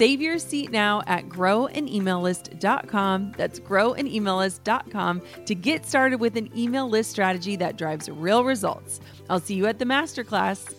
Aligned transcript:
Save 0.00 0.22
your 0.22 0.38
seat 0.38 0.70
now 0.70 1.02
at 1.06 1.28
growanemaillist.com. 1.28 3.32
That's 3.36 3.60
growanemaillist.com 3.60 5.22
to 5.44 5.54
get 5.54 5.84
started 5.84 6.20
with 6.20 6.38
an 6.38 6.58
email 6.58 6.88
list 6.88 7.10
strategy 7.10 7.54
that 7.56 7.76
drives 7.76 8.08
real 8.08 8.42
results. 8.42 9.00
I'll 9.28 9.40
see 9.40 9.56
you 9.56 9.66
at 9.66 9.78
the 9.78 9.84
masterclass. 9.84 10.72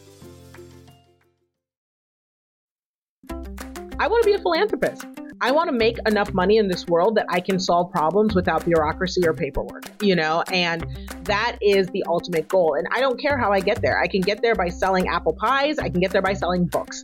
I 3.99 4.07
want 4.07 4.23
to 4.23 4.25
be 4.25 4.33
a 4.33 4.39
philanthropist. 4.39 5.05
I 5.39 5.51
want 5.51 5.69
to 5.69 5.75
make 5.75 5.99
enough 6.07 6.33
money 6.33 6.57
in 6.57 6.67
this 6.67 6.87
world 6.87 7.13
that 7.17 7.27
I 7.29 7.41
can 7.41 7.59
solve 7.59 7.91
problems 7.91 8.33
without 8.33 8.65
bureaucracy 8.65 9.21
or 9.27 9.35
paperwork, 9.35 9.83
you 10.01 10.15
know, 10.15 10.43
and 10.51 10.83
that 11.25 11.59
is 11.61 11.85
the 11.89 12.03
ultimate 12.07 12.47
goal. 12.47 12.73
And 12.73 12.87
I 12.91 12.99
don't 12.99 13.21
care 13.21 13.37
how 13.37 13.51
I 13.51 13.59
get 13.59 13.83
there. 13.83 14.01
I 14.01 14.07
can 14.07 14.21
get 14.21 14.41
there 14.41 14.55
by 14.55 14.69
selling 14.69 15.09
apple 15.09 15.33
pies, 15.33 15.77
I 15.77 15.89
can 15.89 15.99
get 15.99 16.09
there 16.09 16.23
by 16.23 16.33
selling 16.33 16.65
books. 16.65 17.03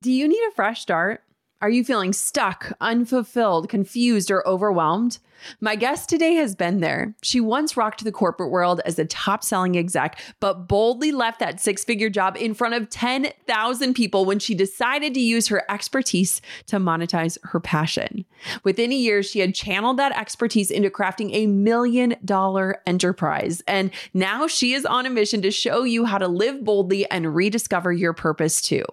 Do 0.00 0.12
you 0.12 0.28
need 0.28 0.40
a 0.46 0.52
fresh 0.52 0.80
start? 0.80 1.24
Are 1.60 1.68
you 1.68 1.82
feeling 1.82 2.12
stuck, 2.12 2.72
unfulfilled, 2.80 3.68
confused, 3.68 4.30
or 4.30 4.46
overwhelmed? 4.46 5.18
My 5.60 5.76
guest 5.76 6.08
today 6.08 6.34
has 6.34 6.54
been 6.54 6.80
there. 6.80 7.14
She 7.22 7.40
once 7.40 7.76
rocked 7.76 8.04
the 8.04 8.12
corporate 8.12 8.50
world 8.50 8.80
as 8.84 8.98
a 8.98 9.04
top 9.04 9.44
selling 9.44 9.76
exec, 9.76 10.20
but 10.40 10.68
boldly 10.68 11.12
left 11.12 11.40
that 11.40 11.60
six 11.60 11.84
figure 11.84 12.10
job 12.10 12.36
in 12.36 12.54
front 12.54 12.74
of 12.74 12.90
10,000 12.90 13.94
people 13.94 14.24
when 14.24 14.38
she 14.38 14.54
decided 14.54 15.14
to 15.14 15.20
use 15.20 15.48
her 15.48 15.64
expertise 15.70 16.40
to 16.66 16.76
monetize 16.76 17.38
her 17.44 17.60
passion. 17.60 18.24
Within 18.64 18.92
a 18.92 18.96
year, 18.96 19.22
she 19.22 19.40
had 19.40 19.54
channeled 19.54 19.96
that 19.98 20.16
expertise 20.16 20.70
into 20.70 20.90
crafting 20.90 21.30
a 21.32 21.46
million 21.46 22.14
dollar 22.24 22.80
enterprise. 22.86 23.62
And 23.66 23.90
now 24.14 24.46
she 24.46 24.74
is 24.74 24.84
on 24.84 25.06
a 25.06 25.10
mission 25.10 25.42
to 25.42 25.50
show 25.50 25.84
you 25.84 26.04
how 26.04 26.18
to 26.18 26.28
live 26.28 26.64
boldly 26.64 27.08
and 27.10 27.34
rediscover 27.34 27.92
your 27.92 28.12
purpose 28.12 28.60
too. 28.60 28.84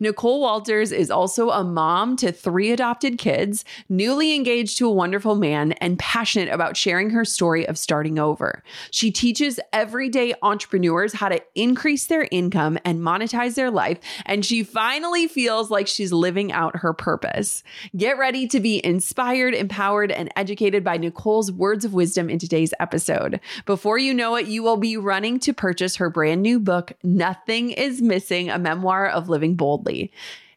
Nicole 0.00 0.40
Walters 0.40 0.92
is 0.92 1.10
also 1.10 1.50
a 1.50 1.64
mom 1.64 2.16
to 2.16 2.32
three 2.32 2.70
adopted 2.70 3.18
kids, 3.18 3.64
newly 3.88 4.34
engaged 4.34 4.78
to 4.78 4.86
a 4.86 4.92
wonderful 4.92 5.34
man 5.34 5.72
and 5.78 5.98
passionate 5.98 6.48
about 6.48 6.76
sharing 6.76 7.10
her 7.10 7.24
story 7.24 7.66
of 7.66 7.78
starting 7.78 8.18
over. 8.18 8.62
She 8.90 9.10
teaches 9.10 9.58
everyday 9.72 10.34
entrepreneurs 10.42 11.14
how 11.14 11.28
to 11.28 11.42
increase 11.54 12.06
their 12.06 12.28
income 12.30 12.78
and 12.84 13.00
monetize 13.00 13.54
their 13.54 13.70
life, 13.70 13.98
and 14.26 14.44
she 14.44 14.62
finally 14.62 15.26
feels 15.26 15.70
like 15.70 15.86
she's 15.86 16.12
living 16.12 16.52
out 16.52 16.76
her 16.76 16.92
purpose. 16.92 17.62
Get 17.96 18.18
ready 18.18 18.46
to 18.48 18.60
be 18.60 18.84
inspired, 18.84 19.54
empowered, 19.54 20.10
and 20.10 20.32
educated 20.36 20.84
by 20.84 20.96
Nicole's 20.96 21.52
words 21.52 21.84
of 21.84 21.94
wisdom 21.94 22.28
in 22.28 22.38
today's 22.38 22.74
episode. 22.80 23.40
Before 23.66 23.98
you 23.98 24.14
know 24.14 24.36
it, 24.36 24.46
you 24.46 24.62
will 24.62 24.76
be 24.76 24.96
running 24.96 25.38
to 25.40 25.52
purchase 25.52 25.96
her 25.96 26.10
brand 26.10 26.42
new 26.42 26.58
book, 26.60 26.92
Nothing 27.02 27.70
is 27.70 28.02
Missing, 28.02 28.50
a 28.50 28.58
memoir 28.58 29.08
of 29.08 29.28
living 29.28 29.54
boldly. 29.54 30.12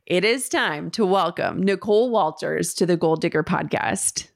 It 0.05 0.25
is 0.25 0.49
time 0.49 0.91
to 0.91 1.05
welcome 1.05 1.63
Nicole 1.63 2.09
Walters 2.09 2.73
to 2.73 2.85
the 2.85 2.97
Goal 2.97 3.15
Digger 3.15 3.43
podcast. 3.43 4.30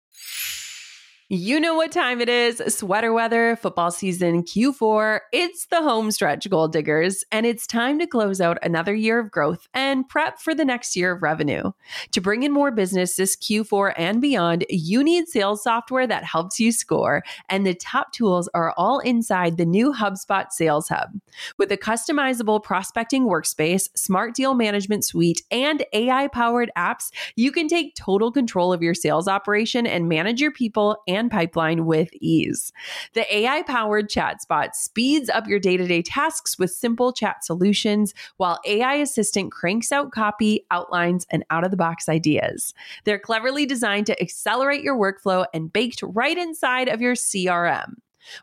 You 1.28 1.60
know 1.60 1.74
what 1.74 1.92
time 1.92 2.22
it 2.22 2.30
is 2.30 2.62
sweater 2.68 3.12
weather, 3.12 3.56
football 3.56 3.90
season, 3.90 4.44
Q4. 4.44 5.22
It's 5.34 5.66
the 5.66 5.82
home 5.82 6.12
stretch, 6.12 6.48
goal 6.52 6.68
diggers, 6.68 7.24
and 7.32 7.48
it's 7.48 7.66
time 7.66 7.98
to 7.98 8.06
close 8.06 8.40
out 8.40 8.60
another 8.62 8.94
year 8.94 9.18
of 9.18 9.32
growth 9.32 9.68
and 9.74 10.08
prep 10.08 10.40
for 10.40 10.54
the 10.54 10.64
next 10.64 10.96
year 10.96 11.14
of 11.14 11.24
revenue. 11.24 11.72
To 12.12 12.22
bring 12.22 12.44
in 12.44 12.52
more 12.52 12.70
business 12.70 13.16
this 13.16 13.36
Q4 13.36 13.94
and 13.98 14.22
beyond, 14.22 14.68
you 14.70 15.04
need 15.04 15.28
sales 15.28 15.64
software 15.64 16.06
that 16.06 16.24
helps 16.24 16.60
you 16.60 16.72
score, 16.72 17.24
and 17.50 17.66
the 17.66 17.74
top 17.74 18.12
tools 18.12 18.48
are 18.54 18.76
all 18.78 19.00
inside 19.00 19.58
the 19.58 19.66
new 19.66 19.94
HubSpot 19.94 20.52
Sales 20.52 20.90
Hub. 20.90 21.10
With 21.58 21.72
a 21.72 21.78
customizable 21.78 22.62
prospecting 22.62 23.24
workspace, 23.24 23.90
smart 23.98 24.36
deal 24.36 24.54
management 24.54 25.04
suite, 25.04 25.42
and 25.50 25.84
AI 25.92 26.28
powered 26.28 26.70
apps, 26.78 27.12
you 27.36 27.52
can 27.52 27.68
take 27.68 27.96
total 27.96 28.32
control 28.32 28.72
of 28.72 28.84
your 28.84 28.94
sales 28.94 29.28
operation 29.28 29.88
and 29.88 30.08
manage 30.08 30.40
your 30.40 30.52
people 30.52 30.98
and 31.08 31.15
pipeline 31.30 31.86
with 31.86 32.10
ease. 32.14 32.72
The 33.14 33.36
AI 33.36 33.64
powered 33.64 34.10
ChatSpot 34.10 34.74
speeds 34.74 35.30
up 35.30 35.48
your 35.48 35.60
day 35.60 35.78
to 35.78 35.88
day 35.88 36.02
tasks 36.02 36.60
with 36.60 36.72
simple 36.72 37.12
chat 37.14 37.44
solutions, 37.44 38.14
while 38.38 38.60
AI 38.66 38.96
Assistant 38.96 39.52
cranks 39.52 39.92
out 39.92 40.12
copy, 40.12 40.66
outlines, 40.72 41.26
and 41.30 41.44
out 41.50 41.64
of 41.64 41.72
the 41.72 41.78
box 41.78 42.08
ideas. 42.08 42.74
They're 43.04 43.20
cleverly 43.20 43.66
designed 43.66 44.06
to 44.08 44.22
accelerate 44.22 44.84
your 44.84 44.98
workflow 44.98 45.46
and 45.54 45.72
baked 45.72 46.02
right 46.04 46.38
inside 46.38 46.88
of 46.90 47.02
your 47.02 47.16
CRM. 47.16 47.96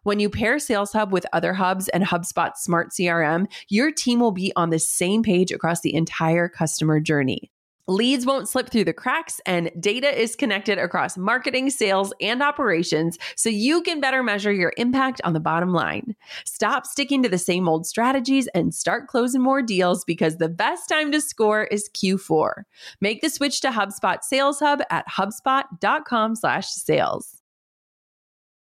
When 0.02 0.20
you 0.20 0.30
pair 0.30 0.58
Sales 0.58 0.92
Hub 0.92 1.12
with 1.12 1.26
other 1.32 1.54
hubs 1.54 1.88
and 1.88 2.04
HubSpot 2.04 2.56
Smart 2.56 2.90
CRM, 2.90 3.46
your 3.68 3.90
team 3.90 4.20
will 4.20 4.32
be 4.32 4.52
on 4.56 4.70
the 4.70 4.78
same 4.78 5.22
page 5.22 5.52
across 5.52 5.80
the 5.80 5.94
entire 5.94 6.48
customer 6.48 7.00
journey. 7.00 7.51
Leads 7.92 8.24
won't 8.24 8.48
slip 8.48 8.70
through 8.70 8.84
the 8.84 8.94
cracks, 8.94 9.38
and 9.44 9.70
data 9.78 10.18
is 10.18 10.34
connected 10.34 10.78
across 10.78 11.18
marketing, 11.18 11.68
sales, 11.68 12.14
and 12.22 12.42
operations 12.42 13.18
so 13.36 13.50
you 13.50 13.82
can 13.82 14.00
better 14.00 14.22
measure 14.22 14.50
your 14.50 14.72
impact 14.78 15.20
on 15.24 15.34
the 15.34 15.40
bottom 15.40 15.74
line. 15.74 16.16
Stop 16.46 16.86
sticking 16.86 17.22
to 17.22 17.28
the 17.28 17.36
same 17.36 17.68
old 17.68 17.86
strategies 17.86 18.48
and 18.54 18.74
start 18.74 19.08
closing 19.08 19.42
more 19.42 19.60
deals 19.60 20.06
because 20.06 20.38
the 20.38 20.48
best 20.48 20.88
time 20.88 21.12
to 21.12 21.20
score 21.20 21.64
is 21.64 21.90
Q4. 21.90 22.62
Make 23.02 23.20
the 23.20 23.28
switch 23.28 23.60
to 23.60 23.68
HubSpot 23.68 24.22
Sales 24.22 24.58
Hub 24.60 24.80
at 24.88 25.06
hubspot.com/sales. 25.06 27.41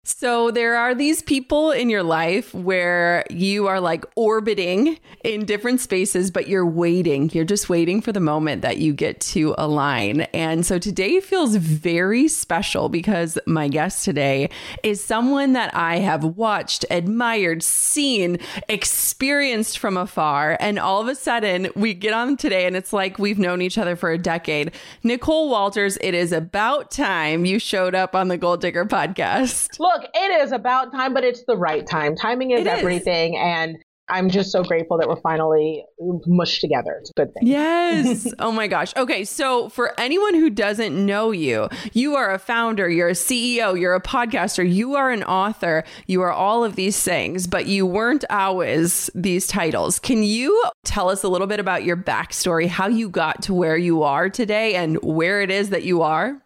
So 0.05 0.51
there 0.51 0.75
are 0.75 0.93
these 0.93 1.21
people 1.21 1.71
in 1.71 1.89
your 1.89 2.03
life 2.03 2.53
where 2.53 3.23
you 3.29 3.67
are 3.67 3.79
like 3.79 4.03
orbiting 4.17 4.99
in 5.23 5.45
different 5.45 5.79
spaces, 5.79 6.29
but 6.29 6.49
you're 6.49 6.65
waiting. 6.65 7.29
You're 7.31 7.45
just 7.45 7.69
waiting 7.69 8.01
for 8.01 8.11
the 8.11 8.19
moment 8.19 8.63
that 8.63 8.79
you 8.79 8.91
get 8.91 9.21
to 9.21 9.55
align. 9.57 10.21
And 10.33 10.65
so 10.65 10.77
today 10.77 11.21
feels 11.21 11.55
very 11.55 12.27
special 12.27 12.89
because 12.89 13.39
my 13.47 13.69
guest 13.69 14.03
today 14.03 14.49
is 14.83 15.01
someone 15.01 15.53
that 15.53 15.73
I 15.73 15.99
have 15.99 16.25
watched, 16.25 16.83
admired, 16.91 17.63
seen, 17.63 18.39
experienced 18.67 19.77
from 19.77 19.95
afar. 19.95 20.57
And 20.59 20.79
all 20.79 20.99
of 20.99 21.07
a 21.07 21.15
sudden 21.15 21.69
we 21.77 21.93
get 21.93 22.11
on 22.13 22.35
today 22.35 22.65
and 22.65 22.75
it's 22.75 22.91
like 22.91 23.19
we've 23.19 23.39
known 23.39 23.61
each 23.61 23.77
other 23.77 23.95
for 23.95 24.11
a 24.11 24.17
decade. 24.17 24.73
Nicole 25.01 25.49
Walters, 25.49 25.97
it 26.01 26.13
is 26.13 26.33
about 26.33 26.91
time 26.91 27.45
you 27.45 27.57
showed 27.57 27.95
up 27.95 28.15
on 28.15 28.27
the 28.27 28.37
Goal 28.37 28.57
Digger 28.57 28.85
podcast. 28.85 29.79
Look, 29.79 29.92
look, 29.93 30.09
it 30.13 30.41
is 30.41 30.51
about 30.51 30.91
time, 30.91 31.13
but 31.13 31.23
it's 31.23 31.43
the 31.45 31.57
right 31.57 31.85
time. 31.85 32.15
Timing 32.15 32.51
is 32.51 32.61
it 32.61 32.67
everything. 32.67 33.35
Is. 33.35 33.39
And 33.41 33.77
I'm 34.09 34.29
just 34.29 34.51
so 34.51 34.63
grateful 34.63 34.97
that 34.97 35.07
we're 35.07 35.21
finally 35.21 35.85
mushed 36.27 36.59
together. 36.59 36.97
It's 36.99 37.09
a 37.11 37.13
good 37.13 37.33
thing. 37.33 37.47
Yes. 37.47 38.31
oh 38.39 38.51
my 38.51 38.67
gosh. 38.67 38.93
Okay. 38.97 39.23
So, 39.23 39.69
for 39.69 39.97
anyone 39.97 40.33
who 40.33 40.49
doesn't 40.49 40.93
know 41.05 41.31
you, 41.31 41.69
you 41.93 42.15
are 42.15 42.33
a 42.33 42.37
founder, 42.37 42.89
you're 42.89 43.09
a 43.09 43.13
CEO, 43.13 43.79
you're 43.79 43.95
a 43.95 44.01
podcaster, 44.01 44.69
you 44.69 44.95
are 44.95 45.09
an 45.09 45.23
author, 45.23 45.85
you 46.05 46.21
are 46.21 46.31
all 46.31 46.65
of 46.65 46.75
these 46.75 47.01
things, 47.01 47.47
but 47.47 47.65
you 47.65 47.85
weren't 47.85 48.25
always 48.29 49.09
these 49.15 49.47
titles. 49.47 49.99
Can 49.99 50.21
you 50.21 50.63
tell 50.83 51.09
us 51.09 51.23
a 51.23 51.29
little 51.29 51.47
bit 51.47 51.61
about 51.61 51.85
your 51.85 51.97
backstory, 51.97 52.67
how 52.67 52.87
you 52.87 53.09
got 53.09 53.41
to 53.43 53.53
where 53.53 53.77
you 53.77 54.03
are 54.03 54.29
today, 54.29 54.75
and 54.75 55.01
where 55.01 55.41
it 55.41 55.49
is 55.49 55.69
that 55.69 55.83
you 55.83 56.01
are? 56.01 56.43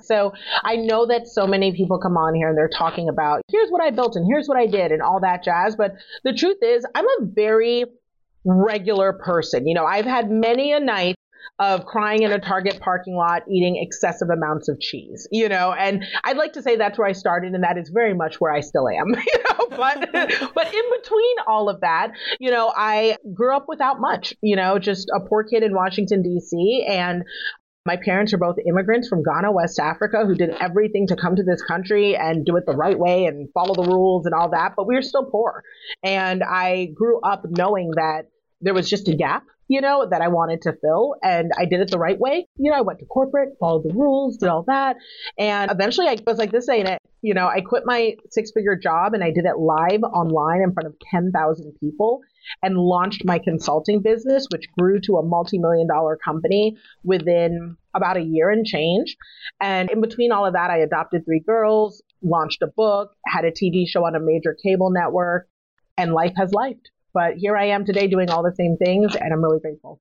So 0.00 0.32
I 0.62 0.76
know 0.76 1.06
that 1.06 1.26
so 1.26 1.46
many 1.46 1.72
people 1.72 1.98
come 1.98 2.16
on 2.16 2.34
here 2.34 2.48
and 2.48 2.56
they're 2.56 2.68
talking 2.68 3.08
about 3.08 3.42
here's 3.50 3.70
what 3.70 3.82
I 3.82 3.90
built 3.90 4.16
and 4.16 4.26
here's 4.30 4.48
what 4.48 4.56
I 4.56 4.66
did 4.66 4.92
and 4.92 5.02
all 5.02 5.20
that 5.20 5.42
jazz. 5.42 5.76
But 5.76 5.94
the 6.24 6.32
truth 6.32 6.58
is, 6.62 6.86
I'm 6.94 7.04
a 7.04 7.24
very 7.24 7.84
regular 8.44 9.12
person. 9.12 9.66
You 9.66 9.74
know, 9.74 9.84
I've 9.84 10.04
had 10.04 10.30
many 10.30 10.72
a 10.72 10.80
night 10.80 11.16
of 11.58 11.84
crying 11.86 12.22
in 12.22 12.30
a 12.30 12.38
Target 12.38 12.78
parking 12.80 13.16
lot, 13.16 13.42
eating 13.50 13.76
excessive 13.76 14.28
amounts 14.30 14.68
of 14.68 14.78
cheese, 14.80 15.26
you 15.32 15.48
know, 15.48 15.72
and 15.72 16.04
I'd 16.22 16.36
like 16.36 16.52
to 16.52 16.62
say 16.62 16.76
that's 16.76 16.98
where 16.98 17.08
I 17.08 17.12
started 17.12 17.52
and 17.52 17.64
that 17.64 17.76
is 17.76 17.88
very 17.88 18.14
much 18.14 18.40
where 18.40 18.52
I 18.52 18.60
still 18.60 18.88
am, 18.88 19.08
you 19.08 19.44
know, 19.48 19.66
but, 19.70 20.08
but 20.54 20.74
in 20.74 20.84
between 21.02 21.36
all 21.48 21.68
of 21.68 21.80
that, 21.80 22.12
you 22.38 22.50
know, 22.50 22.72
I 22.76 23.16
grew 23.34 23.56
up 23.56 23.66
without 23.68 24.00
much, 24.00 24.34
you 24.40 24.54
know, 24.54 24.78
just 24.78 25.08
a 25.14 25.20
poor 25.20 25.42
kid 25.42 25.64
in 25.64 25.74
Washington, 25.74 26.22
DC. 26.22 26.88
And 26.88 27.24
my 27.88 27.96
parents 27.96 28.34
are 28.34 28.38
both 28.38 28.56
immigrants 28.66 29.08
from 29.08 29.22
Ghana, 29.22 29.50
West 29.50 29.80
Africa, 29.80 30.26
who 30.26 30.34
did 30.34 30.50
everything 30.60 31.06
to 31.06 31.16
come 31.16 31.36
to 31.36 31.42
this 31.42 31.62
country 31.62 32.14
and 32.14 32.44
do 32.44 32.56
it 32.56 32.66
the 32.66 32.76
right 32.76 32.98
way 32.98 33.24
and 33.24 33.48
follow 33.54 33.74
the 33.74 33.90
rules 33.90 34.26
and 34.26 34.34
all 34.34 34.50
that, 34.50 34.74
but 34.76 34.86
we 34.86 34.94
were 34.94 35.00
still 35.00 35.24
poor. 35.24 35.64
And 36.02 36.42
I 36.44 36.90
grew 36.94 37.18
up 37.22 37.46
knowing 37.48 37.92
that 37.96 38.26
there 38.60 38.74
was 38.74 38.90
just 38.90 39.08
a 39.08 39.16
gap, 39.16 39.44
you 39.68 39.82
know, 39.82 40.06
that 40.10 40.22
I 40.22 40.28
wanted 40.28 40.62
to 40.62 40.72
fill. 40.72 41.14
And 41.22 41.52
I 41.58 41.66
did 41.66 41.80
it 41.80 41.90
the 41.90 41.98
right 41.98 42.18
way. 42.18 42.46
You 42.56 42.70
know, 42.70 42.76
I 42.76 42.80
went 42.80 42.98
to 43.00 43.04
corporate, 43.04 43.50
followed 43.60 43.84
the 43.84 43.94
rules, 43.94 44.38
did 44.38 44.48
all 44.48 44.64
that. 44.66 44.96
And 45.38 45.70
eventually 45.70 46.08
I 46.08 46.16
was 46.26 46.38
like, 46.38 46.50
this 46.50 46.68
ain't 46.68 46.88
it. 46.88 47.00
You 47.20 47.34
know, 47.34 47.46
I 47.46 47.60
quit 47.60 47.82
my 47.84 48.16
six 48.30 48.50
figure 48.52 48.76
job 48.76 49.12
and 49.12 49.22
I 49.22 49.30
did 49.30 49.44
it 49.44 49.58
live 49.58 50.02
online 50.02 50.62
in 50.62 50.72
front 50.72 50.86
of 50.86 50.94
10,000 51.10 51.74
people 51.80 52.20
and 52.62 52.78
launched 52.78 53.24
my 53.24 53.38
consulting 53.38 54.00
business, 54.00 54.46
which 54.52 54.64
grew 54.78 55.00
to 55.00 55.16
a 55.16 55.22
multi 55.22 55.58
million 55.58 55.86
dollar 55.86 56.16
company 56.16 56.76
within 57.04 57.76
about 57.94 58.16
a 58.16 58.22
year 58.22 58.50
and 58.50 58.64
change. 58.64 59.16
And 59.60 59.90
in 59.90 60.00
between 60.00 60.32
all 60.32 60.46
of 60.46 60.54
that, 60.54 60.70
I 60.70 60.78
adopted 60.78 61.24
three 61.24 61.40
girls, 61.40 62.02
launched 62.22 62.62
a 62.62 62.68
book, 62.68 63.10
had 63.26 63.44
a 63.44 63.50
TV 63.50 63.86
show 63.86 64.06
on 64.06 64.14
a 64.14 64.20
major 64.20 64.56
cable 64.62 64.90
network, 64.90 65.48
and 65.98 66.12
life 66.12 66.32
has 66.36 66.52
lifed. 66.52 66.86
But 67.18 67.36
here 67.36 67.56
I 67.56 67.64
am 67.64 67.84
today 67.84 68.06
doing 68.06 68.30
all 68.30 68.44
the 68.44 68.54
same 68.54 68.76
things, 68.76 69.16
and 69.16 69.32
I'm 69.32 69.42
really 69.42 69.58
grateful. 69.58 70.00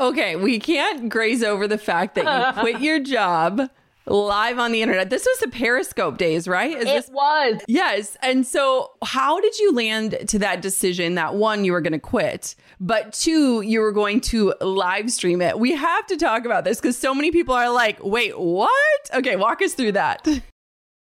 Okay, 0.00 0.34
we 0.34 0.58
can't 0.58 1.08
graze 1.08 1.44
over 1.44 1.68
the 1.68 1.78
fact 1.78 2.16
that 2.16 2.24
you 2.56 2.60
quit 2.60 2.80
your 2.80 2.98
job 2.98 3.70
live 4.06 4.58
on 4.58 4.72
the 4.72 4.82
internet. 4.82 5.08
This 5.08 5.24
was 5.24 5.38
the 5.38 5.46
Periscope 5.56 6.18
days, 6.18 6.48
right? 6.48 6.76
Is 6.76 6.82
it 6.82 6.86
this- 6.86 7.10
was. 7.12 7.60
Yes. 7.68 8.16
And 8.22 8.44
so, 8.44 8.90
how 9.04 9.40
did 9.40 9.56
you 9.60 9.72
land 9.72 10.18
to 10.26 10.40
that 10.40 10.62
decision 10.62 11.14
that 11.14 11.36
one, 11.36 11.64
you 11.64 11.70
were 11.70 11.80
going 11.80 11.92
to 11.92 12.00
quit, 12.00 12.56
but 12.80 13.12
two, 13.12 13.60
you 13.60 13.78
were 13.78 13.92
going 13.92 14.20
to 14.22 14.52
live 14.60 15.12
stream 15.12 15.40
it? 15.40 15.60
We 15.60 15.70
have 15.76 16.08
to 16.08 16.16
talk 16.16 16.44
about 16.44 16.64
this 16.64 16.80
because 16.80 16.98
so 16.98 17.14
many 17.14 17.30
people 17.30 17.54
are 17.54 17.70
like, 17.70 18.02
wait, 18.02 18.36
what? 18.36 19.10
Okay, 19.14 19.36
walk 19.36 19.62
us 19.62 19.74
through 19.74 19.92
that. 19.92 20.26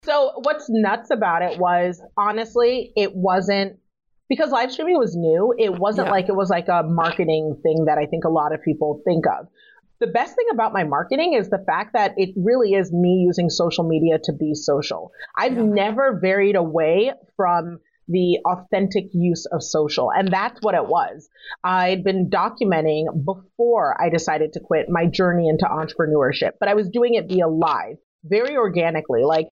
So, 0.03 0.33
what's 0.43 0.67
nuts 0.69 1.11
about 1.13 1.43
it 1.43 1.61
was 1.61 2.03
honestly, 2.17 2.93
it 2.97 3.15
wasn't 3.15 3.80
because 4.31 4.51
live 4.51 4.73
streaming 4.73 4.97
was 4.97 5.15
new. 5.15 5.55
It 5.59 5.79
wasn't 5.79 6.07
yeah. 6.07 6.13
like 6.13 6.29
it 6.31 6.35
was 6.35 6.49
like 6.49 6.69
a 6.69 6.83
marketing 6.85 7.61
thing 7.63 7.85
that 7.85 7.99
I 7.99 8.07
think 8.07 8.25
a 8.25 8.31
lot 8.31 8.55
of 8.55 8.63
people 8.63 9.03
think 9.05 9.27
of 9.27 9.49
the 10.01 10.07
best 10.07 10.35
thing 10.35 10.47
about 10.51 10.73
my 10.73 10.83
marketing 10.83 11.35
is 11.35 11.51
the 11.51 11.63
fact 11.67 11.93
that 11.93 12.15
it 12.17 12.31
really 12.35 12.73
is 12.73 12.91
me 12.91 13.23
using 13.27 13.51
social 13.51 13.87
media 13.87 14.19
to 14.25 14.33
be 14.33 14.55
social. 14.55 15.13
I've 15.37 15.57
yeah. 15.57 15.63
never 15.63 16.19
varied 16.19 16.57
away 16.57 17.13
from 17.37 17.81
the 18.09 18.39
authentic 18.45 19.05
use 19.13 19.47
of 19.47 19.63
social. 19.63 20.11
And 20.11 20.33
that's 20.33 20.59
what 20.63 20.75
it 20.75 20.87
was. 20.87 21.29
I'd 21.63 22.03
been 22.03 22.29
documenting 22.29 23.05
before 23.25 24.01
I 24.03 24.09
decided 24.09 24.55
to 24.55 24.61
quit 24.61 24.89
my 24.89 25.07
journey 25.07 25.49
into 25.49 25.67
entrepreneurship, 25.67 26.53
but 26.59 26.69
I 26.69 26.75
was 26.75 26.89
doing 26.89 27.15
it 27.15 27.29
via 27.29 27.47
live, 27.47 27.99
very 28.25 28.57
organically. 28.57 29.23
Like, 29.23 29.47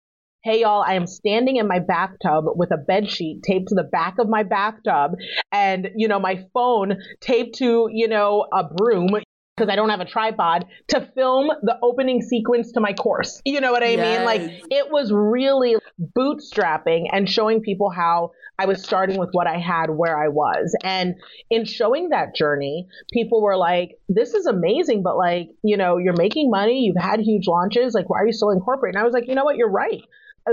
hey 0.48 0.62
y'all, 0.62 0.82
I 0.82 0.94
am 0.94 1.06
standing 1.06 1.56
in 1.56 1.68
my 1.68 1.78
bathtub 1.78 2.46
with 2.54 2.70
a 2.70 2.78
bed 2.78 3.10
sheet 3.10 3.42
taped 3.42 3.68
to 3.68 3.74
the 3.74 3.82
back 3.82 4.18
of 4.18 4.30
my 4.30 4.44
bathtub 4.44 5.10
and, 5.52 5.90
you 5.94 6.08
know, 6.08 6.18
my 6.18 6.46
phone 6.54 6.96
taped 7.20 7.56
to, 7.56 7.90
you 7.92 8.08
know, 8.08 8.46
a 8.50 8.64
broom 8.64 9.08
because 9.54 9.70
I 9.70 9.76
don't 9.76 9.90
have 9.90 10.00
a 10.00 10.06
tripod 10.06 10.64
to 10.88 11.06
film 11.14 11.50
the 11.60 11.76
opening 11.82 12.22
sequence 12.22 12.72
to 12.72 12.80
my 12.80 12.94
course. 12.94 13.42
You 13.44 13.60
know 13.60 13.72
what 13.72 13.82
I 13.82 13.90
yes. 13.90 14.18
mean? 14.18 14.24
Like 14.24 14.40
it 14.70 14.90
was 14.90 15.12
really 15.12 15.76
bootstrapping 16.16 17.08
and 17.12 17.28
showing 17.28 17.60
people 17.60 17.90
how 17.90 18.30
I 18.58 18.64
was 18.64 18.82
starting 18.82 19.18
with 19.18 19.28
what 19.32 19.46
I 19.46 19.58
had 19.58 19.90
where 19.90 20.16
I 20.16 20.28
was. 20.28 20.74
And 20.82 21.16
in 21.50 21.66
showing 21.66 22.08
that 22.08 22.34
journey, 22.34 22.86
people 23.12 23.42
were 23.42 23.58
like, 23.58 23.98
this 24.08 24.32
is 24.32 24.46
amazing, 24.46 25.02
but 25.02 25.18
like, 25.18 25.50
you 25.62 25.76
know, 25.76 25.98
you're 25.98 26.16
making 26.16 26.50
money, 26.50 26.84
you've 26.84 26.96
had 26.96 27.20
huge 27.20 27.46
launches. 27.46 27.92
Like, 27.92 28.08
why 28.08 28.20
are 28.20 28.26
you 28.26 28.32
still 28.32 28.50
in 28.50 28.60
corporate? 28.60 28.94
And 28.94 29.02
I 29.02 29.04
was 29.04 29.12
like, 29.12 29.28
you 29.28 29.34
know 29.34 29.44
what? 29.44 29.56
You're 29.56 29.70
right. 29.70 30.00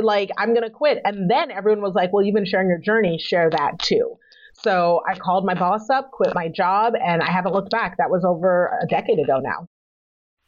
Like, 0.01 0.29
I'm 0.37 0.53
to 0.63 0.69
quit. 0.69 0.99
And 1.03 1.29
then 1.29 1.51
everyone 1.51 1.81
was 1.81 1.93
like, 1.93 2.13
well, 2.13 2.23
you've 2.23 2.35
been 2.35 2.45
sharing 2.45 2.69
your 2.69 2.79
journey, 2.79 3.17
share 3.17 3.49
that 3.49 3.79
too. 3.79 4.15
So 4.63 5.01
I 5.07 5.15
called 5.15 5.45
my 5.45 5.53
boss 5.53 5.89
up, 5.89 6.11
quit 6.11 6.33
my 6.33 6.47
job, 6.47 6.93
and 6.95 7.21
I 7.21 7.29
haven't 7.29 7.53
looked 7.53 7.71
back. 7.71 7.97
That 7.97 8.09
was 8.09 8.23
over 8.23 8.71
a 8.81 8.87
decade 8.87 9.19
ago 9.19 9.39
now. 9.39 9.67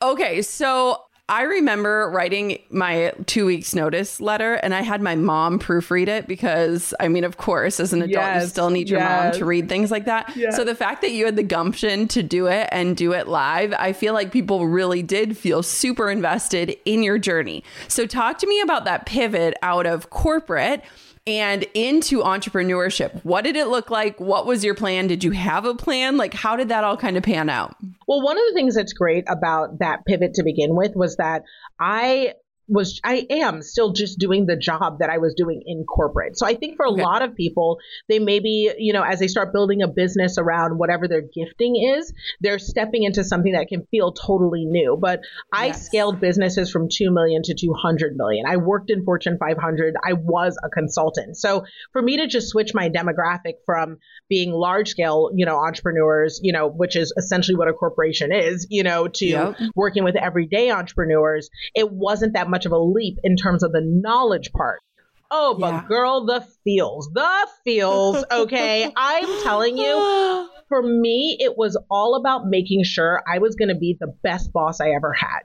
Okay, 0.01 0.41
so 0.41 0.97
I 1.29 1.41
remember 1.41 2.09
writing 2.09 2.59
my 2.69 3.12
two 3.25 3.45
weeks 3.45 3.75
notice 3.75 4.21
letter 4.21 4.53
and 4.53 4.74
I 4.74 4.81
had 4.81 5.01
my 5.01 5.15
mom 5.15 5.59
proofread 5.59 6.07
it 6.07 6.25
because 6.25 6.94
I 7.01 7.09
mean, 7.09 7.25
of 7.25 7.35
course, 7.35 7.81
as 7.81 7.91
an 7.91 8.01
adult, 8.01 8.13
yes, 8.13 8.44
you 8.44 8.47
still 8.47 8.69
need 8.69 8.89
your 8.89 9.01
yes. 9.01 9.33
mom 9.33 9.39
to 9.39 9.45
read 9.45 9.68
things 9.68 9.91
like 9.91 10.06
that. 10.06 10.33
Yes. 10.38 10.56
So 10.56 10.63
the 10.63 10.74
fact 10.74 11.01
that 11.01 11.12
you 11.12 11.25
had 11.25 11.35
the 11.35 11.44
gumption 11.44 12.07
to 12.09 12.24
do 12.24 12.47
it 12.47 12.69
and 12.71 12.95
do 12.95 13.12
it 13.12 13.27
live, 13.27 13.74
I 13.77 13.91
feel 13.91 14.13
like 14.13 14.31
people 14.31 14.68
really 14.68 15.03
did 15.03 15.35
feel 15.35 15.63
super 15.63 16.09
invested 16.09 16.78
in 16.85 17.04
your 17.04 17.19
journey. 17.19 17.61
So 17.90 18.06
talk 18.06 18.37
to 18.37 18.47
me 18.47 18.61
about 18.61 18.85
that 18.85 19.06
pivot 19.06 19.56
out 19.61 19.85
of 19.85 20.09
corporate 20.09 20.81
and 21.28 21.66
into 21.74 22.22
entrepreneurship. 22.22 23.24
What 23.26 23.44
did 23.44 23.57
it 23.57 23.68
look 23.68 23.92
like? 23.92 24.19
What 24.19 24.48
was 24.48 24.64
your 24.64 24.74
plan? 24.74 25.07
Did 25.07 25.24
you 25.24 25.31
have 25.31 25.66
a 25.66 25.76
plan? 25.76 26.16
Like, 26.16 26.34
how 26.34 26.56
did 26.56 26.69
that 26.69 26.86
all 26.86 26.96
kind 26.96 27.18
of 27.18 27.24
pan 27.24 27.50
out? 27.50 27.76
Well, 28.07 28.24
one 28.24 28.38
of 28.38 28.44
the 28.48 28.54
things 28.54 28.76
that's 28.76 28.94
great 28.94 29.26
about 29.28 29.80
that 29.80 30.06
pivot 30.06 30.34
to 30.36 30.44
begin 30.44 30.76
with 30.76 30.96
was 30.96 31.18
that 31.18 31.44
I 31.80 32.34
was 32.68 33.00
I 33.04 33.26
am 33.30 33.62
still 33.62 33.94
just 33.94 34.19
doing 34.19 34.45
the 34.45 34.57
job 34.57 35.00
that 35.00 35.09
I 35.09 35.18
was 35.19 35.33
doing 35.36 35.64
in 35.66 35.86
corporate. 35.86 36.38
So 36.38 36.45
I 36.45 36.56
think 36.56 36.76
for 36.76 36.86
a 36.86 36.92
okay. 36.92 37.02
lot 37.02 37.21
of 37.21 37.36
people, 37.36 37.78
they 38.09 38.19
maybe, 38.19 38.71
you 38.78 38.94
know, 38.94 39.04
as 39.04 39.19
they 39.19 39.28
start 39.28 39.54
building 39.54 39.81
a 39.81 39.88
business 39.88 40.38
around 40.38 40.78
whatever 40.78 41.07
their 41.07 41.21
gifting 41.21 41.76
is, 41.76 42.14
they're 42.42 42.59
stepping 42.59 43.04
into 43.04 43.24
something 43.24 43.54
that 43.54 43.68
can 43.68 43.86
feel 43.90 44.12
totally 44.12 44.66
new. 44.66 44.97
But 45.00 45.21
I 45.52 45.68
yes. 45.68 45.86
scaled 45.86 46.19
businesses 46.19 46.71
from 46.71 46.90
2 46.92 47.12
million 47.12 47.42
to 47.44 47.54
200 47.54 48.16
million. 48.16 48.45
I 48.47 48.57
worked 48.57 48.90
in 48.90 49.06
Fortune 49.06 49.38
500. 49.40 49.95
I 50.04 50.14
was 50.14 50.57
a 50.64 50.69
consultant. 50.69 51.38
So 51.38 51.66
for 51.94 52.02
me 52.02 52.18
to 52.18 52.28
just 52.28 52.50
switch 52.50 52.74
my 52.74 52.90
demographic 52.90 53.56
from 53.66 53.97
being 54.30 54.52
large 54.52 54.90
scale, 54.90 55.30
you 55.34 55.46
know, 55.46 55.57
entrepreneurs, 55.57 56.40
you 56.44 56.52
know, 56.52 56.68
which 56.68 56.96
is 56.96 57.14
essentially 57.18 57.56
what 57.56 57.68
a 57.68 57.74
corporation 57.74 58.31
is, 58.34 58.68
you 58.69 58.84
know, 58.84 59.07
to 59.07 59.26
yep. 59.26 59.56
working 59.76 60.04
with 60.04 60.16
everyday 60.16 60.72
entrepreneurs, 60.72 61.50
it 61.76 61.92
wasn't 61.92 62.34
that 62.34 62.50
much 62.50 62.66
of 62.66 62.72
a 62.72 62.78
leap 62.78 63.18
in 63.24 63.36
terms 63.36 63.64
of 63.64 63.72
the 63.72 63.81
knowledge 63.81 64.52
part. 64.52 64.81
Oh, 65.30 65.57
but 65.60 65.74
yeah. 65.74 65.86
girl, 65.88 66.26
the 66.26 66.46
feels, 66.64 67.10
the 67.14 67.48
feels. 67.66 68.24
Okay. 68.31 68.92
I'm 68.98 69.44
telling 69.44 69.78
you, 69.78 70.50
for 70.69 70.81
me, 70.81 71.38
it 71.40 71.57
was 71.57 71.78
all 71.90 72.16
about 72.16 72.48
making 72.48 72.84
sure 72.84 73.22
I 73.28 73.40
was 73.40 73.56
going 73.56 73.69
to 73.69 73.76
be 73.76 73.98
the 74.00 74.14
best 74.24 74.54
boss 74.54 74.80
I 74.80 74.92
ever 74.92 75.14
had. 75.14 75.42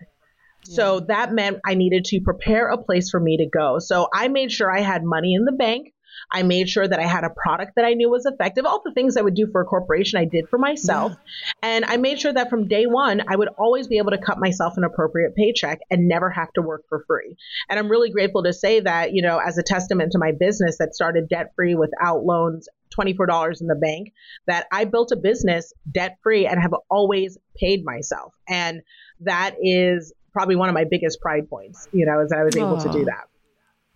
So 0.64 1.00
that 1.00 1.32
meant 1.32 1.58
I 1.66 1.74
needed 1.74 2.04
to 2.06 2.20
prepare 2.20 2.68
a 2.68 2.78
place 2.78 3.10
for 3.10 3.18
me 3.18 3.36
to 3.38 3.46
go. 3.46 3.78
So 3.80 4.06
I 4.14 4.28
made 4.28 4.52
sure 4.52 4.70
I 4.70 4.80
had 4.80 5.02
money 5.02 5.34
in 5.34 5.44
the 5.44 5.52
bank. 5.52 5.92
I 6.30 6.42
made 6.42 6.68
sure 6.68 6.86
that 6.86 6.98
I 6.98 7.06
had 7.06 7.24
a 7.24 7.30
product 7.30 7.72
that 7.76 7.84
I 7.84 7.94
knew 7.94 8.10
was 8.10 8.26
effective. 8.26 8.64
All 8.64 8.82
the 8.84 8.92
things 8.92 9.16
I 9.16 9.22
would 9.22 9.34
do 9.34 9.46
for 9.50 9.60
a 9.60 9.64
corporation, 9.64 10.18
I 10.18 10.24
did 10.24 10.48
for 10.48 10.58
myself. 10.58 11.12
Yeah. 11.12 11.52
And 11.62 11.84
I 11.84 11.96
made 11.96 12.20
sure 12.20 12.32
that 12.32 12.50
from 12.50 12.68
day 12.68 12.86
one, 12.86 13.22
I 13.28 13.36
would 13.36 13.48
always 13.58 13.88
be 13.88 13.98
able 13.98 14.10
to 14.12 14.18
cut 14.18 14.38
myself 14.38 14.76
an 14.76 14.84
appropriate 14.84 15.34
paycheck 15.34 15.80
and 15.90 16.08
never 16.08 16.30
have 16.30 16.52
to 16.54 16.62
work 16.62 16.84
for 16.88 17.04
free. 17.06 17.36
And 17.68 17.78
I'm 17.78 17.90
really 17.90 18.10
grateful 18.10 18.42
to 18.44 18.52
say 18.52 18.80
that, 18.80 19.12
you 19.12 19.22
know, 19.22 19.38
as 19.38 19.58
a 19.58 19.62
testament 19.62 20.12
to 20.12 20.18
my 20.18 20.32
business 20.32 20.78
that 20.78 20.94
started 20.94 21.28
debt 21.28 21.52
free 21.56 21.74
without 21.74 22.24
loans 22.24 22.68
$24 22.92 23.60
in 23.60 23.66
the 23.66 23.74
bank 23.74 24.12
that 24.46 24.66
I 24.70 24.84
built 24.84 25.12
a 25.12 25.16
business 25.16 25.72
debt 25.90 26.18
free 26.22 26.46
and 26.46 26.60
have 26.60 26.74
always 26.90 27.38
paid 27.56 27.84
myself. 27.84 28.34
And 28.48 28.82
that 29.20 29.56
is 29.62 30.12
probably 30.32 30.56
one 30.56 30.68
of 30.68 30.74
my 30.74 30.84
biggest 30.84 31.20
pride 31.20 31.48
points, 31.48 31.88
you 31.92 32.06
know, 32.06 32.20
is 32.20 32.30
that 32.30 32.38
I 32.38 32.44
was 32.44 32.56
able 32.56 32.78
to 32.78 32.90
do 32.90 33.04
that. 33.06 33.28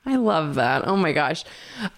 I 0.09 0.15
love 0.15 0.55
that. 0.55 0.87
Oh 0.87 0.97
my 0.97 1.11
gosh. 1.11 1.45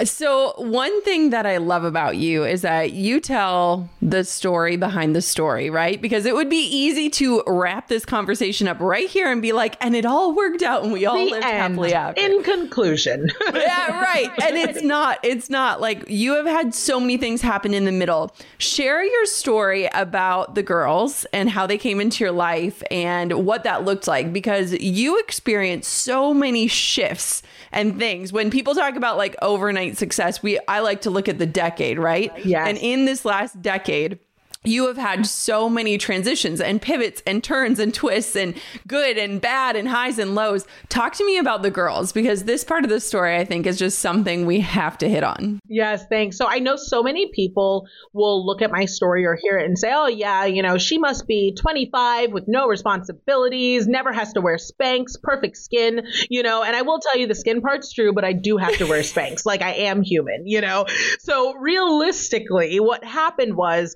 So, 0.02 0.54
one 0.56 1.02
thing 1.02 1.28
that 1.28 1.44
I 1.44 1.58
love 1.58 1.84
about 1.84 2.16
you 2.16 2.42
is 2.42 2.62
that 2.62 2.92
you 2.92 3.20
tell 3.20 3.90
the 4.00 4.24
story 4.24 4.78
behind 4.78 5.14
the 5.14 5.20
story, 5.20 5.68
right? 5.68 6.00
Because 6.00 6.24
it 6.24 6.34
would 6.34 6.48
be 6.48 6.64
easy 6.64 7.10
to 7.10 7.42
wrap 7.46 7.88
this 7.88 8.06
conversation 8.06 8.66
up 8.66 8.80
right 8.80 9.08
here 9.10 9.30
and 9.30 9.42
be 9.42 9.52
like, 9.52 9.76
and 9.82 9.94
it 9.94 10.06
all 10.06 10.34
worked 10.34 10.62
out 10.62 10.84
and 10.84 10.92
we 10.92 11.04
all 11.04 11.16
the 11.16 11.32
lived 11.32 11.44
end. 11.44 11.74
happily 11.74 11.92
after. 11.92 12.22
In 12.22 12.42
conclusion. 12.42 13.28
yeah, 13.52 14.00
right. 14.00 14.30
And 14.42 14.56
it's 14.56 14.82
not, 14.82 15.18
it's 15.22 15.50
not 15.50 15.82
like 15.82 16.08
you 16.08 16.34
have 16.34 16.46
had 16.46 16.74
so 16.74 16.98
many 16.98 17.18
things 17.18 17.42
happen 17.42 17.74
in 17.74 17.84
the 17.84 17.92
middle. 17.92 18.34
Share 18.56 19.04
your 19.04 19.26
story 19.26 19.86
about 19.92 20.54
the 20.54 20.62
girls 20.62 21.26
and 21.34 21.50
how 21.50 21.66
they 21.66 21.76
came 21.76 22.00
into 22.00 22.24
your 22.24 22.32
life 22.32 22.82
and 22.90 23.44
what 23.44 23.64
that 23.64 23.84
looked 23.84 24.08
like 24.08 24.32
because 24.32 24.72
you 24.80 25.18
experienced 25.18 25.92
so 25.92 26.32
many 26.32 26.66
shifts 26.66 27.42
and 27.70 27.97
things. 27.98 28.32
When 28.32 28.50
people 28.50 28.74
talk 28.74 28.96
about 28.96 29.16
like 29.16 29.36
overnight 29.42 29.98
success, 29.98 30.42
we 30.42 30.58
I 30.68 30.80
like 30.80 31.02
to 31.02 31.10
look 31.10 31.28
at 31.28 31.38
the 31.38 31.46
decade, 31.46 31.98
right? 31.98 32.32
Yeah. 32.44 32.66
And 32.66 32.78
in 32.78 33.04
this 33.04 33.24
last 33.24 33.60
decade, 33.60 34.18
you 34.64 34.86
have 34.86 34.96
had 34.96 35.26
so 35.26 35.68
many 35.68 35.98
transitions 35.98 36.60
and 36.60 36.82
pivots 36.82 37.22
and 37.26 37.42
turns 37.42 37.78
and 37.78 37.94
twists 37.94 38.36
and 38.36 38.54
good 38.86 39.16
and 39.16 39.40
bad 39.40 39.76
and 39.76 39.88
highs 39.88 40.18
and 40.18 40.34
lows. 40.34 40.66
Talk 40.88 41.14
to 41.14 41.24
me 41.24 41.38
about 41.38 41.62
the 41.62 41.70
girls 41.70 42.12
because 42.12 42.44
this 42.44 42.64
part 42.64 42.84
of 42.84 42.90
the 42.90 43.00
story, 43.00 43.36
I 43.36 43.44
think, 43.44 43.66
is 43.66 43.78
just 43.78 44.00
something 44.00 44.46
we 44.46 44.60
have 44.60 44.98
to 44.98 45.08
hit 45.08 45.22
on. 45.22 45.60
Yes, 45.68 46.04
thanks. 46.08 46.36
So 46.36 46.46
I 46.48 46.58
know 46.58 46.76
so 46.76 47.02
many 47.02 47.30
people 47.32 47.86
will 48.12 48.44
look 48.44 48.60
at 48.60 48.70
my 48.70 48.84
story 48.84 49.24
or 49.24 49.38
hear 49.40 49.58
it 49.58 49.66
and 49.66 49.78
say, 49.78 49.92
oh, 49.94 50.06
yeah, 50.06 50.44
you 50.44 50.62
know, 50.62 50.76
she 50.76 50.98
must 50.98 51.26
be 51.26 51.54
25 51.54 52.32
with 52.32 52.44
no 52.48 52.66
responsibilities, 52.66 53.86
never 53.86 54.12
has 54.12 54.32
to 54.32 54.40
wear 54.40 54.56
Spanx, 54.56 55.20
perfect 55.22 55.56
skin, 55.56 56.06
you 56.28 56.42
know, 56.42 56.62
and 56.62 56.74
I 56.74 56.82
will 56.82 56.98
tell 56.98 57.20
you 57.20 57.26
the 57.26 57.34
skin 57.34 57.60
part's 57.60 57.92
true, 57.92 58.12
but 58.12 58.24
I 58.24 58.32
do 58.32 58.56
have 58.56 58.76
to 58.78 58.86
wear 58.86 59.02
Spanx. 59.02 59.42
like 59.46 59.62
I 59.62 59.72
am 59.72 60.02
human, 60.02 60.46
you 60.46 60.60
know? 60.60 60.86
So 61.20 61.54
realistically, 61.54 62.80
what 62.80 63.04
happened 63.04 63.56
was 63.56 63.94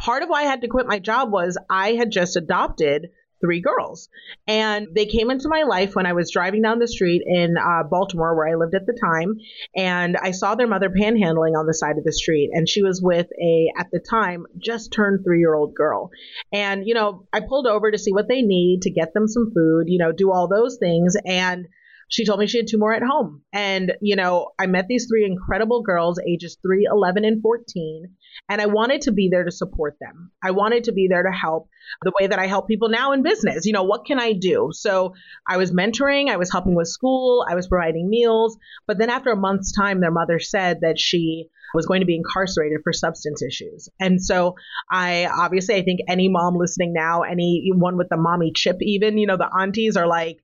part 0.00 0.22
of 0.22 0.28
why 0.28 0.40
I 0.40 0.46
had 0.46 0.62
to 0.62 0.68
quit 0.68 0.86
my 0.86 0.98
job 0.98 1.30
was 1.30 1.58
I 1.68 1.92
had 1.92 2.10
just 2.10 2.36
adopted 2.36 3.10
three 3.40 3.60
girls. 3.60 4.08
And 4.46 4.88
they 4.94 5.06
came 5.06 5.30
into 5.30 5.48
my 5.48 5.62
life 5.62 5.94
when 5.94 6.06
I 6.06 6.12
was 6.12 6.30
driving 6.30 6.62
down 6.62 6.78
the 6.78 6.88
street 6.88 7.22
in 7.24 7.56
uh, 7.56 7.84
Baltimore, 7.84 8.36
where 8.36 8.48
I 8.48 8.54
lived 8.54 8.74
at 8.74 8.86
the 8.86 8.98
time. 9.02 9.36
And 9.74 10.16
I 10.16 10.32
saw 10.32 10.54
their 10.54 10.66
mother 10.66 10.90
panhandling 10.90 11.58
on 11.58 11.66
the 11.66 11.74
side 11.74 11.96
of 11.96 12.04
the 12.04 12.12
street. 12.12 12.50
And 12.52 12.68
she 12.68 12.82
was 12.82 13.00
with 13.02 13.28
a, 13.40 13.72
at 13.78 13.86
the 13.92 14.00
time, 14.00 14.46
just 14.58 14.92
turned 14.92 15.24
three 15.24 15.38
year 15.38 15.54
old 15.54 15.74
girl. 15.74 16.10
And, 16.52 16.86
you 16.86 16.94
know, 16.94 17.26
I 17.32 17.40
pulled 17.40 17.66
over 17.66 17.90
to 17.90 17.98
see 17.98 18.12
what 18.12 18.28
they 18.28 18.42
need 18.42 18.82
to 18.82 18.90
get 18.90 19.14
them 19.14 19.26
some 19.26 19.52
food, 19.54 19.84
you 19.86 19.98
know, 19.98 20.12
do 20.12 20.30
all 20.30 20.48
those 20.48 20.76
things. 20.78 21.14
And 21.24 21.66
she 22.10 22.26
told 22.26 22.40
me 22.40 22.46
she 22.48 22.58
had 22.58 22.66
two 22.66 22.78
more 22.78 22.92
at 22.92 23.04
home. 23.04 23.42
And, 23.52 23.92
you 24.02 24.16
know, 24.16 24.48
I 24.58 24.66
met 24.66 24.88
these 24.88 25.06
three 25.06 25.24
incredible 25.24 25.82
girls, 25.82 26.20
ages 26.28 26.58
3, 26.60 26.88
11, 26.90 27.24
and 27.24 27.40
14. 27.40 28.16
And 28.48 28.60
I 28.60 28.66
wanted 28.66 29.02
to 29.02 29.12
be 29.12 29.28
there 29.28 29.44
to 29.44 29.50
support 29.50 29.96
them. 30.00 30.32
I 30.42 30.50
wanted 30.50 30.84
to 30.84 30.92
be 30.92 31.08
there 31.08 31.22
to 31.22 31.30
help 31.30 31.68
the 32.02 32.12
way 32.20 32.26
that 32.26 32.38
I 32.38 32.46
help 32.46 32.68
people 32.68 32.88
now 32.88 33.12
in 33.12 33.22
business. 33.22 33.66
You 33.66 33.72
know, 33.72 33.84
what 33.84 34.06
can 34.06 34.18
I 34.18 34.32
do? 34.32 34.70
So 34.72 35.14
I 35.46 35.56
was 35.56 35.72
mentoring, 35.72 36.28
I 36.28 36.36
was 36.36 36.50
helping 36.50 36.74
with 36.74 36.88
school, 36.88 37.44
I 37.48 37.54
was 37.54 37.68
providing 37.68 38.08
meals. 38.08 38.56
But 38.86 38.98
then 38.98 39.10
after 39.10 39.30
a 39.30 39.36
month's 39.36 39.72
time, 39.72 40.00
their 40.00 40.10
mother 40.10 40.38
said 40.38 40.80
that 40.82 40.98
she 40.98 41.48
was 41.74 41.86
going 41.86 42.00
to 42.00 42.06
be 42.06 42.16
incarcerated 42.16 42.80
for 42.82 42.92
substance 42.92 43.42
issues. 43.42 43.88
And 44.00 44.22
so 44.22 44.56
I 44.90 45.26
obviously, 45.26 45.76
I 45.76 45.82
think 45.82 46.00
any 46.08 46.28
mom 46.28 46.56
listening 46.56 46.92
now, 46.92 47.22
anyone 47.22 47.96
with 47.96 48.08
the 48.08 48.16
mommy 48.16 48.52
chip, 48.54 48.78
even, 48.80 49.18
you 49.18 49.26
know, 49.26 49.36
the 49.36 49.48
aunties 49.56 49.96
are 49.96 50.06
like, 50.06 50.38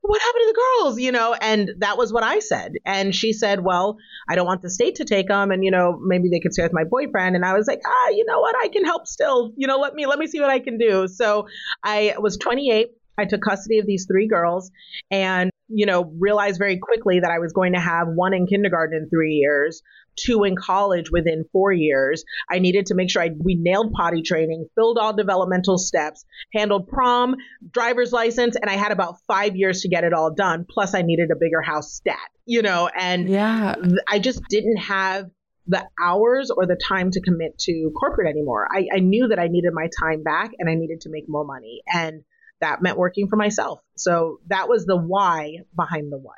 what 0.00 0.20
happened 0.20 0.42
to 0.42 0.46
the 0.46 0.60
girls? 0.60 1.00
You 1.00 1.12
know, 1.12 1.34
and 1.34 1.70
that 1.78 1.98
was 1.98 2.12
what 2.12 2.22
I 2.22 2.38
said. 2.38 2.72
And 2.84 3.14
she 3.14 3.32
said, 3.32 3.62
well, 3.62 3.98
I 4.28 4.34
don't 4.34 4.46
want 4.46 4.62
the 4.62 4.70
state 4.70 4.96
to 4.96 5.04
take 5.04 5.28
them. 5.28 5.50
And, 5.50 5.64
you 5.64 5.70
know, 5.70 5.98
maybe 6.02 6.28
they 6.28 6.40
could 6.40 6.52
stay 6.52 6.62
with 6.62 6.72
my 6.72 6.84
boyfriend. 6.84 7.36
And 7.36 7.44
I 7.44 7.54
was 7.54 7.66
like, 7.66 7.80
ah, 7.86 8.08
you 8.10 8.24
know 8.26 8.40
what? 8.40 8.56
I 8.56 8.68
can 8.68 8.84
help 8.84 9.06
still. 9.06 9.52
You 9.56 9.66
know, 9.66 9.78
let 9.78 9.94
me, 9.94 10.06
let 10.06 10.18
me 10.18 10.26
see 10.26 10.40
what 10.40 10.50
I 10.50 10.60
can 10.60 10.78
do. 10.78 11.08
So 11.08 11.48
I 11.82 12.14
was 12.18 12.36
28. 12.36 12.88
I 13.18 13.24
took 13.24 13.42
custody 13.42 13.78
of 13.78 13.86
these 13.86 14.06
three 14.06 14.28
girls 14.28 14.70
and, 15.10 15.50
you 15.68 15.86
know, 15.86 16.12
realized 16.18 16.58
very 16.58 16.78
quickly 16.78 17.20
that 17.20 17.30
I 17.30 17.40
was 17.40 17.52
going 17.52 17.72
to 17.72 17.80
have 17.80 18.06
one 18.08 18.32
in 18.32 18.46
kindergarten 18.46 18.96
in 18.96 19.10
three 19.10 19.34
years, 19.34 19.82
two 20.24 20.44
in 20.44 20.56
college 20.56 21.10
within 21.10 21.44
four 21.52 21.72
years. 21.72 22.24
I 22.50 22.58
needed 22.58 22.86
to 22.86 22.94
make 22.94 23.10
sure 23.10 23.22
I, 23.22 23.30
we 23.38 23.54
nailed 23.54 23.92
potty 23.92 24.22
training, 24.22 24.66
filled 24.74 24.98
all 24.98 25.12
developmental 25.12 25.78
steps, 25.78 26.24
handled 26.52 26.88
prom, 26.88 27.36
driver's 27.70 28.12
license, 28.12 28.56
and 28.56 28.70
I 28.70 28.74
had 28.74 28.92
about 28.92 29.16
five 29.26 29.56
years 29.56 29.82
to 29.82 29.88
get 29.88 30.04
it 30.04 30.12
all 30.12 30.32
done. 30.34 30.66
Plus, 30.68 30.94
I 30.94 31.02
needed 31.02 31.30
a 31.30 31.36
bigger 31.36 31.62
house 31.62 31.94
stat, 31.94 32.16
you 32.46 32.62
know, 32.62 32.88
and 32.88 33.28
yeah, 33.28 33.74
I 34.06 34.18
just 34.18 34.42
didn't 34.48 34.78
have 34.78 35.26
the 35.68 35.86
hours 36.02 36.50
or 36.50 36.66
the 36.66 36.78
time 36.88 37.10
to 37.10 37.20
commit 37.20 37.58
to 37.58 37.92
corporate 37.98 38.28
anymore. 38.28 38.66
I, 38.70 38.86
I 38.94 38.98
knew 39.00 39.28
that 39.28 39.38
I 39.38 39.48
needed 39.48 39.72
my 39.74 39.88
time 40.00 40.22
back 40.22 40.52
and 40.58 40.68
I 40.68 40.74
needed 40.74 41.02
to 41.02 41.10
make 41.10 41.24
more 41.28 41.44
money. 41.44 41.82
And 41.86 42.22
that 42.60 42.82
meant 42.82 42.96
working 42.96 43.28
for 43.28 43.36
myself. 43.36 43.80
So 43.96 44.40
that 44.48 44.68
was 44.68 44.86
the 44.86 44.96
why 44.96 45.58
behind 45.76 46.10
the 46.10 46.18
what. 46.18 46.36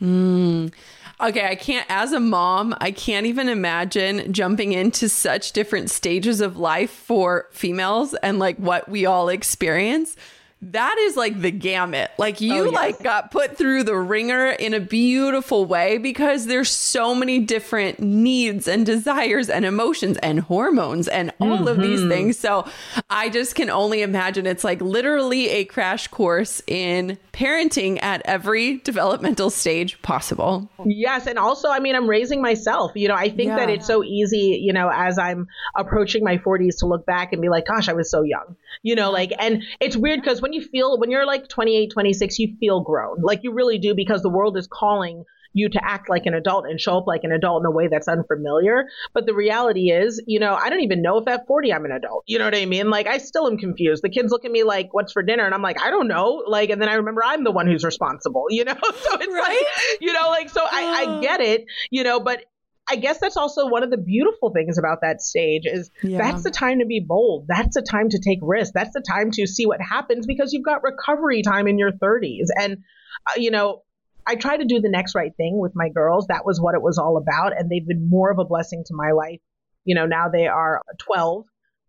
Mm. 0.00 0.72
Okay, 1.18 1.46
I 1.46 1.54
can't, 1.54 1.86
as 1.88 2.12
a 2.12 2.20
mom, 2.20 2.74
I 2.78 2.90
can't 2.90 3.24
even 3.24 3.48
imagine 3.48 4.32
jumping 4.34 4.72
into 4.72 5.08
such 5.08 5.52
different 5.52 5.90
stages 5.90 6.42
of 6.42 6.58
life 6.58 6.90
for 6.90 7.46
females 7.52 8.14
and 8.22 8.38
like 8.38 8.58
what 8.58 8.86
we 8.88 9.06
all 9.06 9.30
experience 9.30 10.14
that 10.62 10.96
is 10.98 11.16
like 11.16 11.40
the 11.40 11.50
gamut. 11.50 12.10
Like 12.16 12.40
you 12.40 12.54
oh, 12.54 12.64
yes. 12.64 12.74
like 12.74 13.02
got 13.02 13.30
put 13.30 13.58
through 13.58 13.84
the 13.84 13.96
ringer 13.96 14.48
in 14.48 14.72
a 14.72 14.80
beautiful 14.80 15.66
way 15.66 15.98
because 15.98 16.46
there's 16.46 16.70
so 16.70 17.14
many 17.14 17.40
different 17.40 18.00
needs 18.00 18.66
and 18.66 18.86
desires 18.86 19.50
and 19.50 19.66
emotions 19.66 20.16
and 20.18 20.40
hormones 20.40 21.08
and 21.08 21.30
all 21.40 21.58
mm-hmm. 21.58 21.68
of 21.68 21.76
these 21.76 22.00
mm-hmm. 22.00 22.08
things. 22.08 22.38
So 22.38 22.66
I 23.10 23.28
just 23.28 23.54
can 23.54 23.68
only 23.68 24.00
imagine 24.00 24.46
it's 24.46 24.64
like 24.64 24.80
literally 24.80 25.48
a 25.50 25.66
crash 25.66 26.08
course 26.08 26.62
in 26.66 27.18
parenting 27.34 28.02
at 28.02 28.22
every 28.24 28.78
developmental 28.78 29.50
stage 29.50 30.00
possible. 30.00 30.70
Yes, 30.86 31.26
and 31.26 31.38
also 31.38 31.68
I 31.68 31.80
mean 31.80 31.94
I'm 31.94 32.08
raising 32.08 32.40
myself. 32.40 32.92
You 32.94 33.08
know, 33.08 33.14
I 33.14 33.28
think 33.28 33.48
yeah. 33.48 33.56
that 33.56 33.68
it's 33.68 33.86
so 33.86 34.02
easy, 34.02 34.58
you 34.62 34.72
know, 34.72 34.90
as 34.92 35.18
I'm 35.18 35.48
approaching 35.76 36.24
my 36.24 36.38
40s 36.38 36.78
to 36.78 36.86
look 36.86 37.04
back 37.04 37.34
and 37.34 37.42
be 37.42 37.50
like, 37.50 37.66
gosh, 37.66 37.90
I 37.90 37.92
was 37.92 38.10
so 38.10 38.22
young. 38.22 38.56
You 38.82 38.94
know, 38.94 39.10
like 39.10 39.30
mm-hmm. 39.30 39.54
and 39.54 39.62
it's 39.80 39.96
weird 39.96 40.24
cuz 40.24 40.40
when 40.40 40.52
you 40.52 40.62
feel 40.62 40.98
when 40.98 41.10
you're 41.10 41.26
like 41.26 41.48
28, 41.48 41.90
26, 41.90 42.38
you 42.38 42.56
feel 42.58 42.80
grown. 42.80 43.20
Like 43.22 43.42
you 43.42 43.52
really 43.52 43.78
do 43.78 43.94
because 43.94 44.22
the 44.22 44.30
world 44.30 44.56
is 44.56 44.66
calling 44.66 45.24
you 45.56 45.70
to 45.70 45.80
act 45.82 46.10
like 46.10 46.26
an 46.26 46.34
adult 46.34 46.66
and 46.66 46.78
show 46.78 46.98
up 46.98 47.06
like 47.06 47.24
an 47.24 47.32
adult 47.32 47.62
in 47.62 47.66
a 47.66 47.70
way 47.70 47.88
that's 47.88 48.06
unfamiliar. 48.08 48.84
But 49.14 49.24
the 49.24 49.34
reality 49.34 49.90
is, 49.90 50.22
you 50.26 50.38
know, 50.38 50.54
I 50.54 50.68
don't 50.68 50.82
even 50.82 51.00
know 51.00 51.16
if 51.16 51.26
at 51.26 51.46
40 51.46 51.72
I'm 51.72 51.86
an 51.86 51.92
adult. 51.92 52.24
You 52.26 52.38
know 52.38 52.44
what 52.44 52.54
I 52.54 52.66
mean? 52.66 52.90
Like 52.90 53.06
I 53.06 53.16
still 53.16 53.48
am 53.48 53.56
confused. 53.56 54.02
The 54.02 54.10
kids 54.10 54.30
look 54.30 54.44
at 54.44 54.50
me 54.50 54.64
like, 54.64 54.92
what's 54.92 55.12
for 55.12 55.22
dinner? 55.22 55.46
And 55.46 55.54
I'm 55.54 55.62
like, 55.62 55.80
I 55.80 55.90
don't 55.90 56.08
know. 56.08 56.44
Like, 56.46 56.68
and 56.68 56.80
then 56.80 56.90
I 56.90 56.94
remember 56.94 57.22
I'm 57.24 57.42
the 57.42 57.50
one 57.50 57.66
who's 57.66 57.84
responsible, 57.84 58.46
you 58.50 58.64
know? 58.64 58.74
So 58.96 59.14
it's 59.14 59.32
right? 59.32 59.42
like, 59.42 60.00
you 60.00 60.12
know, 60.12 60.28
like, 60.28 60.48
so 60.48 60.60
I, 60.62 61.18
I 61.18 61.20
get 61.20 61.40
it, 61.40 61.64
you 61.90 62.02
know, 62.02 62.18
but 62.18 62.44
I 62.88 62.96
guess 62.96 63.18
that's 63.18 63.36
also 63.36 63.68
one 63.68 63.82
of 63.82 63.90
the 63.90 63.96
beautiful 63.96 64.50
things 64.50 64.78
about 64.78 65.00
that 65.02 65.20
stage 65.20 65.62
is 65.66 65.90
yeah. 66.02 66.18
that's 66.18 66.44
the 66.44 66.50
time 66.50 66.78
to 66.78 66.86
be 66.86 67.00
bold. 67.00 67.46
That's 67.48 67.74
the 67.74 67.82
time 67.82 68.08
to 68.10 68.20
take 68.20 68.38
risks. 68.42 68.72
That's 68.74 68.92
the 68.94 69.02
time 69.02 69.30
to 69.32 69.46
see 69.46 69.66
what 69.66 69.80
happens 69.80 70.26
because 70.26 70.52
you've 70.52 70.64
got 70.64 70.84
recovery 70.84 71.42
time 71.42 71.66
in 71.66 71.78
your 71.78 71.90
30s. 71.90 72.46
And, 72.56 72.78
uh, 73.26 73.32
you 73.38 73.50
know, 73.50 73.82
I 74.26 74.36
try 74.36 74.56
to 74.56 74.64
do 74.64 74.80
the 74.80 74.88
next 74.88 75.14
right 75.14 75.32
thing 75.36 75.58
with 75.58 75.72
my 75.74 75.88
girls. 75.88 76.28
That 76.28 76.44
was 76.44 76.60
what 76.60 76.74
it 76.74 76.82
was 76.82 76.98
all 76.98 77.16
about. 77.16 77.58
And 77.58 77.70
they've 77.70 77.86
been 77.86 78.08
more 78.08 78.30
of 78.30 78.38
a 78.38 78.44
blessing 78.44 78.84
to 78.86 78.94
my 78.94 79.12
life. 79.12 79.40
You 79.84 79.94
know, 79.94 80.06
now 80.06 80.28
they 80.28 80.46
are 80.46 80.80
12, 80.98 81.44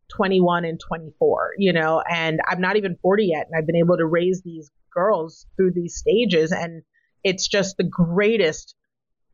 21, 0.10 0.66
and 0.66 0.80
24, 0.80 1.54
you 1.58 1.74
know, 1.74 2.02
and 2.08 2.40
I'm 2.48 2.62
not 2.62 2.76
even 2.76 2.98
40 3.02 3.26
yet. 3.26 3.48
And 3.48 3.58
I've 3.58 3.68
been 3.68 3.76
able 3.76 3.98
to 3.98 4.06
raise 4.06 4.42
these 4.44 4.72
girls 4.94 5.46
through 5.56 5.74
these 5.74 5.96
stages. 5.96 6.52
And 6.52 6.84
it's 7.24 7.48
just 7.48 7.78
the 7.78 7.84
greatest 7.84 8.76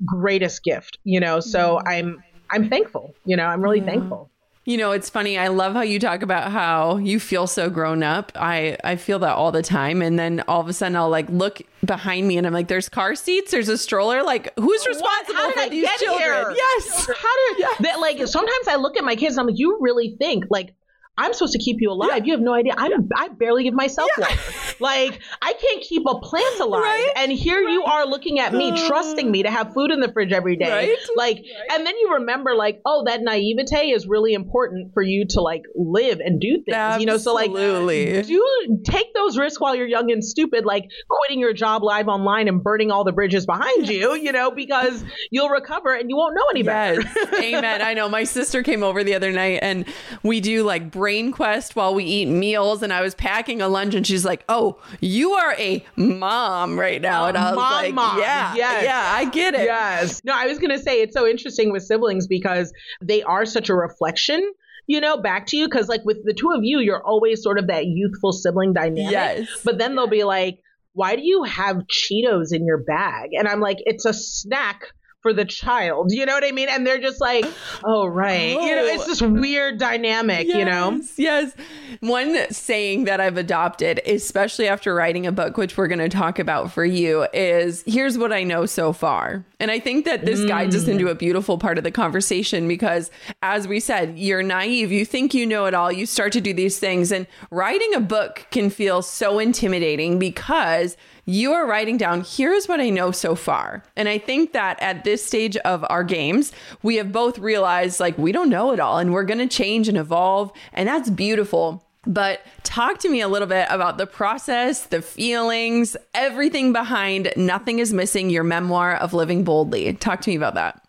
greatest 0.06 0.64
gift, 0.64 1.00
you 1.04 1.20
know. 1.20 1.40
So 1.40 1.78
mm-hmm. 1.78 1.88
I'm 1.88 2.24
I'm 2.50 2.70
thankful, 2.70 3.14
you 3.26 3.36
know. 3.36 3.46
I'm 3.46 3.62
really 3.62 3.80
yeah. 3.80 3.86
thankful. 3.86 4.30
You 4.66 4.78
know, 4.78 4.92
it's 4.92 5.10
funny. 5.10 5.38
I 5.38 5.50
love 5.50 5.74
how 5.74 5.82
you 5.82 6.00
talk 6.00 6.22
about 6.22 6.50
how 6.50 6.96
you 6.96 7.20
feel 7.20 7.48
so 7.48 7.70
grown 7.70 8.02
up. 8.02 8.32
I 8.36 8.78
I 8.84 8.96
feel 8.96 9.20
that 9.20 9.36
all 9.36 9.52
the 9.52 9.62
time 9.62 10.02
and 10.02 10.18
then 10.18 10.42
all 10.48 10.62
of 10.62 10.70
a 10.70 10.74
sudden 10.74 10.96
I'll 10.96 11.10
like 11.10 11.30
look 11.30 11.62
behind 11.84 12.28
me 12.30 12.38
and 12.38 12.48
I'm 12.48 12.54
like 12.54 12.70
there's 12.70 12.88
car 12.88 13.16
seats, 13.16 13.52
there's 13.52 13.68
a 13.68 13.78
stroller, 13.78 14.24
like 14.24 14.54
who's 14.58 14.88
responsible 14.88 15.52
for 15.52 15.70
these 15.70 15.90
children? 16.00 16.20
Here? 16.20 16.54
Yes. 16.56 17.08
How 17.08 17.50
did 17.50 17.60
yes. 17.60 17.78
that 17.82 18.00
like 18.00 18.26
sometimes 18.26 18.68
I 18.70 18.76
look 18.76 18.96
at 18.96 19.04
my 19.04 19.18
kids 19.18 19.36
and 19.36 19.42
I'm 19.42 19.48
like 19.48 19.60
you 19.60 19.78
really 19.82 20.16
think 20.18 20.46
like 20.50 20.74
I'm 21.16 21.34
supposed 21.34 21.54
to 21.54 21.60
keep 21.60 21.78
you 21.80 21.92
alive. 21.92 22.10
Yeah. 22.18 22.24
You 22.24 22.32
have 22.34 22.42
no 22.42 22.54
idea. 22.54 22.74
I'm 22.76 23.08
I 23.16 23.28
barely 23.28 23.64
give 23.64 23.76
myself 23.76 24.10
yeah. 24.18 24.24
water. 24.24 24.42
Like 24.80 25.20
I 25.42 25.54
can't 25.54 25.82
keep 25.82 26.04
a 26.08 26.20
plant 26.20 26.60
alive, 26.60 26.82
right? 26.82 27.12
and 27.18 27.32
here 27.32 27.64
right. 27.64 27.72
you 27.72 27.84
are 27.84 28.06
looking 28.08 28.40
at 28.40 28.54
me, 28.54 28.72
uh, 28.72 28.88
trusting 28.88 29.30
me 29.30 29.44
to 29.44 29.52
have 29.52 29.74
food 29.74 29.92
in 29.92 30.00
the 30.00 30.12
fridge 30.12 30.32
every 30.32 30.56
day. 30.56 30.72
Right? 30.72 30.98
Like, 31.16 31.46
and 31.72 31.86
then 31.86 31.96
you 32.00 32.14
remember, 32.16 32.56
like, 32.56 32.82
oh, 32.86 33.04
that 33.06 33.22
naivete 33.22 33.92
is 33.92 34.08
really 34.08 34.34
important 34.34 34.94
for 34.94 35.04
you 35.04 35.26
to 35.30 35.42
like 35.42 35.62
live 35.76 36.20
and 36.20 36.40
do 36.42 36.64
things. 36.66 36.76
Absolutely. 36.76 37.02
You 37.02 37.06
know, 37.06 37.18
so 37.18 37.34
like, 37.34 38.28
do 38.28 38.82
take 38.84 39.14
those 39.14 39.38
risks 39.38 39.60
while 39.60 39.76
you're 39.76 39.88
young 39.88 40.12
and 40.12 40.24
stupid, 40.24 40.66
like 40.66 40.90
quitting 41.10 41.40
your 41.40 41.54
job 41.54 41.84
live 41.84 42.08
online 42.08 42.48
and 42.48 42.64
burning 42.64 42.90
all 42.90 43.04
the 43.04 43.12
bridges 43.12 43.46
behind 43.46 43.88
you. 43.88 44.16
You 44.24 44.32
know, 44.32 44.52
because 44.52 45.04
you'll 45.32 45.50
recover 45.50 45.94
and 45.94 46.10
you 46.10 46.16
won't 46.16 46.36
know 46.36 46.46
any 46.50 46.64
better. 46.64 47.02
Amen. 47.36 47.82
I 47.82 47.94
know. 47.94 48.10
My 48.10 48.24
sister 48.24 48.64
came 48.64 48.84
over 48.84 49.04
the 49.04 49.14
other 49.16 49.32
night, 49.32 49.60
and 49.62 49.86
we 50.24 50.40
do 50.40 50.64
like 50.64 50.92
brain 51.04 51.34
quest 51.34 51.76
while 51.76 51.94
we 51.94 52.06
eat 52.06 52.28
meals 52.28 52.82
and 52.82 52.94
I 52.94 53.02
was 53.02 53.14
packing 53.14 53.62
a 53.62 53.68
lunch 53.68 53.94
and 53.94 54.08
she's 54.08 54.24
like, 54.24 54.46
"Oh, 54.48 54.80
you 55.02 55.34
are 55.34 55.54
a 55.56 55.84
mom 55.98 56.80
right 56.80 57.02
now." 57.02 57.26
And 57.26 57.38
I 57.38 57.50
was 57.50 57.58
mom, 57.58 57.72
like, 57.74 57.94
mom. 57.94 58.20
"Yeah. 58.20 58.56
Yes. 58.56 58.84
Yeah, 58.86 59.12
I 59.14 59.26
get 59.26 59.54
it." 59.54 59.66
Yes. 59.66 60.22
No, 60.24 60.32
I 60.34 60.46
was 60.46 60.60
going 60.60 60.70
to 60.70 60.80
say 60.80 61.02
it's 61.02 61.14
so 61.14 61.28
interesting 61.28 61.74
with 61.74 61.84
siblings 61.84 62.26
because 62.26 62.72
they 63.02 63.22
are 63.24 63.44
such 63.46 63.68
a 63.70 63.76
reflection 63.76 64.54
you 64.88 65.02
know, 65.02 65.18
back 65.18 65.46
to 65.48 65.58
you. 65.58 65.68
Cause 65.68 65.90
like 65.90 66.04
with 66.06 66.24
the 66.26 66.34
two 66.34 66.52
of 66.52 66.64
you, 66.64 66.80
you're 66.80 67.04
always 67.04 67.44
sort 67.44 67.60
of 67.60 67.68
that 67.68 67.86
youthful 67.86 68.32
sibling 68.32 68.72
dynamic. 68.72 69.12
Yes. 69.12 69.48
But 69.66 69.78
then 69.78 69.96
they'll 69.96 70.08
be 70.08 70.24
like, 70.24 70.60
why 70.94 71.18
do 71.18 71.22
you 71.22 71.44
have 71.44 71.84
Cheetos 71.88 72.54
in 72.54 72.66
your 72.66 72.78
bag? 72.78 73.32
And 73.34 73.48
I'm 73.48 73.60
like, 73.60 73.78
it's 73.86 74.06
a 74.06 74.14
snack 74.14 74.94
for 75.24 75.34
the 75.34 75.46
child. 75.46 76.12
You 76.12 76.26
know 76.26 76.34
what 76.34 76.44
I 76.44 76.52
mean? 76.52 76.70
And 76.70 76.86
they're 76.86 77.00
just 77.00 77.20
like, 77.20 77.46
oh, 77.84 78.06
right. 78.06 78.56
Oh. 78.56 78.66
You 78.66 78.76
know, 78.76 78.86
it's 78.86 79.08
this 79.08 79.22
weird 79.22 79.80
dynamic, 79.80 80.48
yes, 80.48 80.58
you 80.58 80.66
know? 80.66 81.02
Yes. 81.18 81.56
One 82.02 82.52
saying 82.52 83.06
that 83.06 83.22
I've 83.22 83.38
adopted, 83.38 84.02
especially 84.06 84.68
after 84.68 84.94
writing 84.94 85.26
a 85.26 85.32
book, 85.32 85.58
which 85.58 85.78
we're 85.78 85.88
going 85.88 86.00
to 86.00 86.10
talk 86.10 86.38
about 86.40 86.72
for 86.72 86.84
you, 86.84 87.26
is 87.34 87.84
here's 87.88 88.18
what 88.18 88.34
I 88.34 88.44
know 88.44 88.66
so 88.66 88.92
far. 88.92 89.46
And 89.62 89.72
I 89.72 89.80
think 89.80 90.04
that 90.06 90.26
this 90.26 90.42
mm. 90.42 90.50
guides 90.50 90.76
us 90.76 90.90
into 90.90 91.08
a 91.08 91.16
beautiful 91.16 91.58
part 91.58 91.78
of 91.78 91.86
the 91.86 91.92
conversation 91.92 92.68
because, 92.68 93.10
as 93.42 93.66
we 93.66 93.80
said, 93.80 94.20
you're 94.20 94.44
naive. 94.44 94.92
You 94.92 95.06
think 95.06 95.34
you 95.34 95.46
know 95.46 95.66
it 95.66 95.74
all. 95.74 95.90
You 95.90 96.06
start 96.06 96.34
to 96.34 96.42
do 96.42 96.54
these 96.54 96.80
things. 96.80 97.14
And 97.14 97.28
writing 97.50 97.94
a 97.96 98.02
book 98.02 98.46
can 98.52 98.70
feel 98.70 99.02
so 99.02 99.40
intimidating 99.40 100.20
because 100.20 100.98
you 101.26 101.54
are 101.54 101.66
writing 101.66 101.98
down, 101.98 102.26
here's 102.28 102.68
what 102.68 102.82
I 102.82 102.90
know 102.90 103.12
so 103.12 103.36
far. 103.36 103.84
And 103.96 104.10
I 104.10 104.18
think 104.18 104.54
that 104.54 104.82
at 104.82 105.04
this 105.04 105.26
stage 105.26 105.56
of 105.58 105.86
our 105.90 106.04
games, 106.04 106.52
we 106.82 106.98
have 106.98 107.12
both 107.12 107.40
realized 107.40 108.00
like 108.00 108.18
we 108.18 108.32
don't 108.32 108.50
know 108.50 108.72
it 108.72 108.80
all 108.80 108.98
and 108.98 109.14
we're 109.14 109.24
going 109.24 109.40
to 109.40 109.48
change 109.48 109.88
and 109.88 109.98
evolve. 109.98 110.52
And 110.74 110.88
that's 110.88 111.10
beautiful. 111.10 111.88
But 112.06 112.42
talk 112.64 113.00
to 113.00 113.10
me 113.10 113.22
a 113.22 113.30
little 113.30 113.48
bit 113.48 113.68
about 113.70 113.98
the 113.98 114.06
process, 114.06 114.88
the 114.88 115.02
feelings, 115.02 115.96
everything 116.14 116.74
behind 116.74 117.32
Nothing 117.38 117.80
is 117.80 117.94
Missing, 117.94 118.30
your 118.30 118.44
memoir 118.44 118.96
of 118.96 119.14
living 119.14 119.46
boldly. 119.46 119.94
Talk 119.94 120.20
to 120.22 120.30
me 120.30 120.36
about 120.36 120.56
that. 120.56 120.82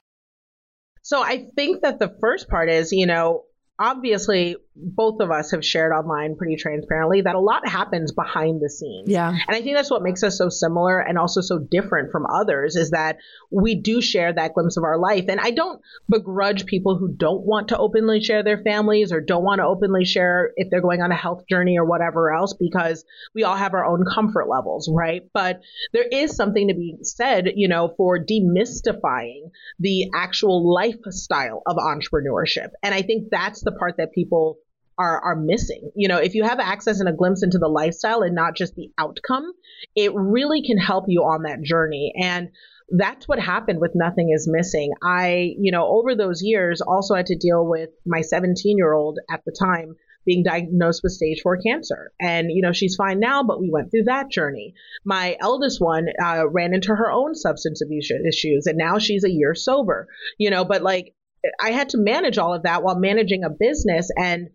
So 1.02 1.22
I 1.22 1.46
think 1.54 1.82
that 1.82 2.00
the 2.00 2.16
first 2.20 2.48
part 2.48 2.68
is, 2.68 2.90
you 2.90 3.06
know, 3.06 3.42
obviously 3.78 4.56
both 4.76 5.20
of 5.20 5.30
us 5.30 5.52
have 5.52 5.64
shared 5.64 5.92
online 5.92 6.34
pretty 6.36 6.56
transparently 6.56 7.20
that 7.20 7.36
a 7.36 7.40
lot 7.40 7.66
happens 7.66 8.12
behind 8.12 8.60
the 8.60 8.68
scenes. 8.68 9.08
Yeah. 9.08 9.28
And 9.28 9.56
I 9.56 9.60
think 9.60 9.76
that's 9.76 9.90
what 9.90 10.02
makes 10.02 10.22
us 10.24 10.36
so 10.36 10.48
similar 10.48 10.98
and 10.98 11.16
also 11.16 11.40
so 11.40 11.58
different 11.58 12.10
from 12.10 12.26
others 12.26 12.74
is 12.74 12.90
that 12.90 13.18
we 13.52 13.76
do 13.76 14.02
share 14.02 14.32
that 14.32 14.54
glimpse 14.54 14.76
of 14.76 14.82
our 14.82 14.98
life. 14.98 15.26
And 15.28 15.38
I 15.40 15.52
don't 15.52 15.80
begrudge 16.08 16.66
people 16.66 16.96
who 16.98 17.08
don't 17.08 17.44
want 17.46 17.68
to 17.68 17.78
openly 17.78 18.20
share 18.20 18.42
their 18.42 18.58
families 18.58 19.12
or 19.12 19.20
don't 19.20 19.44
want 19.44 19.60
to 19.60 19.66
openly 19.66 20.04
share 20.04 20.50
if 20.56 20.70
they're 20.70 20.80
going 20.80 21.02
on 21.02 21.12
a 21.12 21.16
health 21.16 21.44
journey 21.48 21.78
or 21.78 21.84
whatever 21.84 22.32
else 22.32 22.52
because 22.52 23.04
we 23.32 23.44
all 23.44 23.56
have 23.56 23.74
our 23.74 23.84
own 23.84 24.04
comfort 24.12 24.48
levels, 24.48 24.90
right? 24.92 25.22
But 25.32 25.60
there 25.92 26.06
is 26.10 26.34
something 26.34 26.68
to 26.68 26.74
be 26.74 26.96
said, 27.02 27.52
you 27.54 27.68
know, 27.68 27.94
for 27.96 28.18
demystifying 28.18 29.50
the 29.78 30.10
actual 30.14 30.72
lifestyle 30.74 31.62
of 31.64 31.76
entrepreneurship. 31.76 32.70
And 32.82 32.92
I 32.92 33.02
think 33.02 33.28
that's 33.30 33.62
the 33.62 33.72
part 33.72 33.98
that 33.98 34.12
people 34.12 34.58
are 34.98 35.20
are 35.20 35.36
missing. 35.36 35.90
You 35.94 36.08
know, 36.08 36.18
if 36.18 36.34
you 36.34 36.44
have 36.44 36.60
access 36.60 37.00
and 37.00 37.08
a 37.08 37.12
glimpse 37.12 37.42
into 37.42 37.58
the 37.58 37.68
lifestyle 37.68 38.22
and 38.22 38.34
not 38.34 38.56
just 38.56 38.74
the 38.74 38.90
outcome, 38.98 39.52
it 39.94 40.12
really 40.14 40.62
can 40.62 40.78
help 40.78 41.04
you 41.08 41.22
on 41.22 41.42
that 41.42 41.62
journey. 41.62 42.12
And 42.20 42.50
that's 42.90 43.26
what 43.26 43.40
happened 43.40 43.80
with 43.80 43.92
Nothing 43.94 44.30
is 44.34 44.48
Missing. 44.50 44.92
I, 45.02 45.54
you 45.58 45.72
know, 45.72 45.86
over 45.86 46.14
those 46.14 46.42
years 46.42 46.80
also 46.80 47.14
had 47.14 47.26
to 47.26 47.36
deal 47.36 47.66
with 47.66 47.90
my 48.06 48.20
17 48.20 48.76
year 48.76 48.92
old 48.92 49.18
at 49.30 49.40
the 49.44 49.56
time 49.58 49.96
being 50.26 50.42
diagnosed 50.42 51.02
with 51.02 51.12
stage 51.12 51.40
four 51.42 51.58
cancer. 51.58 52.12
And, 52.20 52.50
you 52.50 52.62
know, 52.62 52.72
she's 52.72 52.96
fine 52.96 53.20
now, 53.20 53.42
but 53.42 53.60
we 53.60 53.70
went 53.70 53.90
through 53.90 54.04
that 54.04 54.30
journey. 54.30 54.74
My 55.04 55.36
eldest 55.38 55.80
one 55.80 56.06
uh, 56.22 56.48
ran 56.48 56.74
into 56.74 56.94
her 56.94 57.10
own 57.10 57.34
substance 57.34 57.82
abuse 57.82 58.10
issues 58.10 58.66
and 58.66 58.78
now 58.78 58.98
she's 58.98 59.24
a 59.24 59.30
year 59.30 59.54
sober, 59.54 60.08
you 60.38 60.50
know, 60.50 60.64
but 60.64 60.82
like 60.82 61.14
I 61.60 61.72
had 61.72 61.90
to 61.90 61.98
manage 61.98 62.38
all 62.38 62.54
of 62.54 62.62
that 62.62 62.82
while 62.82 62.98
managing 62.98 63.44
a 63.44 63.50
business 63.50 64.10
and 64.16 64.48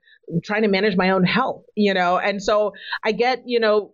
trying 0.44 0.64
to 0.64 0.68
manage 0.68 0.96
my 0.96 1.12
own 1.12 1.24
health, 1.24 1.64
you 1.76 1.94
know? 1.94 2.18
And 2.18 2.42
so 2.42 2.74
I 3.04 3.12
get, 3.12 3.44
you 3.46 3.60
know, 3.60 3.94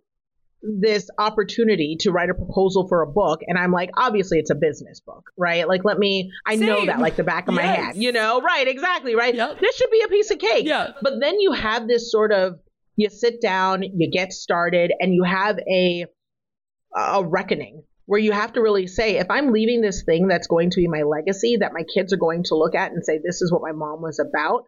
this 0.62 1.10
opportunity 1.18 1.96
to 2.00 2.10
write 2.10 2.30
a 2.30 2.34
proposal 2.34 2.88
for 2.88 3.02
a 3.02 3.06
book 3.06 3.40
and 3.46 3.56
I'm 3.58 3.70
like 3.70 3.90
obviously 3.96 4.38
it's 4.38 4.50
a 4.50 4.54
business 4.54 5.00
book 5.00 5.30
right 5.36 5.68
like 5.68 5.84
let 5.84 5.96
me 5.96 6.32
I 6.44 6.56
Same. 6.56 6.66
know 6.66 6.86
that 6.86 6.98
like 6.98 7.14
the 7.14 7.22
back 7.22 7.46
of 7.46 7.54
yes. 7.54 7.62
my 7.62 7.70
head 7.70 7.96
you 7.96 8.10
know 8.10 8.40
right 8.40 8.66
exactly 8.66 9.14
right 9.14 9.34
yep. 9.34 9.60
this 9.60 9.76
should 9.76 9.90
be 9.90 10.00
a 10.00 10.08
piece 10.08 10.30
of 10.30 10.38
cake 10.38 10.66
yeah 10.66 10.92
but 11.02 11.20
then 11.20 11.38
you 11.38 11.52
have 11.52 11.86
this 11.86 12.10
sort 12.10 12.32
of 12.32 12.58
you 12.96 13.10
sit 13.10 13.40
down 13.40 13.82
you 13.82 14.10
get 14.10 14.32
started 14.32 14.92
and 14.98 15.14
you 15.14 15.22
have 15.22 15.58
a 15.70 16.06
a 16.96 17.22
reckoning 17.24 17.84
where 18.06 18.20
you 18.20 18.32
have 18.32 18.52
to 18.52 18.62
really 18.62 18.86
say, 18.86 19.18
if 19.18 19.30
I'm 19.30 19.52
leaving 19.52 19.80
this 19.80 20.04
thing 20.04 20.28
that's 20.28 20.46
going 20.46 20.70
to 20.70 20.76
be 20.76 20.86
my 20.86 21.02
legacy, 21.02 21.56
that 21.58 21.72
my 21.72 21.82
kids 21.82 22.12
are 22.12 22.18
going 22.18 22.44
to 22.44 22.54
look 22.54 22.74
at 22.74 22.92
and 22.92 23.04
say, 23.04 23.18
this 23.22 23.42
is 23.42 23.52
what 23.52 23.62
my 23.62 23.72
mom 23.72 24.00
was 24.00 24.20
about, 24.20 24.64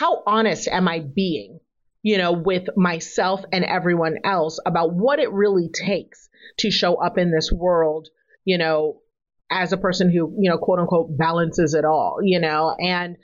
how 0.00 0.22
honest 0.26 0.66
am 0.66 0.88
I 0.88 1.00
being, 1.00 1.60
you 2.02 2.16
know, 2.16 2.32
with 2.32 2.74
myself 2.74 3.44
and 3.52 3.66
everyone 3.66 4.16
else 4.24 4.58
about 4.64 4.94
what 4.94 5.18
it 5.18 5.30
really 5.30 5.68
takes 5.68 6.30
to 6.60 6.70
show 6.70 6.94
up 6.94 7.18
in 7.18 7.30
this 7.30 7.52
world, 7.52 8.08
you 8.46 8.56
know, 8.56 9.02
as 9.50 9.74
a 9.74 9.76
person 9.76 10.08
who, 10.08 10.34
you 10.40 10.50
know, 10.50 10.56
quote 10.56 10.78
unquote 10.78 11.18
balances 11.18 11.74
it 11.74 11.84
all, 11.84 12.20
you 12.22 12.40
know, 12.40 12.74
and 12.80 13.18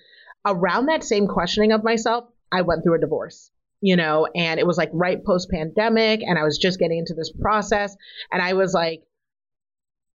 around 0.44 0.86
that 0.86 1.02
same 1.02 1.28
questioning 1.28 1.72
of 1.72 1.82
myself, 1.82 2.24
I 2.52 2.60
went 2.60 2.84
through 2.84 2.96
a 2.96 3.00
divorce 3.00 3.50
you 3.82 3.94
know, 3.94 4.26
and 4.34 4.58
it 4.58 4.66
was 4.66 4.78
like 4.78 4.88
right 4.92 5.22
post 5.22 5.50
pandemic 5.50 6.22
and 6.22 6.38
I 6.38 6.44
was 6.44 6.56
just 6.56 6.78
getting 6.78 6.98
into 6.98 7.12
this 7.12 7.30
process 7.30 7.94
and 8.32 8.40
I 8.40 8.54
was 8.54 8.72
like, 8.72 9.02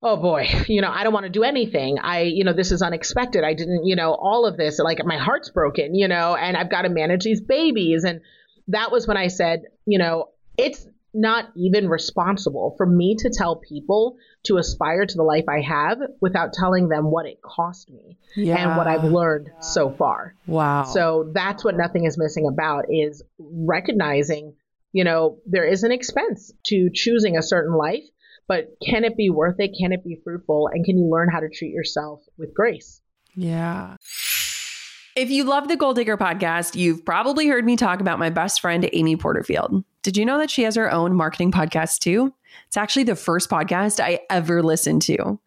oh 0.03 0.17
boy, 0.17 0.47
you 0.69 0.81
know, 0.81 0.91
I 0.91 1.05
don't 1.05 1.13
want 1.13 1.25
to 1.25 1.31
do 1.31 1.43
anything. 1.43 1.99
I, 1.99 2.23
you 2.23 2.45
know, 2.45 2.53
this 2.53 2.73
is 2.73 2.83
unexpected. 2.83 3.45
I 3.45 3.55
didn't, 3.55 3.87
you 3.87 3.97
know, 3.97 4.15
all 4.15 4.47
of 4.47 4.57
this, 4.57 4.79
like 4.79 5.05
my 5.05 5.19
heart's 5.19 5.51
broken, 5.51 5.95
you 5.95 6.09
know, 6.09 6.35
and 6.35 6.57
I've 6.57 6.71
got 6.71 6.83
to 6.83 6.89
manage 6.89 7.25
these 7.25 7.41
babies. 7.41 8.05
And 8.05 8.21
that 8.69 8.93
was 8.93 9.07
when 9.07 9.17
I 9.17 9.29
said, 9.29 9.63
you 9.87 9.99
know, 9.99 10.29
it's 10.57 10.87
not 11.15 11.47
even 11.57 11.89
responsible 11.89 12.75
for 12.77 12.87
me 12.87 13.17
to 13.19 13.31
tell 13.31 13.57
people 13.57 14.17
to 14.45 14.59
aspire 14.59 15.07
to 15.07 15.17
the 15.17 15.23
life 15.23 15.47
I 15.49 15.63
have 15.63 15.99
without 16.21 16.53
telling 16.53 16.89
them 16.89 17.11
what 17.11 17.27
it 17.27 17.41
cost 17.41 17.91
me 17.91 18.19
yeah. 18.37 18.57
and 18.57 18.77
what 18.77 18.87
I've 18.87 19.05
learned 19.05 19.51
so 19.61 19.91
far. 19.91 20.35
Wow. 20.47 20.85
So 20.85 21.31
that's 21.33 21.65
what 21.65 21.77
nothing 21.77 22.05
is 22.05 22.19
missing 22.19 22.47
about 22.47 22.87
is 22.91 23.23
recognizing, 23.39 24.55
you 24.93 25.03
know, 25.03 25.39
there 25.47 25.67
is 25.67 25.83
an 25.83 25.93
expense 25.93 26.53
to 26.67 26.91
choosing 26.93 27.39
a 27.39 27.43
certain 27.43 27.75
life 27.75 28.05
but 28.49 28.71
can 28.85 29.05
it 29.05 29.17
be 29.17 29.31
worth 29.31 29.57
it? 29.59 29.77
Can 29.79 29.93
it 29.93 30.03
be 30.03 30.19
fruitful? 30.25 30.69
And 30.73 30.85
can 30.85 30.99
you 30.99 31.09
learn 31.09 31.29
how 31.31 31.41
to 31.41 31.49
treat 31.49 31.73
yourself 31.73 32.23
with 32.39 32.53
grace? 32.55 33.01
Yeah. 33.35 33.97
If 35.15 35.31
you 35.31 35.45
love 35.45 35.69
the 35.69 35.77
Goal 35.77 35.95
Digger 35.95 36.17
podcast, 36.17 36.75
you've 36.75 37.05
probably 37.05 37.47
heard 37.47 37.65
me 37.65 37.77
talk 37.77 38.01
about 38.01 38.19
my 38.19 38.31
best 38.31 38.61
friend, 38.61 38.89
Amy 38.93 39.17
Porterfield. 39.17 39.85
Did 40.03 40.17
you 40.17 40.25
know 40.25 40.39
that 40.39 40.51
she 40.51 40.63
has 40.63 40.77
her 40.77 40.91
own 40.91 41.15
marketing 41.15 41.53
podcast 41.53 41.99
too? 41.99 42.33
It's 42.67 42.77
actually 42.77 43.05
the 43.05 43.17
first 43.17 43.51
podcast 43.51 44.01
I 44.01 44.21
ever 44.31 44.63
listened 44.63 45.03
to. 45.03 45.39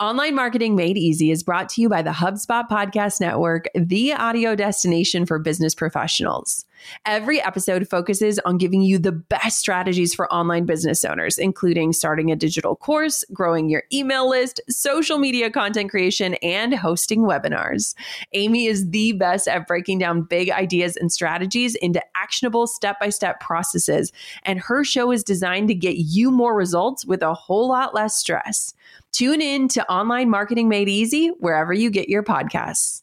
Online 0.00 0.34
Marketing 0.34 0.74
Made 0.74 0.98
Easy 0.98 1.30
is 1.30 1.44
brought 1.44 1.68
to 1.70 1.80
you 1.80 1.88
by 1.88 2.02
the 2.02 2.10
HubSpot 2.10 2.68
Podcast 2.68 3.20
Network, 3.20 3.66
the 3.74 4.12
audio 4.12 4.56
destination 4.56 5.26
for 5.26 5.38
business 5.38 5.74
professionals. 5.76 6.64
Every 7.06 7.40
episode 7.40 7.88
focuses 7.88 8.38
on 8.40 8.58
giving 8.58 8.82
you 8.82 8.98
the 8.98 9.12
best 9.12 9.58
strategies 9.58 10.14
for 10.14 10.32
online 10.32 10.66
business 10.66 11.04
owners, 11.04 11.38
including 11.38 11.92
starting 11.92 12.30
a 12.30 12.36
digital 12.36 12.76
course, 12.76 13.24
growing 13.32 13.68
your 13.68 13.82
email 13.92 14.28
list, 14.28 14.60
social 14.68 15.18
media 15.18 15.50
content 15.50 15.90
creation, 15.90 16.34
and 16.34 16.74
hosting 16.74 17.20
webinars. 17.22 17.94
Amy 18.32 18.66
is 18.66 18.90
the 18.90 19.12
best 19.12 19.48
at 19.48 19.66
breaking 19.66 19.98
down 19.98 20.22
big 20.22 20.50
ideas 20.50 20.96
and 20.96 21.12
strategies 21.12 21.74
into 21.76 22.02
actionable 22.16 22.66
step 22.66 22.98
by 23.00 23.08
step 23.08 23.40
processes, 23.40 24.12
and 24.44 24.60
her 24.60 24.84
show 24.84 25.10
is 25.10 25.24
designed 25.24 25.68
to 25.68 25.74
get 25.74 25.96
you 25.96 26.30
more 26.30 26.54
results 26.54 27.04
with 27.04 27.22
a 27.22 27.34
whole 27.34 27.68
lot 27.68 27.94
less 27.94 28.16
stress. 28.16 28.74
Tune 29.12 29.40
in 29.40 29.68
to 29.68 29.90
Online 29.90 30.30
Marketing 30.30 30.68
Made 30.68 30.88
Easy 30.88 31.28
wherever 31.40 31.72
you 31.72 31.90
get 31.90 32.08
your 32.08 32.22
podcasts. 32.22 33.02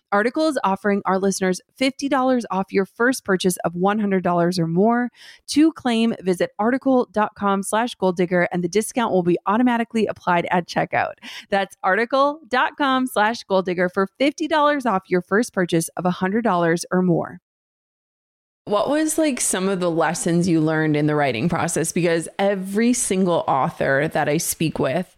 Article 0.11 0.47
is 0.47 0.59
offering 0.63 1.01
our 1.05 1.17
listeners 1.17 1.61
$50 1.79 2.43
off 2.51 2.71
your 2.71 2.85
first 2.85 3.23
purchase 3.23 3.57
of 3.63 3.73
$100 3.73 4.59
or 4.59 4.67
more. 4.67 5.09
To 5.47 5.71
claim, 5.71 6.13
visit 6.21 6.51
article.com 6.59 7.63
slash 7.63 7.95
goal 7.95 8.11
digger 8.11 8.47
and 8.51 8.63
the 8.63 8.69
discount 8.69 9.13
will 9.13 9.23
be 9.23 9.37
automatically 9.45 10.05
applied 10.07 10.47
at 10.51 10.67
checkout. 10.67 11.13
That's 11.49 11.75
article.com 11.83 13.07
slash 13.07 13.43
goal 13.43 13.61
digger 13.61 13.89
for 13.89 14.07
$50 14.19 14.85
off 14.85 15.03
your 15.07 15.21
first 15.21 15.53
purchase 15.53 15.89
of 15.89 16.03
$100 16.03 16.83
or 16.91 17.01
more. 17.01 17.39
What 18.65 18.89
was 18.89 19.17
like 19.17 19.41
some 19.41 19.67
of 19.67 19.79
the 19.79 19.89
lessons 19.89 20.47
you 20.47 20.61
learned 20.61 20.95
in 20.95 21.07
the 21.07 21.15
writing 21.15 21.49
process? 21.49 21.91
Because 21.91 22.29
every 22.37 22.93
single 22.93 23.43
author 23.47 24.07
that 24.09 24.29
I 24.29 24.37
speak 24.37 24.77
with, 24.77 25.15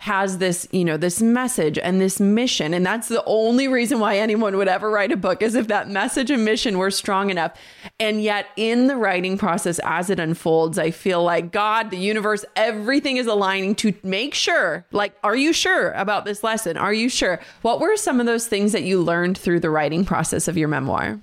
has 0.00 0.38
this, 0.38 0.68
you 0.70 0.84
know, 0.84 0.96
this 0.96 1.20
message 1.20 1.78
and 1.78 2.00
this 2.00 2.20
mission. 2.20 2.74
And 2.74 2.84
that's 2.84 3.08
the 3.08 3.24
only 3.24 3.68
reason 3.68 4.00
why 4.00 4.18
anyone 4.18 4.56
would 4.56 4.68
ever 4.68 4.90
write 4.90 5.12
a 5.12 5.16
book 5.16 5.42
is 5.42 5.54
if 5.54 5.68
that 5.68 5.88
message 5.88 6.30
and 6.30 6.44
mission 6.44 6.78
were 6.78 6.90
strong 6.90 7.30
enough. 7.30 7.58
And 7.98 8.22
yet, 8.22 8.46
in 8.56 8.86
the 8.86 8.96
writing 8.96 9.38
process, 9.38 9.80
as 9.84 10.10
it 10.10 10.20
unfolds, 10.20 10.78
I 10.78 10.90
feel 10.90 11.22
like 11.22 11.52
God, 11.52 11.90
the 11.90 11.96
universe, 11.96 12.44
everything 12.54 13.16
is 13.16 13.26
aligning 13.26 13.74
to 13.76 13.94
make 14.02 14.34
sure, 14.34 14.84
like, 14.92 15.14
are 15.24 15.36
you 15.36 15.52
sure 15.52 15.92
about 15.92 16.24
this 16.24 16.42
lesson? 16.42 16.76
Are 16.76 16.94
you 16.94 17.08
sure? 17.08 17.40
What 17.62 17.80
were 17.80 17.96
some 17.96 18.20
of 18.20 18.26
those 18.26 18.46
things 18.46 18.72
that 18.72 18.82
you 18.82 19.00
learned 19.00 19.38
through 19.38 19.60
the 19.60 19.70
writing 19.70 20.04
process 20.04 20.48
of 20.48 20.56
your 20.56 20.68
memoir? 20.68 21.20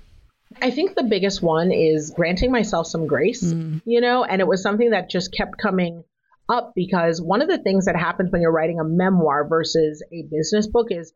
I 0.62 0.70
think 0.70 0.94
the 0.94 1.02
biggest 1.02 1.42
one 1.42 1.72
is 1.72 2.10
granting 2.10 2.52
myself 2.52 2.86
some 2.86 3.06
grace, 3.06 3.42
mm. 3.42 3.82
you 3.84 4.00
know, 4.00 4.24
and 4.24 4.40
it 4.40 4.46
was 4.46 4.62
something 4.62 4.90
that 4.90 5.10
just 5.10 5.32
kept 5.32 5.58
coming 5.58 6.04
up 6.48 6.72
because 6.74 7.20
one 7.20 7.42
of 7.42 7.48
the 7.48 7.58
things 7.58 7.86
that 7.86 7.96
happens 7.96 8.30
when 8.30 8.42
you're 8.42 8.52
writing 8.52 8.80
a 8.80 8.84
memoir 8.84 9.46
versus 9.48 10.02
a 10.12 10.22
business 10.30 10.66
book 10.66 10.88
is 10.90 11.12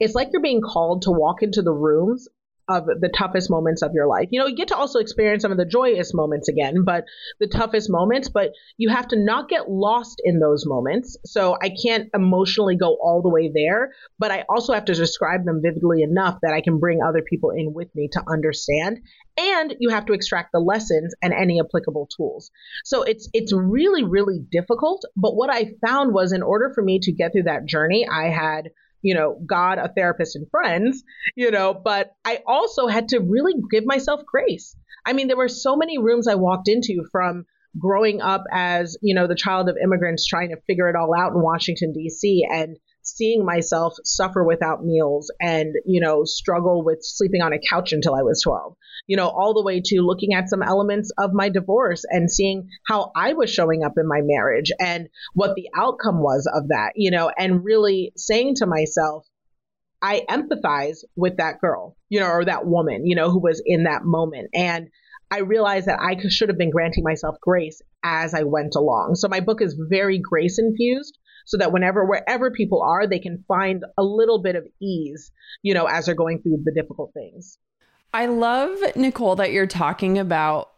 it's 0.00 0.14
like 0.14 0.28
you're 0.32 0.42
being 0.42 0.60
called 0.60 1.02
to 1.02 1.10
walk 1.10 1.42
into 1.42 1.62
the 1.62 1.72
rooms 1.72 2.28
of 2.68 2.86
the 2.86 3.10
toughest 3.16 3.50
moments 3.50 3.82
of 3.82 3.92
your 3.94 4.06
life. 4.06 4.28
You 4.30 4.40
know, 4.40 4.46
you 4.46 4.56
get 4.56 4.68
to 4.68 4.76
also 4.76 4.98
experience 4.98 5.42
some 5.42 5.52
of 5.52 5.58
the 5.58 5.64
joyous 5.64 6.14
moments 6.14 6.48
again, 6.48 6.84
but 6.84 7.04
the 7.40 7.46
toughest 7.46 7.90
moments, 7.90 8.28
but 8.28 8.50
you 8.76 8.90
have 8.90 9.08
to 9.08 9.16
not 9.16 9.48
get 9.48 9.68
lost 9.68 10.20
in 10.24 10.38
those 10.38 10.64
moments. 10.66 11.16
So 11.24 11.56
I 11.60 11.70
can't 11.70 12.08
emotionally 12.14 12.76
go 12.76 12.96
all 13.02 13.22
the 13.22 13.30
way 13.30 13.50
there, 13.52 13.92
but 14.18 14.30
I 14.30 14.44
also 14.48 14.72
have 14.72 14.84
to 14.86 14.94
describe 14.94 15.44
them 15.44 15.60
vividly 15.62 16.02
enough 16.02 16.38
that 16.42 16.54
I 16.54 16.60
can 16.60 16.78
bring 16.78 17.00
other 17.02 17.22
people 17.22 17.50
in 17.50 17.74
with 17.74 17.88
me 17.94 18.08
to 18.12 18.22
understand. 18.28 19.00
And 19.36 19.74
you 19.80 19.90
have 19.90 20.06
to 20.06 20.12
extract 20.12 20.50
the 20.52 20.60
lessons 20.60 21.14
and 21.22 21.32
any 21.32 21.60
applicable 21.60 22.08
tools. 22.16 22.50
So 22.84 23.02
it's 23.02 23.28
it's 23.32 23.52
really 23.52 24.04
really 24.04 24.40
difficult, 24.50 25.04
but 25.16 25.34
what 25.34 25.50
I 25.50 25.72
found 25.84 26.12
was 26.12 26.32
in 26.32 26.42
order 26.42 26.70
for 26.74 26.82
me 26.82 26.98
to 27.02 27.12
get 27.12 27.32
through 27.32 27.44
that 27.44 27.66
journey, 27.66 28.06
I 28.06 28.28
had 28.28 28.70
you 29.02 29.14
know, 29.14 29.38
God, 29.46 29.78
a 29.78 29.92
therapist, 29.94 30.36
and 30.36 30.48
friends, 30.50 31.02
you 31.36 31.50
know, 31.50 31.74
but 31.74 32.12
I 32.24 32.40
also 32.46 32.86
had 32.86 33.08
to 33.08 33.18
really 33.20 33.54
give 33.70 33.84
myself 33.84 34.22
grace. 34.26 34.76
I 35.04 35.12
mean, 35.12 35.28
there 35.28 35.36
were 35.36 35.48
so 35.48 35.76
many 35.76 35.98
rooms 35.98 36.28
I 36.28 36.36
walked 36.36 36.68
into 36.68 37.04
from 37.10 37.44
growing 37.78 38.20
up 38.20 38.44
as, 38.52 38.96
you 39.02 39.14
know, 39.14 39.26
the 39.26 39.34
child 39.34 39.68
of 39.68 39.76
immigrants 39.82 40.26
trying 40.26 40.50
to 40.50 40.60
figure 40.66 40.88
it 40.88 40.96
all 40.96 41.14
out 41.18 41.32
in 41.32 41.42
Washington, 41.42 41.92
D.C. 41.92 42.46
and 42.50 42.76
seeing 43.16 43.44
myself 43.44 43.94
suffer 44.04 44.44
without 44.44 44.84
meals 44.84 45.30
and, 45.40 45.74
you 45.84 46.00
know, 46.00 46.24
struggle 46.24 46.84
with 46.84 46.98
sleeping 47.02 47.42
on 47.42 47.52
a 47.52 47.60
couch 47.70 47.92
until 47.92 48.14
I 48.14 48.22
was 48.22 48.42
12, 48.42 48.74
you 49.06 49.16
know, 49.16 49.28
all 49.28 49.54
the 49.54 49.62
way 49.62 49.80
to 49.84 50.00
looking 50.00 50.34
at 50.34 50.48
some 50.48 50.62
elements 50.62 51.10
of 51.18 51.32
my 51.32 51.48
divorce 51.48 52.04
and 52.08 52.30
seeing 52.30 52.68
how 52.86 53.12
I 53.16 53.34
was 53.34 53.50
showing 53.50 53.82
up 53.84 53.92
in 53.96 54.08
my 54.08 54.20
marriage 54.22 54.70
and 54.80 55.08
what 55.34 55.54
the 55.54 55.68
outcome 55.76 56.20
was 56.22 56.50
of 56.52 56.68
that, 56.68 56.92
you 56.96 57.10
know, 57.10 57.30
and 57.36 57.64
really 57.64 58.12
saying 58.16 58.56
to 58.56 58.66
myself, 58.66 59.26
I 60.00 60.22
empathize 60.28 61.04
with 61.14 61.36
that 61.36 61.60
girl, 61.60 61.96
you 62.08 62.20
know, 62.20 62.28
or 62.28 62.44
that 62.44 62.66
woman, 62.66 63.06
you 63.06 63.14
know, 63.14 63.30
who 63.30 63.40
was 63.40 63.62
in 63.64 63.84
that 63.84 64.04
moment. 64.04 64.48
And 64.54 64.88
I 65.30 65.38
realized 65.38 65.86
that 65.86 66.00
I 66.00 66.16
should 66.28 66.48
have 66.48 66.58
been 66.58 66.70
granting 66.70 67.04
myself 67.04 67.36
grace 67.40 67.80
as 68.04 68.34
I 68.34 68.42
went 68.42 68.74
along. 68.74 69.14
So 69.14 69.28
my 69.28 69.40
book 69.40 69.62
is 69.62 69.78
very 69.88 70.18
grace 70.18 70.58
infused 70.58 71.16
so 71.46 71.56
that 71.58 71.72
whenever, 71.72 72.04
wherever 72.04 72.50
people 72.50 72.82
are, 72.82 73.06
they 73.06 73.18
can 73.18 73.44
find 73.48 73.84
a 73.98 74.02
little 74.02 74.42
bit 74.42 74.56
of 74.56 74.66
ease, 74.80 75.30
you 75.62 75.74
know, 75.74 75.86
as 75.86 76.06
they're 76.06 76.14
going 76.14 76.40
through 76.42 76.62
the 76.64 76.72
difficult 76.72 77.12
things. 77.14 77.58
I 78.14 78.26
love, 78.26 78.78
Nicole, 78.94 79.36
that 79.36 79.52
you're 79.52 79.66
talking 79.66 80.18
about 80.18 80.71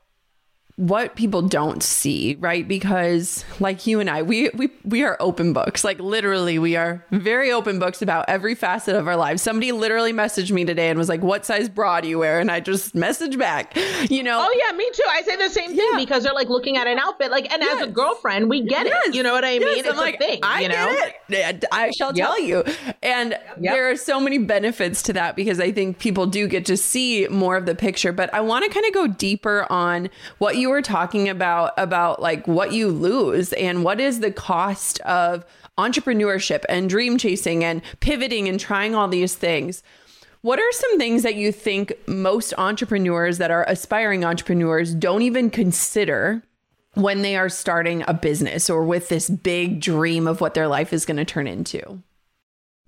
what 0.76 1.14
people 1.14 1.40
don't 1.40 1.84
see, 1.84 2.36
right? 2.40 2.66
Because 2.66 3.44
like 3.60 3.86
you 3.86 4.00
and 4.00 4.10
I, 4.10 4.22
we 4.22 4.50
we 4.50 4.70
we 4.84 5.04
are 5.04 5.16
open 5.20 5.52
books. 5.52 5.84
Like 5.84 6.00
literally, 6.00 6.58
we 6.58 6.74
are 6.74 7.04
very 7.12 7.52
open 7.52 7.78
books 7.78 8.02
about 8.02 8.24
every 8.28 8.56
facet 8.56 8.96
of 8.96 9.06
our 9.06 9.16
lives. 9.16 9.40
Somebody 9.40 9.70
literally 9.70 10.12
messaged 10.12 10.50
me 10.50 10.64
today 10.64 10.88
and 10.88 10.98
was 10.98 11.08
like, 11.08 11.22
"What 11.22 11.46
size 11.46 11.68
bra 11.68 12.00
do 12.00 12.08
you 12.08 12.18
wear?" 12.18 12.40
And 12.40 12.50
I 12.50 12.58
just 12.58 12.94
messaged 12.94 13.38
back. 13.38 13.76
You 14.10 14.22
know? 14.22 14.46
Oh 14.46 14.64
yeah, 14.66 14.76
me 14.76 14.88
too. 14.92 15.04
I 15.08 15.22
say 15.22 15.36
the 15.36 15.48
same 15.48 15.74
thing 15.74 15.88
yeah. 15.92 15.98
because 15.98 16.24
they're 16.24 16.34
like 16.34 16.48
looking 16.48 16.76
at 16.76 16.86
an 16.86 16.98
outfit. 16.98 17.30
Like, 17.30 17.50
and 17.52 17.62
yes. 17.62 17.80
as 17.80 17.88
a 17.88 17.90
girlfriend, 17.90 18.50
we 18.50 18.60
get 18.60 18.86
yes. 18.86 19.08
it. 19.08 19.14
You 19.14 19.22
know 19.22 19.32
what 19.32 19.44
I 19.44 19.58
mean? 19.58 19.62
Yes. 19.62 19.78
It's 19.78 19.88
I'm 19.88 19.96
like, 19.96 20.16
a 20.16 20.18
thing. 20.18 20.40
I 20.42 20.60
you 20.60 20.68
know? 20.68 20.96
get 21.28 21.54
it. 21.54 21.64
I 21.72 21.90
shall 21.92 22.14
yep. 22.14 22.26
tell 22.26 22.40
you. 22.40 22.64
And 23.02 23.30
yep. 23.30 23.58
there 23.60 23.90
are 23.90 23.96
so 23.96 24.20
many 24.20 24.38
benefits 24.38 25.02
to 25.04 25.12
that 25.14 25.36
because 25.36 25.60
I 25.60 25.72
think 25.72 25.98
people 25.98 26.26
do 26.26 26.48
get 26.48 26.66
to 26.66 26.76
see 26.76 27.26
more 27.28 27.56
of 27.56 27.66
the 27.66 27.74
picture. 27.74 28.12
But 28.12 28.32
I 28.34 28.40
want 28.40 28.64
to 28.64 28.70
kind 28.70 28.86
of 28.86 28.92
go 28.92 29.06
deeper 29.06 29.66
on 29.70 30.10
what 30.38 30.56
you 30.56 30.63
you 30.64 30.70
were 30.70 30.80
talking 30.80 31.28
about 31.28 31.74
about 31.76 32.22
like 32.22 32.48
what 32.48 32.72
you 32.72 32.88
lose 32.88 33.52
and 33.52 33.84
what 33.84 34.00
is 34.00 34.20
the 34.20 34.30
cost 34.30 34.98
of 35.00 35.44
entrepreneurship 35.76 36.64
and 36.70 36.88
dream 36.88 37.18
chasing 37.18 37.62
and 37.62 37.82
pivoting 38.00 38.48
and 38.48 38.58
trying 38.58 38.94
all 38.94 39.06
these 39.06 39.34
things. 39.34 39.82
What 40.40 40.58
are 40.58 40.72
some 40.72 40.98
things 40.98 41.22
that 41.22 41.34
you 41.34 41.52
think 41.52 41.92
most 42.06 42.54
entrepreneurs 42.56 43.36
that 43.36 43.50
are 43.50 43.66
aspiring 43.68 44.24
entrepreneurs 44.24 44.94
don't 44.94 45.20
even 45.20 45.50
consider 45.50 46.42
when 46.94 47.20
they 47.20 47.36
are 47.36 47.50
starting 47.50 48.02
a 48.08 48.14
business 48.14 48.70
or 48.70 48.84
with 48.84 49.10
this 49.10 49.28
big 49.28 49.82
dream 49.82 50.26
of 50.26 50.40
what 50.40 50.54
their 50.54 50.68
life 50.68 50.94
is 50.94 51.04
going 51.04 51.18
to 51.18 51.26
turn 51.26 51.46
into? 51.46 52.02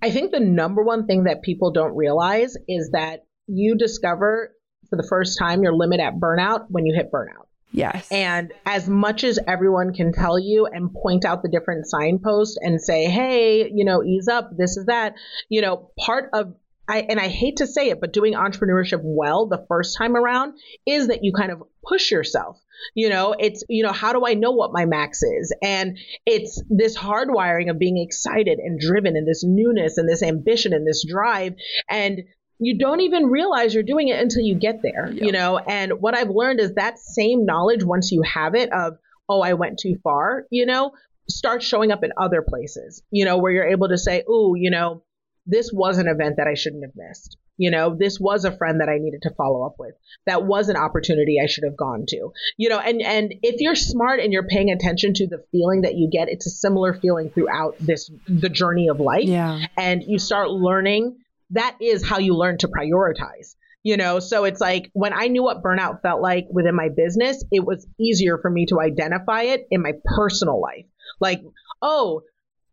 I 0.01 0.09
think 0.09 0.31
the 0.31 0.39
number 0.39 0.81
one 0.81 1.05
thing 1.05 1.25
that 1.25 1.43
people 1.43 1.69
don't 1.71 1.95
realize 1.95 2.57
is 2.67 2.89
that 2.93 3.25
you 3.45 3.75
discover 3.75 4.55
for 4.89 4.95
the 4.95 5.07
first 5.07 5.37
time 5.37 5.61
your 5.61 5.73
limit 5.73 5.99
at 5.99 6.15
burnout 6.15 6.65
when 6.69 6.87
you 6.87 6.95
hit 6.95 7.11
burnout 7.11 7.45
Yes. 7.71 8.07
And 8.11 8.53
as 8.65 8.87
much 8.87 9.23
as 9.23 9.39
everyone 9.45 9.93
can 9.93 10.13
tell 10.13 10.39
you 10.39 10.65
and 10.65 10.91
point 10.93 11.25
out 11.25 11.43
the 11.43 11.49
different 11.49 11.85
signposts 11.87 12.57
and 12.59 12.81
say, 12.81 13.05
hey, 13.05 13.69
you 13.73 13.85
know, 13.85 14.03
ease 14.03 14.27
up, 14.27 14.51
this 14.57 14.77
is 14.77 14.85
that, 14.85 15.15
you 15.49 15.61
know, 15.61 15.91
part 15.99 16.29
of 16.33 16.55
I, 16.89 16.99
and 17.09 17.19
I 17.19 17.27
hate 17.27 17.57
to 17.57 17.67
say 17.67 17.89
it, 17.89 17.99
but 17.99 18.13
doing 18.13 18.33
entrepreneurship 18.33 19.01
well 19.03 19.47
the 19.47 19.65
first 19.67 19.97
time 19.97 20.15
around 20.15 20.57
is 20.85 21.07
that 21.07 21.19
you 21.21 21.33
kind 21.33 21.51
of 21.51 21.63
push 21.85 22.11
yourself. 22.11 22.57
You 22.93 23.09
know, 23.09 23.35
it's, 23.37 23.63
you 23.67 23.83
know, 23.83 23.91
how 23.91 24.13
do 24.13 24.25
I 24.25 24.35
know 24.35 24.51
what 24.51 24.71
my 24.71 24.85
max 24.85 25.21
is? 25.21 25.53
And 25.61 25.97
it's 26.25 26.61
this 26.69 26.97
hardwiring 26.97 27.69
of 27.69 27.79
being 27.79 27.97
excited 27.97 28.59
and 28.59 28.79
driven 28.79 29.17
and 29.17 29.27
this 29.27 29.43
newness 29.43 29.97
and 29.97 30.07
this 30.07 30.23
ambition 30.23 30.73
and 30.73 30.87
this 30.87 31.03
drive. 31.05 31.55
And 31.89 32.21
you 32.59 32.77
don't 32.77 33.01
even 33.01 33.27
realize 33.27 33.73
you're 33.73 33.83
doing 33.83 34.07
it 34.07 34.19
until 34.19 34.41
you 34.41 34.55
get 34.55 34.81
there, 34.81 35.11
yep. 35.11 35.23
you 35.23 35.31
know? 35.31 35.57
And 35.57 36.01
what 36.01 36.17
I've 36.17 36.29
learned 36.29 36.59
is 36.59 36.73
that 36.73 36.99
same 36.99 37.45
knowledge, 37.45 37.83
once 37.83 38.11
you 38.11 38.21
have 38.23 38.55
it 38.55 38.71
of, 38.71 38.97
oh, 39.29 39.41
I 39.41 39.53
went 39.53 39.79
too 39.79 39.97
far, 40.03 40.45
you 40.49 40.65
know, 40.65 40.93
starts 41.29 41.65
showing 41.65 41.91
up 41.91 42.03
in 42.03 42.11
other 42.17 42.41
places, 42.41 43.03
you 43.11 43.25
know, 43.25 43.37
where 43.37 43.51
you're 43.51 43.67
able 43.67 43.89
to 43.89 43.97
say, 43.97 44.23
oh, 44.27 44.55
you 44.55 44.71
know, 44.71 45.03
this 45.45 45.71
was 45.71 45.97
an 45.97 46.07
event 46.07 46.37
that 46.37 46.47
I 46.47 46.55
shouldn't 46.55 46.83
have 46.83 46.95
missed. 46.95 47.37
You 47.59 47.71
know, 47.71 47.95
this 47.97 48.19
was 48.19 48.45
a 48.45 48.55
friend 48.55 48.81
that 48.81 48.89
I 48.89 48.99
needed 48.99 49.23
to 49.23 49.33
follow 49.35 49.65
up 49.65 49.77
with. 49.79 49.95
That 50.27 50.45
was 50.45 50.69
an 50.69 50.75
opportunity 50.75 51.37
I 51.43 51.47
should 51.47 51.63
have 51.63 51.75
gone 51.75 52.05
to. 52.07 52.31
You 52.55 52.69
know, 52.69 52.77
and 52.77 53.01
and 53.01 53.33
if 53.41 53.59
you're 53.61 53.73
smart 53.73 54.19
and 54.19 54.31
you're 54.31 54.47
paying 54.47 54.69
attention 54.69 55.15
to 55.15 55.27
the 55.27 55.43
feeling 55.51 55.81
that 55.81 55.95
you 55.95 56.07
get, 56.11 56.29
it's 56.29 56.45
a 56.45 56.51
similar 56.51 56.93
feeling 56.93 57.31
throughout 57.31 57.75
this 57.79 58.11
the 58.27 58.49
journey 58.49 58.89
of 58.89 58.99
life. 58.99 59.23
Yeah. 59.23 59.65
And 59.75 60.03
you 60.03 60.19
start 60.19 60.51
learning 60.51 61.17
that 61.51 61.77
is 61.81 62.05
how 62.05 62.19
you 62.19 62.35
learn 62.35 62.57
to 62.59 62.67
prioritize. 62.67 63.55
You 63.83 63.95
know, 63.95 64.19
so 64.19 64.43
it's 64.43 64.59
like 64.59 64.89
when 64.93 65.13
I 65.13 65.27
knew 65.27 65.43
what 65.43 65.63
burnout 65.63 66.01
felt 66.01 66.21
like 66.21 66.47
within 66.49 66.75
my 66.75 66.89
business, 66.89 67.43
it 67.51 67.63
was 67.65 67.87
easier 67.97 68.37
for 68.37 68.49
me 68.49 68.65
to 68.65 68.81
identify 68.81 69.43
it 69.43 69.65
in 69.71 69.81
my 69.81 69.93
personal 70.03 70.59
life. 70.59 70.85
Like, 71.21 71.41
oh, 71.81 72.23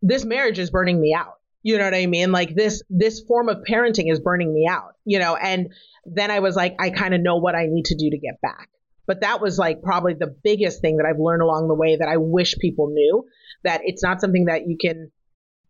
this 0.03 0.25
marriage 0.25 0.59
is 0.59 0.71
burning 0.71 1.01
me 1.01 1.15
out 1.15 1.35
you 1.65 1.79
know 1.79 1.85
what 1.85 1.95
I 1.95 2.07
mean? 2.07 2.31
Like 2.31 2.55
this, 2.55 2.83
this 2.91 3.21
form 3.21 3.49
of 3.49 3.65
parenting 3.69 4.13
is 4.13 4.21
burning 4.21 4.53
me 4.53 4.69
out, 4.71 4.93
you 5.07 5.19
know? 5.19 5.35
And 5.35 5.73
then 6.05 6.31
I 6.31 6.41
was 6.41 6.55
like, 6.55 6.77
I 6.79 6.91
kind 6.91 7.15
of 7.15 7.23
know 7.23 7.39
what 7.39 7.55
I 7.57 7.67
need 7.67 7.87
to 7.87 7.97
do 7.97 8.11
to 8.11 8.19
get 8.19 8.41
back. 8.43 8.69
But 9.07 9.23
that 9.23 9.41
was 9.41 9.59
like 9.59 9.83
probably 9.83 10.13
the 10.13 10.35
biggest 10.45 10.83
thing 10.83 10.99
that 10.99 11.07
I've 11.07 11.19
learned 11.19 11.41
along 11.41 11.69
the 11.69 11.75
way 11.75 11.97
that 11.97 12.09
I 12.09 12.19
wish 12.19 12.55
people 12.59 12.89
knew 12.89 13.25
that 13.65 13.81
it's 13.85 14.03
not 14.03 14.21
something 14.21 14.45
that 14.45 14.69
you 14.69 14.77
can 14.79 15.11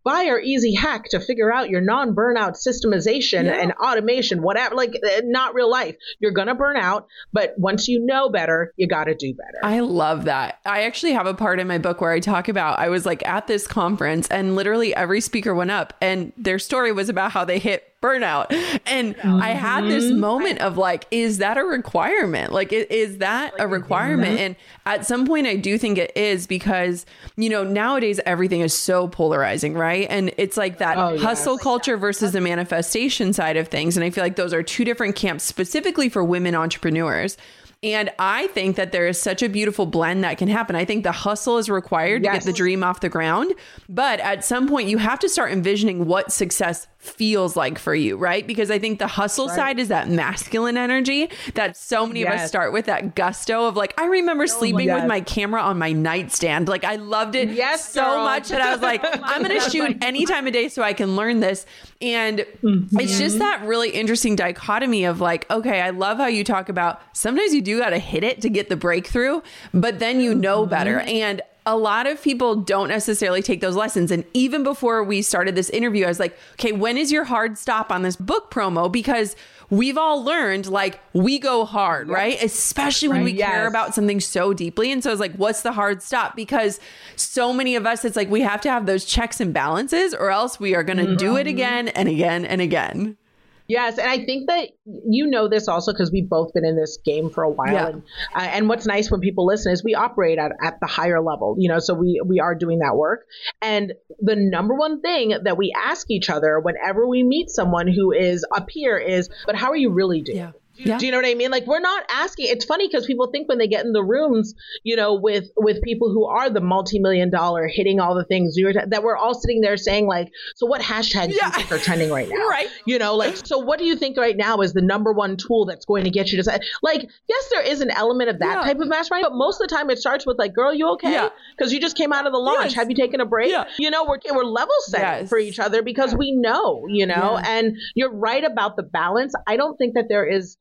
buy 0.04 0.26
our 0.26 0.38
easy 0.38 0.74
hack 0.74 1.04
to 1.10 1.20
figure 1.20 1.52
out 1.52 1.70
your 1.70 1.80
non 1.80 2.14
burnout 2.14 2.56
systemization 2.56 3.44
yeah. 3.44 3.60
and 3.60 3.72
automation, 3.72 4.42
whatever, 4.42 4.74
like 4.74 4.94
uh, 4.94 5.22
not 5.24 5.54
real 5.54 5.70
life. 5.70 5.96
You're 6.20 6.32
going 6.32 6.48
to 6.48 6.54
burn 6.54 6.76
out, 6.76 7.06
but 7.32 7.54
once 7.58 7.88
you 7.88 8.04
know 8.04 8.28
better, 8.28 8.72
you 8.76 8.86
got 8.86 9.04
to 9.04 9.14
do 9.14 9.34
better. 9.34 9.58
I 9.62 9.80
love 9.80 10.24
that. 10.24 10.60
I 10.64 10.82
actually 10.82 11.12
have 11.12 11.26
a 11.26 11.34
part 11.34 11.58
in 11.58 11.66
my 11.66 11.78
book 11.78 12.00
where 12.00 12.12
I 12.12 12.20
talk 12.20 12.48
about 12.48 12.78
I 12.78 12.88
was 12.88 13.06
like 13.06 13.26
at 13.26 13.46
this 13.46 13.66
conference 13.66 14.28
and 14.28 14.54
literally 14.54 14.94
every 14.94 15.20
speaker 15.20 15.54
went 15.54 15.70
up 15.70 15.94
and 16.00 16.32
their 16.36 16.58
story 16.58 16.92
was 16.92 17.08
about 17.08 17.32
how 17.32 17.44
they 17.44 17.58
hit 17.58 17.93
burnout. 18.04 18.46
And 18.86 19.16
mm-hmm. 19.16 19.42
I 19.42 19.50
had 19.50 19.84
this 19.84 20.04
mm-hmm. 20.04 20.20
moment 20.20 20.60
of 20.60 20.76
like, 20.76 21.06
is 21.10 21.38
that 21.38 21.56
a 21.56 21.64
requirement? 21.64 22.52
Like, 22.52 22.72
is 22.72 23.18
that 23.18 23.54
a 23.58 23.66
requirement? 23.66 24.38
And 24.38 24.56
at 24.84 25.06
some 25.06 25.26
point, 25.26 25.46
I 25.46 25.56
do 25.56 25.78
think 25.78 25.96
it 25.96 26.12
is 26.14 26.46
because, 26.46 27.06
you 27.36 27.48
know, 27.48 27.64
nowadays 27.64 28.20
everything 28.26 28.60
is 28.60 28.74
so 28.74 29.08
polarizing, 29.08 29.74
right? 29.74 30.06
And 30.10 30.32
it's 30.36 30.56
like 30.56 30.78
that 30.78 30.98
oh, 30.98 31.18
hustle 31.18 31.54
yes. 31.54 31.62
culture 31.62 31.96
versus 31.96 32.32
the 32.32 32.40
manifestation 32.40 33.32
side 33.32 33.56
of 33.56 33.68
things. 33.68 33.96
And 33.96 34.04
I 34.04 34.10
feel 34.10 34.22
like 34.22 34.36
those 34.36 34.52
are 34.52 34.62
two 34.62 34.84
different 34.84 35.16
camps 35.16 35.44
specifically 35.44 36.08
for 36.08 36.22
women 36.22 36.54
entrepreneurs. 36.54 37.36
And 37.84 38.10
I 38.18 38.46
think 38.48 38.76
that 38.76 38.92
there 38.92 39.06
is 39.06 39.20
such 39.20 39.42
a 39.42 39.48
beautiful 39.48 39.84
blend 39.84 40.24
that 40.24 40.38
can 40.38 40.48
happen. 40.48 40.74
I 40.74 40.86
think 40.86 41.04
the 41.04 41.12
hustle 41.12 41.58
is 41.58 41.68
required 41.68 42.24
yes. 42.24 42.32
to 42.32 42.38
get 42.38 42.46
the 42.46 42.56
dream 42.56 42.82
off 42.82 43.00
the 43.00 43.10
ground. 43.10 43.52
But 43.90 44.20
at 44.20 44.42
some 44.42 44.66
point, 44.66 44.88
you 44.88 44.96
have 44.96 45.18
to 45.18 45.28
start 45.28 45.52
envisioning 45.52 46.06
what 46.06 46.32
success 46.32 46.86
feels 47.04 47.54
like 47.54 47.78
for 47.78 47.94
you, 47.94 48.16
right? 48.16 48.46
Because 48.46 48.70
I 48.70 48.78
think 48.78 48.98
the 48.98 49.06
hustle 49.06 49.48
right. 49.48 49.56
side 49.56 49.78
is 49.78 49.88
that 49.88 50.08
masculine 50.08 50.78
energy 50.78 51.28
that 51.52 51.76
so 51.76 52.06
many 52.06 52.20
yes. 52.20 52.32
of 52.32 52.40
us 52.40 52.48
start 52.48 52.72
with 52.72 52.86
that 52.86 53.14
gusto 53.14 53.66
of 53.66 53.76
like, 53.76 53.92
I 54.00 54.06
remember 54.06 54.44
oh, 54.44 54.46
sleeping 54.46 54.90
with 54.90 55.04
my 55.04 55.20
camera 55.20 55.60
on 55.60 55.78
my 55.78 55.92
nightstand. 55.92 56.68
Like, 56.68 56.84
I 56.84 56.96
loved 56.96 57.34
it 57.34 57.50
yes, 57.50 57.86
so 57.92 58.02
girl. 58.02 58.24
much 58.24 58.48
that 58.48 58.62
I 58.62 58.72
was 58.72 58.80
like, 58.80 59.04
I'm 59.22 59.42
going 59.42 59.60
to 59.60 59.70
shoot 59.70 59.98
any 60.00 60.24
time 60.24 60.46
of 60.46 60.54
day 60.54 60.70
so 60.70 60.82
I 60.82 60.94
can 60.94 61.16
learn 61.16 61.40
this. 61.40 61.66
And 62.00 62.46
mm-hmm. 62.62 62.98
it's 62.98 63.18
just 63.18 63.38
that 63.38 63.62
really 63.66 63.90
interesting 63.90 64.36
dichotomy 64.36 65.04
of 65.04 65.20
like, 65.20 65.50
okay, 65.50 65.82
I 65.82 65.90
love 65.90 66.16
how 66.16 66.26
you 66.26 66.44
talk 66.44 66.70
about 66.70 67.02
sometimes 67.12 67.52
you 67.52 67.60
do 67.60 67.73
got 67.78 67.90
to 67.90 67.98
hit 67.98 68.24
it 68.24 68.40
to 68.42 68.48
get 68.48 68.68
the 68.68 68.76
breakthrough, 68.76 69.40
but 69.72 69.98
then 69.98 70.20
you 70.20 70.34
know 70.34 70.62
mm-hmm. 70.62 70.70
better. 70.70 71.00
And 71.00 71.42
a 71.66 71.76
lot 71.76 72.06
of 72.06 72.22
people 72.22 72.56
don't 72.56 72.88
necessarily 72.88 73.40
take 73.40 73.60
those 73.60 73.76
lessons. 73.76 74.10
And 74.10 74.24
even 74.34 74.62
before 74.62 75.02
we 75.02 75.22
started 75.22 75.54
this 75.54 75.70
interview, 75.70 76.04
I 76.04 76.08
was 76.08 76.20
like, 76.20 76.38
okay, 76.54 76.72
when 76.72 76.98
is 76.98 77.10
your 77.10 77.24
hard 77.24 77.56
stop 77.56 77.90
on 77.90 78.02
this 78.02 78.16
book 78.16 78.50
promo? 78.50 78.92
Because 78.92 79.34
we've 79.70 79.96
all 79.96 80.22
learned 80.22 80.66
like 80.66 81.00
we 81.14 81.38
go 81.38 81.64
hard, 81.64 82.08
yes. 82.08 82.14
right? 82.14 82.42
Especially 82.42 83.08
when 83.08 83.18
right, 83.18 83.24
we 83.24 83.32
yes. 83.32 83.50
care 83.50 83.66
about 83.66 83.94
something 83.94 84.20
so 84.20 84.52
deeply. 84.52 84.92
And 84.92 85.02
so 85.02 85.10
it's 85.10 85.20
like, 85.20 85.34
what's 85.36 85.62
the 85.62 85.72
hard 85.72 86.02
stop? 86.02 86.36
Because 86.36 86.80
so 87.16 87.52
many 87.52 87.76
of 87.76 87.86
us, 87.86 88.04
it's 88.04 88.16
like 88.16 88.30
we 88.30 88.42
have 88.42 88.60
to 88.62 88.70
have 88.70 88.84
those 88.84 89.06
checks 89.06 89.40
and 89.40 89.54
balances, 89.54 90.12
or 90.12 90.30
else 90.30 90.60
we 90.60 90.74
are 90.74 90.84
going 90.84 90.98
to 90.98 91.04
mm-hmm. 91.04 91.16
do 91.16 91.36
it 91.36 91.46
again 91.46 91.88
and 91.88 92.08
again 92.08 92.44
and 92.44 92.60
again. 92.60 93.16
Yes, 93.66 93.96
and 93.96 94.08
I 94.08 94.24
think 94.24 94.48
that 94.48 94.70
you 94.84 95.26
know 95.26 95.48
this 95.48 95.68
also 95.68 95.92
because 95.92 96.12
we've 96.12 96.28
both 96.28 96.52
been 96.52 96.66
in 96.66 96.76
this 96.76 96.98
game 97.04 97.30
for 97.30 97.42
a 97.42 97.50
while. 97.50 97.72
Yeah. 97.72 97.88
And, 97.88 98.02
uh, 98.34 98.40
and 98.40 98.68
what's 98.68 98.86
nice 98.86 99.10
when 99.10 99.20
people 99.20 99.46
listen 99.46 99.72
is 99.72 99.82
we 99.82 99.94
operate 99.94 100.38
at, 100.38 100.52
at 100.62 100.80
the 100.80 100.86
higher 100.86 101.22
level, 101.22 101.56
you 101.58 101.70
know, 101.70 101.78
so 101.78 101.94
we, 101.94 102.20
we 102.26 102.40
are 102.40 102.54
doing 102.54 102.80
that 102.80 102.94
work. 102.96 103.26
And 103.62 103.94
the 104.20 104.36
number 104.36 104.74
one 104.74 105.00
thing 105.00 105.34
that 105.44 105.56
we 105.56 105.72
ask 105.74 106.10
each 106.10 106.28
other 106.28 106.60
whenever 106.60 107.06
we 107.08 107.22
meet 107.22 107.48
someone 107.48 107.88
who 107.88 108.12
is 108.12 108.44
up 108.54 108.68
here 108.68 108.98
is, 108.98 109.30
but 109.46 109.56
how 109.56 109.70
are 109.70 109.76
you 109.76 109.90
really 109.90 110.20
doing? 110.20 110.38
Yeah. 110.38 110.52
Yeah. 110.76 110.98
Do 110.98 111.06
you 111.06 111.12
know 111.12 111.18
what 111.18 111.26
I 111.26 111.34
mean? 111.34 111.50
Like 111.50 111.66
we're 111.66 111.80
not 111.80 112.04
asking. 112.10 112.46
It's 112.48 112.64
funny 112.64 112.88
because 112.88 113.06
people 113.06 113.28
think 113.30 113.48
when 113.48 113.58
they 113.58 113.68
get 113.68 113.84
in 113.84 113.92
the 113.92 114.02
rooms, 114.02 114.54
you 114.82 114.96
know, 114.96 115.14
with 115.14 115.44
with 115.56 115.80
people 115.82 116.12
who 116.12 116.26
are 116.26 116.50
the 116.50 116.60
multi-million 116.60 117.30
dollar 117.30 117.68
hitting 117.68 118.00
all 118.00 118.14
the 118.14 118.24
things 118.24 118.56
that 118.56 119.02
we're 119.02 119.16
all 119.16 119.34
sitting 119.34 119.60
there 119.60 119.76
saying 119.76 120.06
like, 120.06 120.28
so 120.56 120.66
what 120.66 120.80
hashtags 120.80 121.28
yeah. 121.28 121.28
do 121.28 121.34
you 121.34 121.50
think 121.52 121.72
are 121.72 121.78
trending 121.78 122.10
right 122.10 122.28
now? 122.30 122.48
right. 122.48 122.68
You 122.86 122.98
know, 122.98 123.14
like 123.14 123.36
so 123.36 123.58
what 123.58 123.78
do 123.78 123.84
you 123.84 123.96
think 123.96 124.16
right 124.16 124.36
now 124.36 124.60
is 124.60 124.72
the 124.72 124.82
number 124.82 125.12
one 125.12 125.36
tool 125.36 125.64
that's 125.64 125.84
going 125.84 126.04
to 126.04 126.10
get 126.10 126.30
you 126.30 126.38
to 126.38 126.44
say 126.44 126.58
like, 126.82 127.08
yes, 127.28 127.48
there 127.50 127.62
is 127.62 127.80
an 127.80 127.90
element 127.90 128.30
of 128.30 128.40
that 128.40 128.58
yeah. 128.58 128.62
type 128.62 128.80
of 128.80 128.88
mastermind, 128.88 129.24
but 129.28 129.34
most 129.34 129.60
of 129.60 129.68
the 129.68 129.74
time 129.74 129.90
it 129.90 129.98
starts 129.98 130.26
with 130.26 130.38
like, 130.38 130.54
girl, 130.54 130.74
you 130.74 130.88
okay? 130.92 131.28
Because 131.56 131.72
you 131.72 131.80
just 131.80 131.96
came 131.96 132.12
out 132.12 132.26
of 132.26 132.32
the 132.32 132.38
launch. 132.38 132.70
Yes. 132.70 132.74
Have 132.74 132.90
you 132.90 132.96
taken 132.96 133.20
a 133.20 133.26
break? 133.26 133.54
You 133.78 133.90
know, 133.90 134.04
we're 134.04 134.18
we're 134.32 134.44
level 134.44 134.74
setting 134.86 135.22
yes. 135.22 135.28
for 135.28 135.38
each 135.38 135.58
other 135.58 135.82
because 135.82 136.14
we 136.14 136.32
know, 136.32 136.86
you 136.88 137.06
know, 137.06 137.38
and 137.44 137.76
you're 137.94 138.12
right 138.12 138.44
about 138.44 138.76
the 138.76 138.82
balance. 138.82 139.34
I 139.46 139.56
don't 139.56 139.76
think 139.76 139.94
that 139.94 140.06
there 140.08 140.26
is 140.26 140.56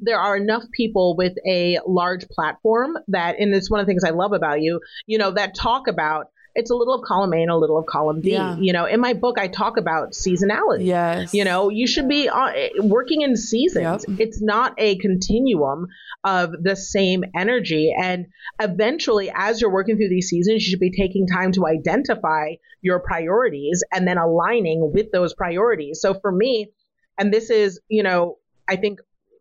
there 0.00 0.18
are 0.18 0.36
enough 0.36 0.64
people 0.72 1.16
with 1.16 1.34
a 1.46 1.78
large 1.86 2.28
platform 2.28 2.98
that, 3.08 3.36
and 3.38 3.54
it's 3.54 3.70
one 3.70 3.80
of 3.80 3.86
the 3.86 3.90
things 3.90 4.04
I 4.04 4.10
love 4.10 4.32
about 4.32 4.60
you, 4.60 4.80
you 5.06 5.18
know, 5.18 5.32
that 5.32 5.54
talk 5.54 5.88
about 5.88 6.26
it's 6.54 6.70
a 6.70 6.74
little 6.74 6.94
of 6.94 7.02
column 7.02 7.32
A 7.34 7.42
and 7.42 7.50
a 7.50 7.56
little 7.56 7.78
of 7.78 7.86
column 7.86 8.20
B. 8.20 8.32
Yeah. 8.32 8.56
You 8.56 8.72
know, 8.72 8.84
in 8.84 9.00
my 9.00 9.12
book, 9.12 9.38
I 9.38 9.48
talk 9.48 9.76
about 9.76 10.12
seasonality. 10.12 10.86
Yes. 10.86 11.34
You 11.34 11.44
know, 11.44 11.68
you 11.68 11.86
should 11.86 12.08
be 12.08 12.28
uh, 12.28 12.52
working 12.78 13.22
in 13.22 13.36
seasons. 13.36 14.04
Yep. 14.08 14.20
It's 14.20 14.40
not 14.40 14.74
a 14.78 14.96
continuum 14.98 15.88
of 16.22 16.52
the 16.62 16.76
same 16.76 17.24
energy. 17.34 17.92
And 17.96 18.26
eventually, 18.60 19.32
as 19.34 19.60
you're 19.60 19.72
working 19.72 19.96
through 19.96 20.10
these 20.10 20.28
seasons, 20.28 20.64
you 20.64 20.70
should 20.70 20.80
be 20.80 20.92
taking 20.92 21.26
time 21.26 21.52
to 21.52 21.66
identify 21.66 22.54
your 22.80 23.00
priorities 23.00 23.82
and 23.92 24.06
then 24.06 24.18
aligning 24.18 24.92
with 24.94 25.10
those 25.10 25.34
priorities. 25.34 26.00
So 26.00 26.14
for 26.14 26.30
me, 26.30 26.70
and 27.18 27.32
this 27.32 27.50
is, 27.50 27.80
you 27.88 28.02
know, 28.02 28.38
I 28.68 28.76
think 28.76 29.00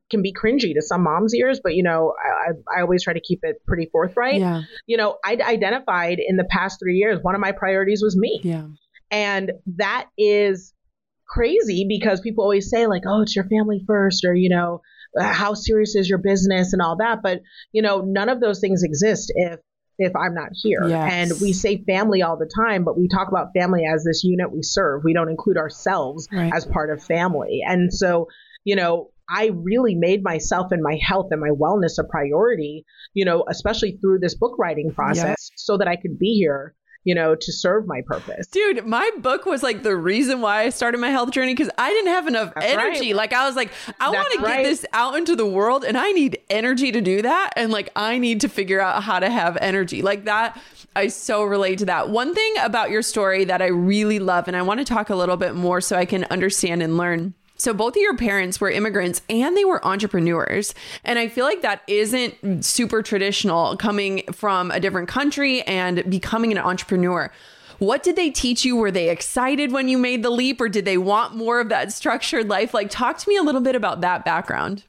can 0.10 0.22
be 0.22 0.34
cringy 0.34 0.74
to 0.74 0.82
some 0.82 1.04
moms' 1.04 1.34
ears, 1.34 1.60
but 1.64 1.76
you 1.76 1.84
know, 1.84 2.14
I, 2.22 2.78
I 2.78 2.82
always 2.82 3.04
try 3.04 3.14
to 3.14 3.22
keep 3.22 3.40
it 3.44 3.58
pretty 3.66 3.90
forthright. 3.92 4.40
Yeah. 4.40 4.62
You 4.86 4.98
know, 4.98 5.18
I 5.24 5.38
identified 5.42 6.20
in 6.20 6.38
the 6.38 6.44
past 6.44 6.80
three 6.80 6.98
years, 6.98 7.20
one 7.22 7.36
of 7.36 7.42
my 7.42 7.52
priorities 7.52 8.02
was 8.04 8.16
me. 8.16 8.40
Yeah. 8.44 8.68
And 9.12 9.52
that 9.78 10.08
is 10.18 10.74
crazy 11.28 11.86
because 11.88 12.22
people 12.22 12.44
always 12.44 12.70
say 12.70 12.88
like, 12.88 13.04
oh, 13.08 13.22
it's 13.22 13.36
your 13.36 13.46
family 13.46 13.84
first, 13.88 14.26
or 14.26 14.36
you 14.36 14.50
know, 14.50 14.82
uh, 15.20 15.32
how 15.32 15.54
serious 15.54 15.96
is 15.96 16.10
your 16.10 16.20
business 16.20 16.74
and 16.74 16.82
all 16.82 16.98
that. 16.98 17.20
But 17.24 17.42
you 17.72 17.82
know, 17.82 18.02
none 18.02 18.30
of 18.30 18.40
those 18.40 18.60
things 18.60 18.84
exist 18.84 19.32
if 19.36 19.60
if 20.00 20.16
I'm 20.16 20.34
not 20.34 20.50
here. 20.54 20.88
Yes. 20.88 21.12
And 21.14 21.42
we 21.42 21.54
say 21.54 21.84
family 21.86 22.24
all 22.24 22.38
the 22.38 22.50
time, 22.56 22.84
but 22.84 22.98
we 22.98 23.08
talk 23.08 23.28
about 23.28 23.50
family 23.56 23.84
as 23.86 24.04
this 24.04 24.24
unit 24.24 24.52
we 24.52 24.64
serve. 24.64 25.04
We 25.04 25.14
don't 25.14 25.30
include 25.30 25.58
ourselves 25.58 26.28
right. 26.32 26.52
as 26.54 26.66
part 26.66 26.90
of 26.90 27.04
family. 27.04 27.62
And 27.64 27.94
so, 27.94 28.28
you 28.64 28.76
know, 28.76 29.12
I 29.34 29.52
really 29.54 29.96
made 29.96 30.24
myself 30.24 30.72
and 30.72 30.82
my 30.84 31.00
health 31.02 31.28
and 31.32 31.42
my 31.42 31.50
wellness 31.50 31.98
a 31.98 32.04
priority, 32.04 32.86
you 33.14 33.26
know, 33.26 33.44
especially 33.50 33.98
through 34.02 34.20
this 34.20 34.36
book 34.36 34.56
writing 34.60 34.92
process 34.94 35.50
so 35.56 35.78
that 35.78 35.88
I 35.88 35.96
could 35.96 36.20
be 36.20 36.38
here 36.38 36.76
you 37.06 37.14
know, 37.14 37.36
to 37.36 37.52
serve 37.52 37.86
my 37.86 38.02
purpose. 38.06 38.48
Dude, 38.48 38.86
my 38.86 39.10
book 39.18 39.46
was 39.46 39.62
like 39.62 39.84
the 39.84 39.94
reason 39.94 40.40
why 40.40 40.62
I 40.62 40.70
started 40.70 41.00
my 41.00 41.10
health 41.10 41.32
journey 41.32 41.54
because 41.54 41.70
I 41.78 41.90
didn't 41.90 42.12
have 42.12 42.28
enough 42.28 42.54
That's 42.54 42.66
energy. 42.66 43.08
Right. 43.08 43.16
Like 43.16 43.34
I 43.34 43.46
was 43.46 43.58
like, 43.58 43.72
I 44.00 44.10
want 44.10 44.32
to 44.34 44.40
right. 44.40 44.64
get 44.64 44.70
this 44.70 44.86
out 44.94 45.18
into 45.18 45.36
the 45.36 45.46
world 45.46 45.84
and 45.84 45.98
I 45.98 46.12
need 46.12 46.40
energy 46.50 46.94
to 46.94 47.02
do 47.02 47.22
that. 47.22 47.52
And 47.58 47.74
like 47.74 47.90
I 47.96 48.20
need 48.20 48.42
to 48.42 48.48
figure 48.48 48.80
out 48.80 49.04
how 49.04 49.20
to 49.20 49.30
have 49.30 49.58
energy. 49.60 50.02
Like 50.02 50.24
that 50.26 50.58
I 50.96 51.08
so 51.08 51.44
relate 51.44 51.80
to 51.80 51.86
that. 51.86 52.10
One 52.10 52.34
thing 52.34 52.54
about 52.62 52.90
your 52.90 53.02
story 53.02 53.46
that 53.46 53.62
I 53.62 53.68
really 53.68 54.20
love, 54.20 54.48
and 54.48 54.56
I 54.56 54.62
want 54.62 54.80
to 54.80 54.86
talk 54.86 55.10
a 55.10 55.16
little 55.16 55.38
bit 55.38 55.56
more 55.56 55.82
so 55.82 55.98
I 55.98 56.06
can 56.06 56.24
understand 56.26 56.84
and 56.84 56.98
learn. 56.98 57.34
So, 57.56 57.74
both 57.74 57.96
of 57.96 58.02
your 58.02 58.18
parents 58.18 58.60
were 58.60 58.72
immigrants 58.72 59.22
and 59.30 59.56
they 59.56 59.64
were 59.64 59.86
entrepreneurs. 59.86 60.74
And 61.04 61.20
I 61.20 61.28
feel 61.28 61.46
like 61.46 61.62
that 61.62 61.82
isn't 61.88 62.66
super 62.66 63.02
traditional 63.04 63.78
coming 63.78 64.24
from 64.32 64.72
a 64.72 64.80
different 64.80 65.08
country 65.08 65.62
and 65.64 66.04
becoming 66.10 66.52
an 66.52 66.58
entrepreneur. 66.58 67.32
What 67.80 68.04
did 68.04 68.16
they 68.16 68.32
teach 68.32 68.66
you? 68.66 68.76
Were 68.76 68.92
they 68.92 69.10
excited 69.10 69.72
when 69.72 69.88
you 69.88 69.98
made 69.98 70.24
the 70.24 70.30
leap 70.30 70.62
or 70.62 70.70
did 70.70 70.86
they 70.86 70.98
want 70.98 71.36
more 71.36 71.60
of 71.60 71.70
that 71.70 71.92
structured 71.94 72.48
life? 72.50 72.74
Like, 72.74 72.90
talk 72.90 73.18
to 73.20 73.30
me 73.30 73.38
a 73.38 73.44
little 73.44 73.62
bit 73.62 73.76
about 73.76 74.02
that 74.02 74.26
background. 74.26 74.84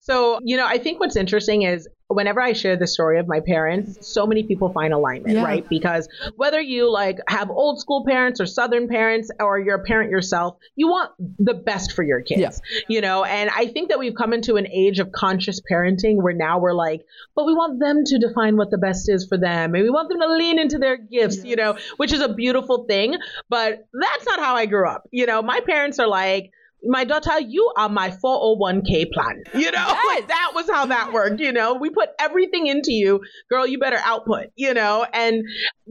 So, 0.00 0.40
you 0.42 0.56
know, 0.56 0.66
I 0.66 0.78
think 0.78 0.98
what's 0.98 1.16
interesting 1.16 1.62
is 1.62 1.88
whenever 2.14 2.40
I 2.40 2.52
share 2.52 2.76
the 2.76 2.86
story 2.86 3.18
of 3.18 3.28
my 3.28 3.40
parents, 3.40 4.06
so 4.06 4.26
many 4.26 4.42
people 4.42 4.72
find 4.72 4.92
alignment, 4.92 5.36
yeah. 5.36 5.44
right? 5.44 5.68
Because 5.68 6.08
whether 6.36 6.60
you 6.60 6.90
like 6.90 7.18
have 7.28 7.50
old 7.50 7.80
school 7.80 8.04
parents 8.06 8.40
or 8.40 8.46
southern 8.46 8.88
parents 8.88 9.30
or 9.40 9.58
you're 9.58 9.76
a 9.76 9.84
parent 9.84 10.10
yourself, 10.10 10.56
you 10.76 10.88
want 10.88 11.10
the 11.38 11.54
best 11.54 11.92
for 11.92 12.02
your 12.02 12.20
kids, 12.20 12.40
yeah. 12.40 12.80
you 12.88 13.00
know? 13.00 13.24
And 13.24 13.50
I 13.54 13.66
think 13.66 13.90
that 13.90 13.98
we've 13.98 14.14
come 14.14 14.32
into 14.32 14.56
an 14.56 14.66
age 14.68 14.98
of 14.98 15.12
conscious 15.12 15.60
parenting 15.60 16.22
where 16.22 16.34
now 16.34 16.58
we're 16.58 16.74
like, 16.74 17.04
but 17.34 17.46
we 17.46 17.54
want 17.54 17.80
them 17.80 18.04
to 18.04 18.18
define 18.18 18.56
what 18.56 18.70
the 18.70 18.78
best 18.78 19.08
is 19.08 19.26
for 19.26 19.38
them 19.38 19.74
and 19.74 19.82
we 19.82 19.90
want 19.90 20.08
them 20.08 20.20
to 20.20 20.32
lean 20.34 20.58
into 20.58 20.78
their 20.78 20.96
gifts, 20.96 21.44
you 21.44 21.56
know, 21.56 21.76
which 21.96 22.12
is 22.12 22.20
a 22.20 22.32
beautiful 22.32 22.84
thing. 22.84 23.16
But 23.48 23.86
that's 23.92 24.26
not 24.26 24.38
how 24.38 24.56
I 24.56 24.66
grew 24.66 24.88
up. 24.88 25.08
You 25.10 25.26
know, 25.26 25.42
my 25.42 25.60
parents 25.60 25.98
are 25.98 26.08
like, 26.08 26.52
my 26.84 27.04
daughter, 27.04 27.40
you 27.40 27.72
are 27.76 27.88
my 27.88 28.10
401k 28.10 29.12
plan. 29.12 29.42
You 29.54 29.70
know, 29.70 29.86
yes. 30.08 30.24
that 30.28 30.52
was 30.54 30.68
how 30.68 30.86
that 30.86 31.12
worked. 31.12 31.40
You 31.40 31.52
know, 31.52 31.74
we 31.74 31.90
put 31.90 32.10
everything 32.18 32.66
into 32.66 32.92
you, 32.92 33.20
girl, 33.48 33.66
you 33.66 33.78
better 33.78 34.00
output, 34.04 34.46
you 34.56 34.74
know, 34.74 35.06
and 35.12 35.44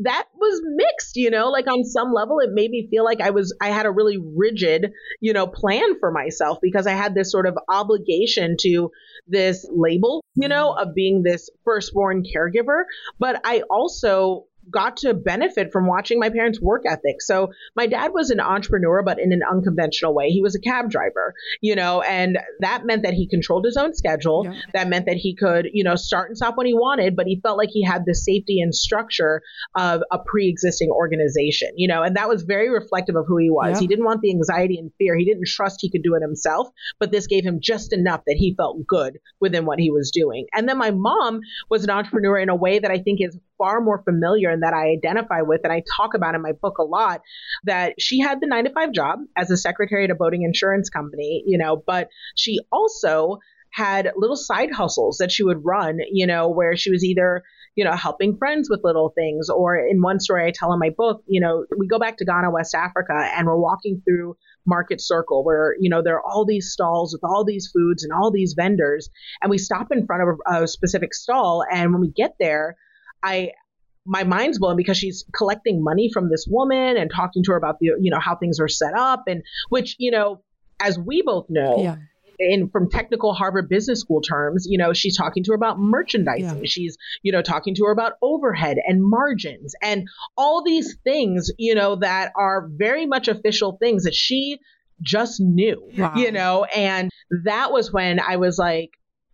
that 0.03 0.25
was 0.35 0.61
mixed, 0.63 1.15
you 1.15 1.29
know, 1.29 1.49
like 1.49 1.67
on 1.67 1.83
some 1.83 2.11
level, 2.13 2.39
it 2.39 2.49
made 2.51 2.71
me 2.71 2.87
feel 2.89 3.03
like 3.03 3.21
I 3.21 3.29
was, 3.29 3.55
I 3.61 3.69
had 3.69 3.85
a 3.85 3.91
really 3.91 4.17
rigid, 4.17 4.91
you 5.19 5.33
know, 5.33 5.47
plan 5.47 5.99
for 5.99 6.11
myself 6.11 6.57
because 6.61 6.87
I 6.87 6.93
had 6.93 7.15
this 7.15 7.31
sort 7.31 7.47
of 7.47 7.57
obligation 7.69 8.55
to 8.61 8.91
this 9.27 9.65
label, 9.71 10.23
you 10.35 10.47
know, 10.47 10.73
of 10.73 10.93
being 10.95 11.23
this 11.23 11.49
firstborn 11.63 12.23
caregiver. 12.23 12.83
But 13.19 13.41
I 13.43 13.63
also 13.69 14.45
got 14.69 14.97
to 14.97 15.13
benefit 15.13 15.71
from 15.71 15.87
watching 15.87 16.19
my 16.19 16.29
parents' 16.29 16.61
work 16.61 16.83
ethic. 16.85 17.21
So 17.21 17.49
my 17.75 17.87
dad 17.87 18.11
was 18.13 18.29
an 18.29 18.39
entrepreneur, 18.39 19.03
but 19.03 19.19
in 19.19 19.31
an 19.31 19.41
unconventional 19.49 20.13
way. 20.13 20.29
He 20.29 20.41
was 20.41 20.55
a 20.55 20.59
cab 20.59 20.89
driver, 20.89 21.33
you 21.61 21.75
know, 21.75 22.01
and 22.01 22.37
that 22.59 22.85
meant 22.85 23.03
that 23.03 23.13
he 23.13 23.27
controlled 23.27 23.65
his 23.65 23.77
own 23.77 23.93
schedule. 23.93 24.45
Yeah. 24.45 24.59
That 24.73 24.87
meant 24.87 25.05
that 25.07 25.17
he 25.17 25.35
could, 25.35 25.67
you 25.73 25.83
know, 25.83 25.95
start 25.95 26.29
and 26.29 26.37
stop 26.37 26.57
when 26.57 26.67
he 26.67 26.73
wanted, 26.73 27.15
but 27.15 27.27
he 27.27 27.39
felt 27.41 27.57
like 27.57 27.69
he 27.71 27.83
had 27.83 28.03
the 28.05 28.15
safety 28.15 28.61
and 28.61 28.73
structure 28.73 29.41
of 29.75 30.01
a 30.11 30.19
pre-existing 30.19 30.89
organization, 30.89 31.69
you 31.75 31.87
know, 31.87 32.03
and 32.03 32.15
that 32.15 32.29
was 32.29 32.43
very 32.43 32.69
reflective 32.69 33.15
of 33.15 33.25
who 33.27 33.37
he 33.37 33.49
was. 33.49 33.75
Yeah. 33.75 33.79
He 33.79 33.87
didn't 33.87 34.05
want 34.05 34.21
the 34.21 34.31
anxiety 34.31 34.77
and 34.77 34.91
fear. 34.97 35.15
He 35.15 35.25
didn't 35.25 35.47
trust 35.47 35.79
he 35.81 35.89
could 35.89 36.03
do 36.03 36.15
it 36.15 36.21
himself, 36.21 36.67
but 36.99 37.11
this 37.11 37.27
gave 37.27 37.43
him 37.43 37.59
just 37.61 37.93
enough 37.93 38.21
that 38.27 38.37
he 38.37 38.55
felt 38.55 38.85
good 38.87 39.19
within 39.39 39.65
what 39.65 39.79
he 39.79 39.91
was 39.91 40.11
doing. 40.11 40.47
And 40.53 40.67
then 40.67 40.77
my 40.77 40.91
mom 40.91 41.41
was 41.69 41.83
an 41.83 41.89
entrepreneur 41.89 42.37
in 42.37 42.49
a 42.49 42.55
way 42.55 42.79
that 42.79 42.91
I 42.91 42.99
think 42.99 43.19
is 43.21 43.37
far 43.61 43.79
more 43.79 44.01
familiar 44.03 44.49
and 44.49 44.63
that 44.63 44.73
I 44.73 44.89
identify 44.89 45.41
with 45.41 45.61
and 45.63 45.71
I 45.71 45.83
talk 45.95 46.15
about 46.15 46.33
in 46.33 46.41
my 46.41 46.53
book 46.53 46.79
a 46.79 46.83
lot 46.83 47.21
that 47.65 47.93
she 47.99 48.19
had 48.19 48.41
the 48.41 48.47
9 48.47 48.65
to 48.65 48.73
5 48.73 48.91
job 48.91 49.19
as 49.37 49.51
a 49.51 49.57
secretary 49.57 50.05
at 50.05 50.09
a 50.09 50.15
boating 50.15 50.41
insurance 50.41 50.89
company, 50.89 51.43
you 51.45 51.59
know, 51.59 51.81
but 51.85 52.09
she 52.35 52.59
also 52.71 53.37
had 53.71 54.11
little 54.15 54.35
side 54.35 54.71
hustles 54.71 55.17
that 55.19 55.31
she 55.31 55.43
would 55.43 55.63
run, 55.63 55.99
you 56.11 56.25
know, 56.25 56.49
where 56.49 56.75
she 56.75 56.89
was 56.89 57.03
either, 57.03 57.43
you 57.75 57.85
know, 57.85 57.93
helping 57.93 58.35
friends 58.35 58.67
with 58.67 58.81
little 58.83 59.13
things 59.15 59.49
or 59.49 59.77
in 59.77 60.01
one 60.01 60.19
story 60.19 60.47
I 60.47 60.51
tell 60.51 60.73
in 60.73 60.79
my 60.79 60.89
book, 60.89 61.23
you 61.27 61.39
know, 61.39 61.65
we 61.77 61.87
go 61.87 61.99
back 61.99 62.17
to 62.17 62.25
Ghana, 62.25 62.49
West 62.49 62.73
Africa 62.73 63.13
and 63.13 63.45
we're 63.45 63.61
walking 63.61 64.01
through 64.03 64.35
market 64.65 65.01
circle 65.01 65.43
where 65.43 65.75
you 65.79 65.89
know 65.89 66.03
there 66.03 66.15
are 66.15 66.23
all 66.23 66.45
these 66.45 66.71
stalls 66.71 67.13
with 67.13 67.23
all 67.23 67.43
these 67.43 67.71
foods 67.73 68.03
and 68.03 68.13
all 68.13 68.31
these 68.31 68.53
vendors 68.55 69.09
and 69.41 69.49
we 69.49 69.57
stop 69.57 69.87
in 69.91 70.05
front 70.05 70.21
of 70.21 70.37
a, 70.47 70.63
a 70.63 70.67
specific 70.67 71.13
stall 71.13 71.63
and 71.71 71.91
when 71.91 72.01
we 72.01 72.11
get 72.11 72.35
there 72.39 72.75
I 73.23 73.51
my 74.05 74.23
mind's 74.23 74.59
blown 74.59 74.75
because 74.75 74.97
she's 74.97 75.25
collecting 75.35 75.83
money 75.83 76.09
from 76.11 76.29
this 76.29 76.45
woman 76.49 76.97
and 76.97 77.11
talking 77.13 77.43
to 77.43 77.51
her 77.51 77.57
about 77.57 77.77
the 77.79 77.91
you 77.99 78.11
know 78.11 78.19
how 78.19 78.35
things 78.35 78.59
are 78.59 78.67
set 78.67 78.93
up 78.95 79.23
and 79.27 79.43
which 79.69 79.95
you 79.99 80.11
know 80.11 80.41
as 80.79 80.97
we 80.97 81.21
both 81.21 81.45
know 81.49 81.83
yeah. 81.83 81.95
in 82.39 82.69
from 82.69 82.89
technical 82.89 83.33
Harvard 83.33 83.69
Business 83.69 83.99
School 83.99 84.21
terms 84.21 84.65
you 84.67 84.77
know 84.77 84.93
she's 84.93 85.15
talking 85.15 85.43
to 85.43 85.51
her 85.51 85.55
about 85.55 85.79
merchandising 85.79 86.57
yeah. 86.57 86.65
she's 86.65 86.97
you 87.21 87.31
know 87.31 87.41
talking 87.41 87.75
to 87.75 87.85
her 87.85 87.91
about 87.91 88.13
overhead 88.21 88.77
and 88.85 89.03
margins 89.03 89.75
and 89.83 90.07
all 90.35 90.63
these 90.63 90.97
things 91.03 91.51
you 91.57 91.75
know 91.75 91.95
that 91.97 92.31
are 92.35 92.67
very 92.73 93.05
much 93.05 93.27
official 93.27 93.77
things 93.79 94.03
that 94.03 94.15
she 94.15 94.57
just 95.01 95.39
knew 95.39 95.89
wow. 95.97 96.13
you 96.15 96.31
know 96.31 96.63
and 96.65 97.11
that 97.45 97.71
was 97.71 97.93
when 97.93 98.19
I 98.19 98.37
was 98.37 98.57
like 98.57 98.89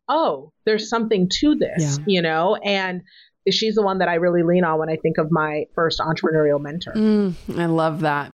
oh 0.09 0.51
there's 0.65 0.89
something 0.89 1.29
to 1.39 1.55
this 1.55 1.97
yeah. 1.99 2.05
you 2.05 2.21
know 2.21 2.55
and 2.55 3.01
she's 3.51 3.75
the 3.75 3.83
one 3.83 3.99
that 3.99 4.09
I 4.09 4.15
really 4.15 4.43
lean 4.43 4.63
on 4.63 4.79
when 4.79 4.89
I 4.89 4.95
think 4.97 5.17
of 5.17 5.27
my 5.31 5.65
first 5.75 5.99
entrepreneurial 5.99 6.61
mentor. 6.61 6.93
Mm, 6.93 7.33
I 7.57 7.65
love 7.65 8.01
that. 8.01 8.31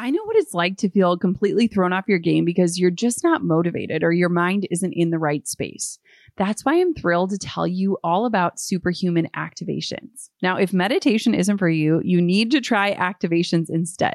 I 0.00 0.10
know 0.10 0.24
what 0.24 0.36
it's 0.36 0.54
like 0.54 0.78
to 0.78 0.88
feel 0.88 1.18
completely 1.18 1.66
thrown 1.66 1.92
off 1.92 2.08
your 2.08 2.18
game 2.18 2.46
because 2.46 2.78
you're 2.78 2.90
just 2.90 3.22
not 3.22 3.44
motivated 3.44 4.02
or 4.02 4.12
your 4.12 4.30
mind 4.30 4.66
isn't 4.70 4.94
in 4.94 5.10
the 5.10 5.18
right 5.18 5.46
space. 5.46 5.98
That's 6.38 6.64
why 6.64 6.80
I'm 6.80 6.94
thrilled 6.94 7.30
to 7.30 7.38
tell 7.38 7.66
you 7.66 7.98
all 8.02 8.24
about 8.24 8.58
superhuman 8.58 9.28
activations. 9.36 10.30
Now, 10.40 10.56
if 10.56 10.72
meditation 10.72 11.34
isn't 11.34 11.58
for 11.58 11.68
you, 11.68 12.00
you 12.02 12.22
need 12.22 12.50
to 12.52 12.62
try 12.62 12.94
activations 12.94 13.66
instead. 13.68 14.14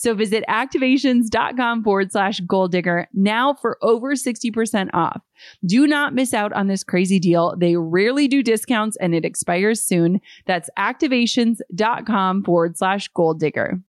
So 0.00 0.14
visit 0.14 0.44
activations.com 0.48 1.84
forward 1.84 2.10
slash 2.10 2.40
goal 2.40 2.68
digger 2.68 3.06
now 3.12 3.52
for 3.52 3.76
over 3.82 4.14
60% 4.14 4.88
off. 4.94 5.20
Do 5.66 5.86
not 5.86 6.14
miss 6.14 6.32
out 6.32 6.54
on 6.54 6.68
this 6.68 6.82
crazy 6.82 7.18
deal. 7.18 7.54
They 7.58 7.76
rarely 7.76 8.26
do 8.26 8.42
discounts 8.42 8.96
and 8.96 9.14
it 9.14 9.26
expires 9.26 9.84
soon. 9.84 10.22
That's 10.46 10.70
activations.com 10.78 12.44
forward 12.44 12.78
slash 12.78 13.08
goal 13.08 13.34
digger. 13.34 13.82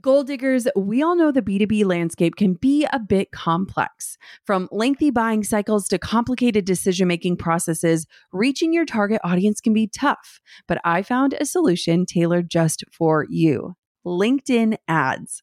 Goal 0.00 0.24
diggers, 0.24 0.66
we 0.74 1.02
all 1.02 1.14
know 1.14 1.30
the 1.30 1.42
B2B 1.42 1.84
landscape 1.84 2.36
can 2.36 2.54
be 2.54 2.86
a 2.94 2.98
bit 2.98 3.30
complex. 3.30 4.16
From 4.46 4.70
lengthy 4.72 5.10
buying 5.10 5.44
cycles 5.44 5.86
to 5.88 5.98
complicated 5.98 6.64
decision 6.64 7.08
making 7.08 7.36
processes, 7.36 8.06
reaching 8.32 8.72
your 8.72 8.86
target 8.86 9.20
audience 9.22 9.60
can 9.60 9.74
be 9.74 9.86
tough. 9.86 10.40
But 10.66 10.80
I 10.82 11.02
found 11.02 11.34
a 11.34 11.44
solution 11.44 12.06
tailored 12.06 12.48
just 12.48 12.84
for 12.90 13.26
you 13.28 13.76
LinkedIn 14.06 14.76
ads. 14.88 15.42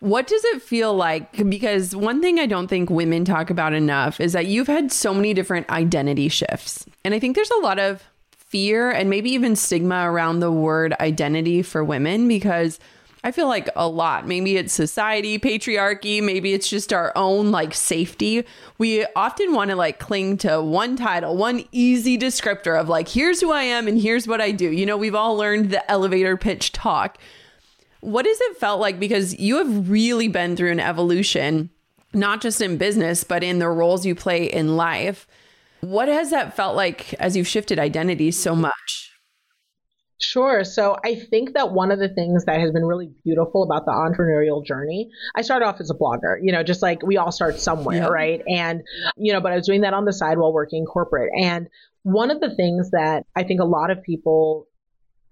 What 0.00 0.26
does 0.26 0.44
it 0.44 0.62
feel 0.62 0.94
like? 0.94 1.48
Because 1.48 1.96
one 1.96 2.20
thing 2.20 2.38
I 2.38 2.46
don't 2.46 2.68
think 2.68 2.90
women 2.90 3.24
talk 3.24 3.48
about 3.48 3.72
enough 3.72 4.20
is 4.20 4.34
that 4.34 4.46
you've 4.46 4.66
had 4.66 4.92
so 4.92 5.14
many 5.14 5.32
different 5.32 5.70
identity 5.70 6.28
shifts. 6.28 6.84
And 7.04 7.14
I 7.14 7.18
think 7.18 7.34
there's 7.34 7.50
a 7.50 7.60
lot 7.60 7.78
of 7.78 8.04
fear 8.36 8.90
and 8.90 9.10
maybe 9.10 9.30
even 9.30 9.56
stigma 9.56 10.10
around 10.10 10.40
the 10.40 10.52
word 10.52 10.94
identity 11.00 11.62
for 11.62 11.82
women 11.82 12.28
because 12.28 12.78
I 13.24 13.32
feel 13.32 13.48
like 13.48 13.68
a 13.74 13.88
lot. 13.88 14.24
Maybe 14.28 14.56
it's 14.56 14.72
society, 14.72 15.38
patriarchy, 15.38 16.22
maybe 16.22 16.52
it's 16.52 16.68
just 16.68 16.92
our 16.92 17.12
own 17.16 17.50
like 17.50 17.74
safety. 17.74 18.44
We 18.78 19.04
often 19.16 19.52
want 19.52 19.70
to 19.70 19.76
like 19.76 19.98
cling 19.98 20.36
to 20.38 20.62
one 20.62 20.94
title, 20.94 21.36
one 21.36 21.64
easy 21.72 22.16
descriptor 22.16 22.78
of 22.80 22.88
like, 22.88 23.08
here's 23.08 23.40
who 23.40 23.50
I 23.50 23.62
am 23.62 23.88
and 23.88 24.00
here's 24.00 24.28
what 24.28 24.40
I 24.40 24.52
do. 24.52 24.70
You 24.70 24.86
know, 24.86 24.96
we've 24.96 25.14
all 25.14 25.36
learned 25.36 25.70
the 25.70 25.90
elevator 25.90 26.36
pitch 26.36 26.70
talk. 26.70 27.18
What 28.00 28.26
has 28.26 28.40
it 28.40 28.56
felt 28.58 28.80
like? 28.80 29.00
Because 29.00 29.38
you 29.38 29.58
have 29.58 29.90
really 29.90 30.28
been 30.28 30.56
through 30.56 30.72
an 30.72 30.80
evolution, 30.80 31.70
not 32.12 32.40
just 32.40 32.60
in 32.60 32.76
business, 32.76 33.24
but 33.24 33.42
in 33.42 33.58
the 33.58 33.68
roles 33.68 34.06
you 34.06 34.14
play 34.14 34.44
in 34.44 34.76
life. 34.76 35.26
What 35.80 36.08
has 36.08 36.30
that 36.30 36.56
felt 36.56 36.76
like 36.76 37.14
as 37.14 37.36
you've 37.36 37.48
shifted 37.48 37.78
identities 37.78 38.38
so 38.38 38.54
much? 38.54 39.12
Sure. 40.18 40.64
So 40.64 40.96
I 41.04 41.14
think 41.14 41.52
that 41.54 41.72
one 41.72 41.90
of 41.90 41.98
the 41.98 42.08
things 42.08 42.46
that 42.46 42.58
has 42.58 42.72
been 42.72 42.86
really 42.86 43.10
beautiful 43.22 43.62
about 43.62 43.84
the 43.84 43.92
entrepreneurial 43.92 44.64
journey, 44.64 45.10
I 45.34 45.42
started 45.42 45.66
off 45.66 45.78
as 45.78 45.90
a 45.90 45.94
blogger, 45.94 46.38
you 46.40 46.52
know, 46.52 46.62
just 46.62 46.80
like 46.80 47.02
we 47.02 47.18
all 47.18 47.30
start 47.30 47.60
somewhere, 47.60 47.96
yeah. 47.98 48.06
right? 48.06 48.42
And, 48.48 48.82
you 49.18 49.34
know, 49.34 49.40
but 49.40 49.52
I 49.52 49.56
was 49.56 49.66
doing 49.66 49.82
that 49.82 49.92
on 49.92 50.06
the 50.06 50.14
side 50.14 50.38
while 50.38 50.54
working 50.54 50.86
corporate. 50.86 51.30
And 51.38 51.68
one 52.02 52.30
of 52.30 52.40
the 52.40 52.54
things 52.54 52.90
that 52.92 53.26
I 53.36 53.42
think 53.42 53.60
a 53.60 53.64
lot 53.64 53.90
of 53.90 54.02
people 54.02 54.68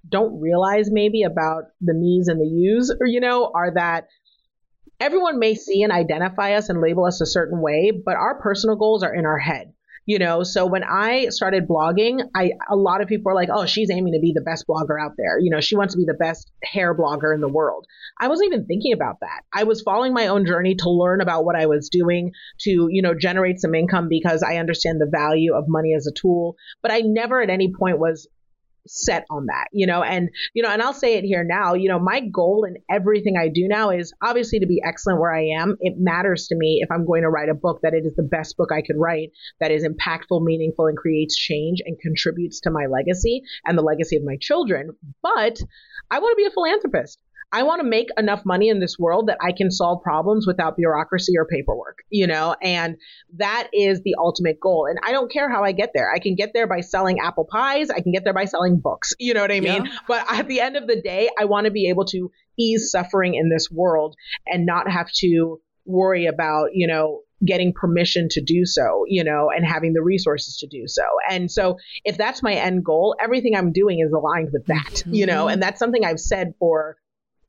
don't 0.09 0.41
realize 0.41 0.91
maybe 0.91 1.23
about 1.23 1.65
the 1.81 1.95
me's 1.95 2.29
and 2.29 2.41
the 2.41 2.47
you's, 2.47 2.95
or, 3.01 3.07
you 3.07 3.21
know, 3.21 3.51
are 3.55 3.73
that 3.75 4.09
everyone 5.01 5.39
may 5.39 5.55
see 5.55 5.83
and 5.83 5.93
identify 5.93 6.55
us 6.55 6.69
and 6.69 6.81
label 6.81 7.05
us 7.05 7.21
a 7.21 7.27
certain 7.27 7.61
way, 7.61 7.91
but 7.91 8.17
our 8.17 8.41
personal 8.41 8.77
goals 8.77 9.03
are 9.03 9.15
in 9.15 9.27
our 9.27 9.39
head. 9.39 9.73
You 10.07 10.19
know, 10.19 10.43
so 10.43 10.67
when 10.67 10.85
I 10.85 11.31
started 11.31 11.67
blogging, 11.67 12.21
I 12.37 12.53
a 12.69 12.77
lot 12.77 13.01
of 13.01 13.09
people 13.09 13.33
are 13.33 13.35
like, 13.35 13.49
"Oh, 13.51 13.65
she's 13.65 13.91
aiming 13.91 14.13
to 14.13 14.19
be 14.19 14.35
the 14.35 14.43
best 14.43 14.67
blogger 14.69 15.03
out 15.03 15.13
there." 15.17 15.39
You 15.39 15.49
know, 15.49 15.61
she 15.61 15.77
wants 15.77 15.95
to 15.95 15.99
be 15.99 16.05
the 16.05 16.13
best 16.13 16.53
hair 16.63 16.95
blogger 16.95 17.35
in 17.35 17.41
the 17.41 17.49
world. 17.49 17.87
I 18.21 18.29
wasn't 18.29 18.53
even 18.53 18.67
thinking 18.67 18.93
about 18.93 19.21
that. 19.21 19.45
I 19.51 19.65
was 19.65 19.81
following 19.81 20.13
my 20.13 20.27
own 20.27 20.45
journey 20.45 20.75
to 20.75 20.91
learn 20.91 21.23
about 21.23 21.47
what 21.47 21.57
I 21.57 21.65
was 21.65 21.89
doing 21.89 22.33
to, 22.61 22.89
you 22.91 23.01
know, 23.01 23.15
generate 23.15 23.61
some 23.61 23.75
income 23.75 24.09
because 24.11 24.43
I 24.43 24.59
understand 24.59 25.01
the 25.01 25.09
value 25.11 25.55
of 25.55 25.65
money 25.69 25.95
as 25.95 26.07
a 26.07 26.13
tool, 26.13 26.57
but 26.83 26.93
I 26.93 27.01
never 27.01 27.41
at 27.41 27.49
any 27.49 27.73
point 27.73 27.99
was 27.99 28.29
set 28.87 29.25
on 29.31 29.47
that, 29.47 29.67
you 29.73 29.87
know, 29.87 30.03
and, 30.03 30.29
you 30.53 30.63
know, 30.63 30.69
and 30.69 30.83
I'll 30.83 30.93
say 30.93 31.15
it 31.15 31.25
here 31.25 31.45
now, 31.45 31.75
you 31.75 31.89
know, 31.89 31.99
my 31.99 32.21
goal 32.21 32.65
in 32.65 32.77
everything 32.95 33.37
I 33.39 33.49
do 33.49 33.67
now 33.69 33.91
is 33.91 34.13
obviously 34.23 34.59
to 34.61 34.67
be 34.67 34.83
excellent 34.85 35.21
where 35.21 35.35
I 35.35 35.47
am. 35.59 35.77
It 35.81 35.95
matters 35.99 36.47
to 36.49 36.57
me 36.57 36.81
if 36.83 36.91
I'm 36.91 37.07
going 37.07 37.23
to 37.23 37.31
write 37.31 37.49
a 37.49 37.55
book 37.55 37.81
that 37.83 37.95
it 37.95 38.05
is 38.05 38.15
the 38.17 38.23
best 38.23 38.57
book 38.57 38.71
I 38.73 38.83
could 38.83 38.97
write 38.99 39.31
that 39.61 39.71
is 39.71 39.87
impactful, 39.87 40.43
meaningful, 40.43 40.87
and 40.87 40.97
creates 40.97 41.37
change 41.37 41.81
and 41.85 41.99
contributes 42.01 42.61
to 42.61 42.71
my 42.71 42.87
legacy 42.87 43.43
and 43.65 43.79
the 43.79 43.83
legacy 43.83 44.17
of 44.17 44.25
my 44.25 44.37
children. 44.41 44.91
But 45.23 45.61
I 46.11 46.19
want 46.19 46.33
to 46.33 46.43
be 46.43 46.47
a 46.47 46.51
philanthropist. 46.51 47.19
I 47.55 47.63
want 47.63 47.81
to 47.81 47.89
make 47.89 48.09
enough 48.19 48.43
money 48.45 48.69
in 48.69 48.81
this 48.81 48.99
world 48.99 49.29
that 49.29 49.39
I 49.41 49.53
can 49.53 49.71
solve 49.71 50.03
problems 50.03 50.45
without 50.45 50.77
bureaucracy 50.77 51.35
or 51.39 51.47
paperwork, 51.47 51.99
you 52.11 52.27
know, 52.27 52.57
and 52.61 52.97
that 53.37 53.69
is 53.73 54.03
the 54.03 54.17
ultimate 54.19 54.59
goal. 54.59 54.87
And 54.91 54.99
I 55.05 55.13
don't 55.13 55.31
care 55.31 55.49
how 55.49 55.63
I 55.63 55.71
get 55.71 55.93
there. 55.95 56.13
I 56.13 56.19
can 56.19 56.35
get 56.35 56.51
there 56.53 56.67
by 56.67 56.81
selling 56.81 57.21
apple 57.21 57.47
pies. 57.49 57.91
I 57.91 58.01
can 58.01 58.11
get 58.11 58.25
there 58.25 58.35
by 58.35 58.47
selling 58.47 58.81
books. 58.81 59.15
You 59.21 59.35
know 59.35 59.41
what 59.41 59.53
I 59.53 59.61
mean? 59.61 59.87
Yeah. 59.87 59.99
But 60.09 60.27
at 60.29 60.49
the 60.49 60.61
end 60.61 60.77
of 60.77 60.89
the 60.89 61.01
day, 61.01 61.31
I 61.39 61.45
want 61.45 61.67
to 61.67 61.71
be 61.71 61.89
able 61.91 62.07
to 62.07 62.33
ease 62.59 62.91
suffering 62.91 63.35
in 63.35 63.51
this 63.51 63.71
world 63.71 64.17
and 64.49 64.67
not 64.67 64.91
have 64.91 65.13
to 65.21 65.61
worry 65.85 66.27
about, 66.27 66.71
you 66.73 66.89
know, 66.89 67.21
getting 67.47 67.73
permission 67.73 68.27
to 68.31 68.41
do 68.41 68.65
so, 68.65 69.05
you 69.07 69.23
know, 69.23 69.51
and 69.55 69.65
having 69.65 69.93
the 69.93 70.03
resources 70.03 70.57
to 70.57 70.67
do 70.67 70.89
so. 70.89 71.05
And 71.31 71.49
so 71.49 71.77
if 72.05 72.17
that's 72.17 72.43
my 72.43 72.55
end 72.55 72.85
goal, 72.85 73.15
everything 73.23 73.55
I'm 73.55 73.71
doing 73.71 74.01
is 74.01 74.13
aligned 74.13 74.51
with 74.53 74.67
that, 74.67 74.93
mm-hmm. 74.95 75.15
you 75.15 75.27
know, 75.27 75.47
and 75.47 75.63
that's 75.63 75.79
something 75.79 76.05
I've 76.05 76.19
said 76.21 76.55
for 76.59 76.97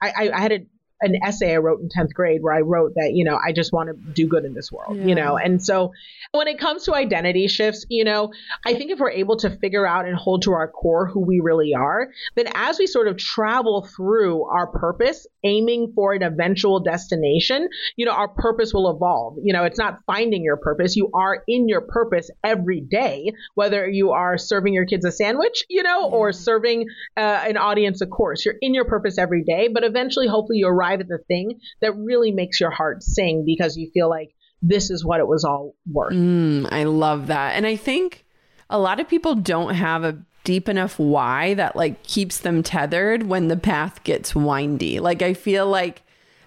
I, 0.02 0.30
I 0.34 0.40
had 0.40 0.52
a, 0.52 0.60
an 1.02 1.16
essay 1.26 1.54
I 1.54 1.58
wrote 1.58 1.82
in 1.82 1.90
10th 1.90 2.14
grade 2.14 2.42
where 2.42 2.54
I 2.54 2.62
wrote 2.62 2.94
that, 2.96 3.12
you 3.14 3.26
know, 3.26 3.38
I 3.38 3.52
just 3.52 3.74
want 3.74 3.90
to 3.90 4.14
do 4.14 4.28
good 4.28 4.46
in 4.46 4.54
this 4.54 4.72
world, 4.72 4.98
yeah. 4.98 5.06
you 5.06 5.16
know? 5.16 5.38
And 5.38 5.64
so 5.64 5.92
when 6.32 6.48
it 6.48 6.58
comes 6.58 6.84
to 6.86 6.96
identity 6.96 7.48
shifts, 7.48 7.86
you 7.90 8.04
know, 8.04 8.32
I 8.66 8.76
think 8.76 8.92
if 8.92 9.00
we're 9.00 9.12
able 9.12 9.38
to 9.38 9.50
figure 9.50 9.86
out 9.86 10.06
and 10.06 10.16
hold 10.16 10.44
to 10.44 10.54
our 10.54 10.70
core 10.70 11.08
who 11.08 11.20
we 11.20 11.42
really 11.42 11.74
are, 11.74 12.10
then 12.36 12.48
as 12.54 12.80
we 12.80 12.88
sort 12.88 13.08
of 13.08 13.18
travel 13.18 13.88
through 13.96 14.44
our 14.46 14.68
purpose, 14.68 15.28
aiming 15.44 15.92
for 15.96 16.14
an 16.14 16.24
eventual 16.24 16.80
destination, 16.80 17.68
you 17.98 18.06
know, 18.06 18.12
our 18.12 18.30
purpose 18.30 18.74
will 18.74 18.90
evolve. 18.90 19.38
You 19.44 19.54
know, 19.54 19.64
it's 19.64 19.78
not 19.78 20.00
finding 20.08 20.44
your 20.44 20.58
purpose. 20.58 20.96
You 20.96 21.12
are 21.14 21.44
in 21.48 21.68
your 21.68 21.82
purpose 21.82 22.30
every 22.44 22.82
day, 22.82 23.32
whether 23.54 23.88
you 23.88 24.12
are 24.12 24.38
serving 24.38 24.74
your 24.74 24.86
kids 24.86 25.06
a 25.06 25.12
sandwich, 25.12 25.66
you 25.70 25.84
know, 25.84 26.10
or 26.10 26.32
serving 26.32 26.88
uh, 27.18 27.44
an 27.48 27.58
audience 27.58 28.02
a 28.02 28.08
course. 28.08 28.46
You're 28.46 28.56
in 28.62 28.74
your 28.74 28.86
purpose 28.86 29.18
every 29.18 29.44
day, 29.44 29.68
but 29.68 29.84
eventually, 29.84 30.28
hopefully, 30.28 30.60
you 30.60 30.68
arrive 30.86 31.02
at 31.02 31.08
the 31.08 31.20
thing 31.28 31.60
that 31.82 31.94
really 31.94 32.32
makes 32.32 32.60
your 32.60 32.72
heart 32.72 33.04
sing 33.04 33.44
because 33.46 33.78
you 33.78 33.90
feel 33.94 34.10
like 34.10 34.36
this 34.62 34.90
is 34.90 35.06
what 35.06 35.20
it 35.20 35.28
was 35.28 35.44
all 35.44 35.76
worth. 35.92 36.14
Mm, 36.14 36.72
I 36.72 36.84
love 36.84 37.28
that. 37.28 37.56
And 37.56 37.66
I 37.68 37.76
think 37.76 38.26
a 38.70 38.80
lot 38.80 39.00
of 39.00 39.08
people 39.08 39.36
don't 39.36 39.76
have 39.76 40.04
a 40.04 40.18
deep 40.44 40.70
enough 40.70 41.00
why 41.00 41.56
that 41.56 41.76
like 41.76 42.04
keeps 42.04 42.40
them 42.40 42.64
tethered 42.64 43.24
when 43.24 43.48
the 43.48 43.58
path 43.58 44.04
gets 44.04 44.36
windy. 44.36 45.00
Like 45.00 45.22
I 45.22 45.34
feel 45.34 45.68
like 45.68 46.04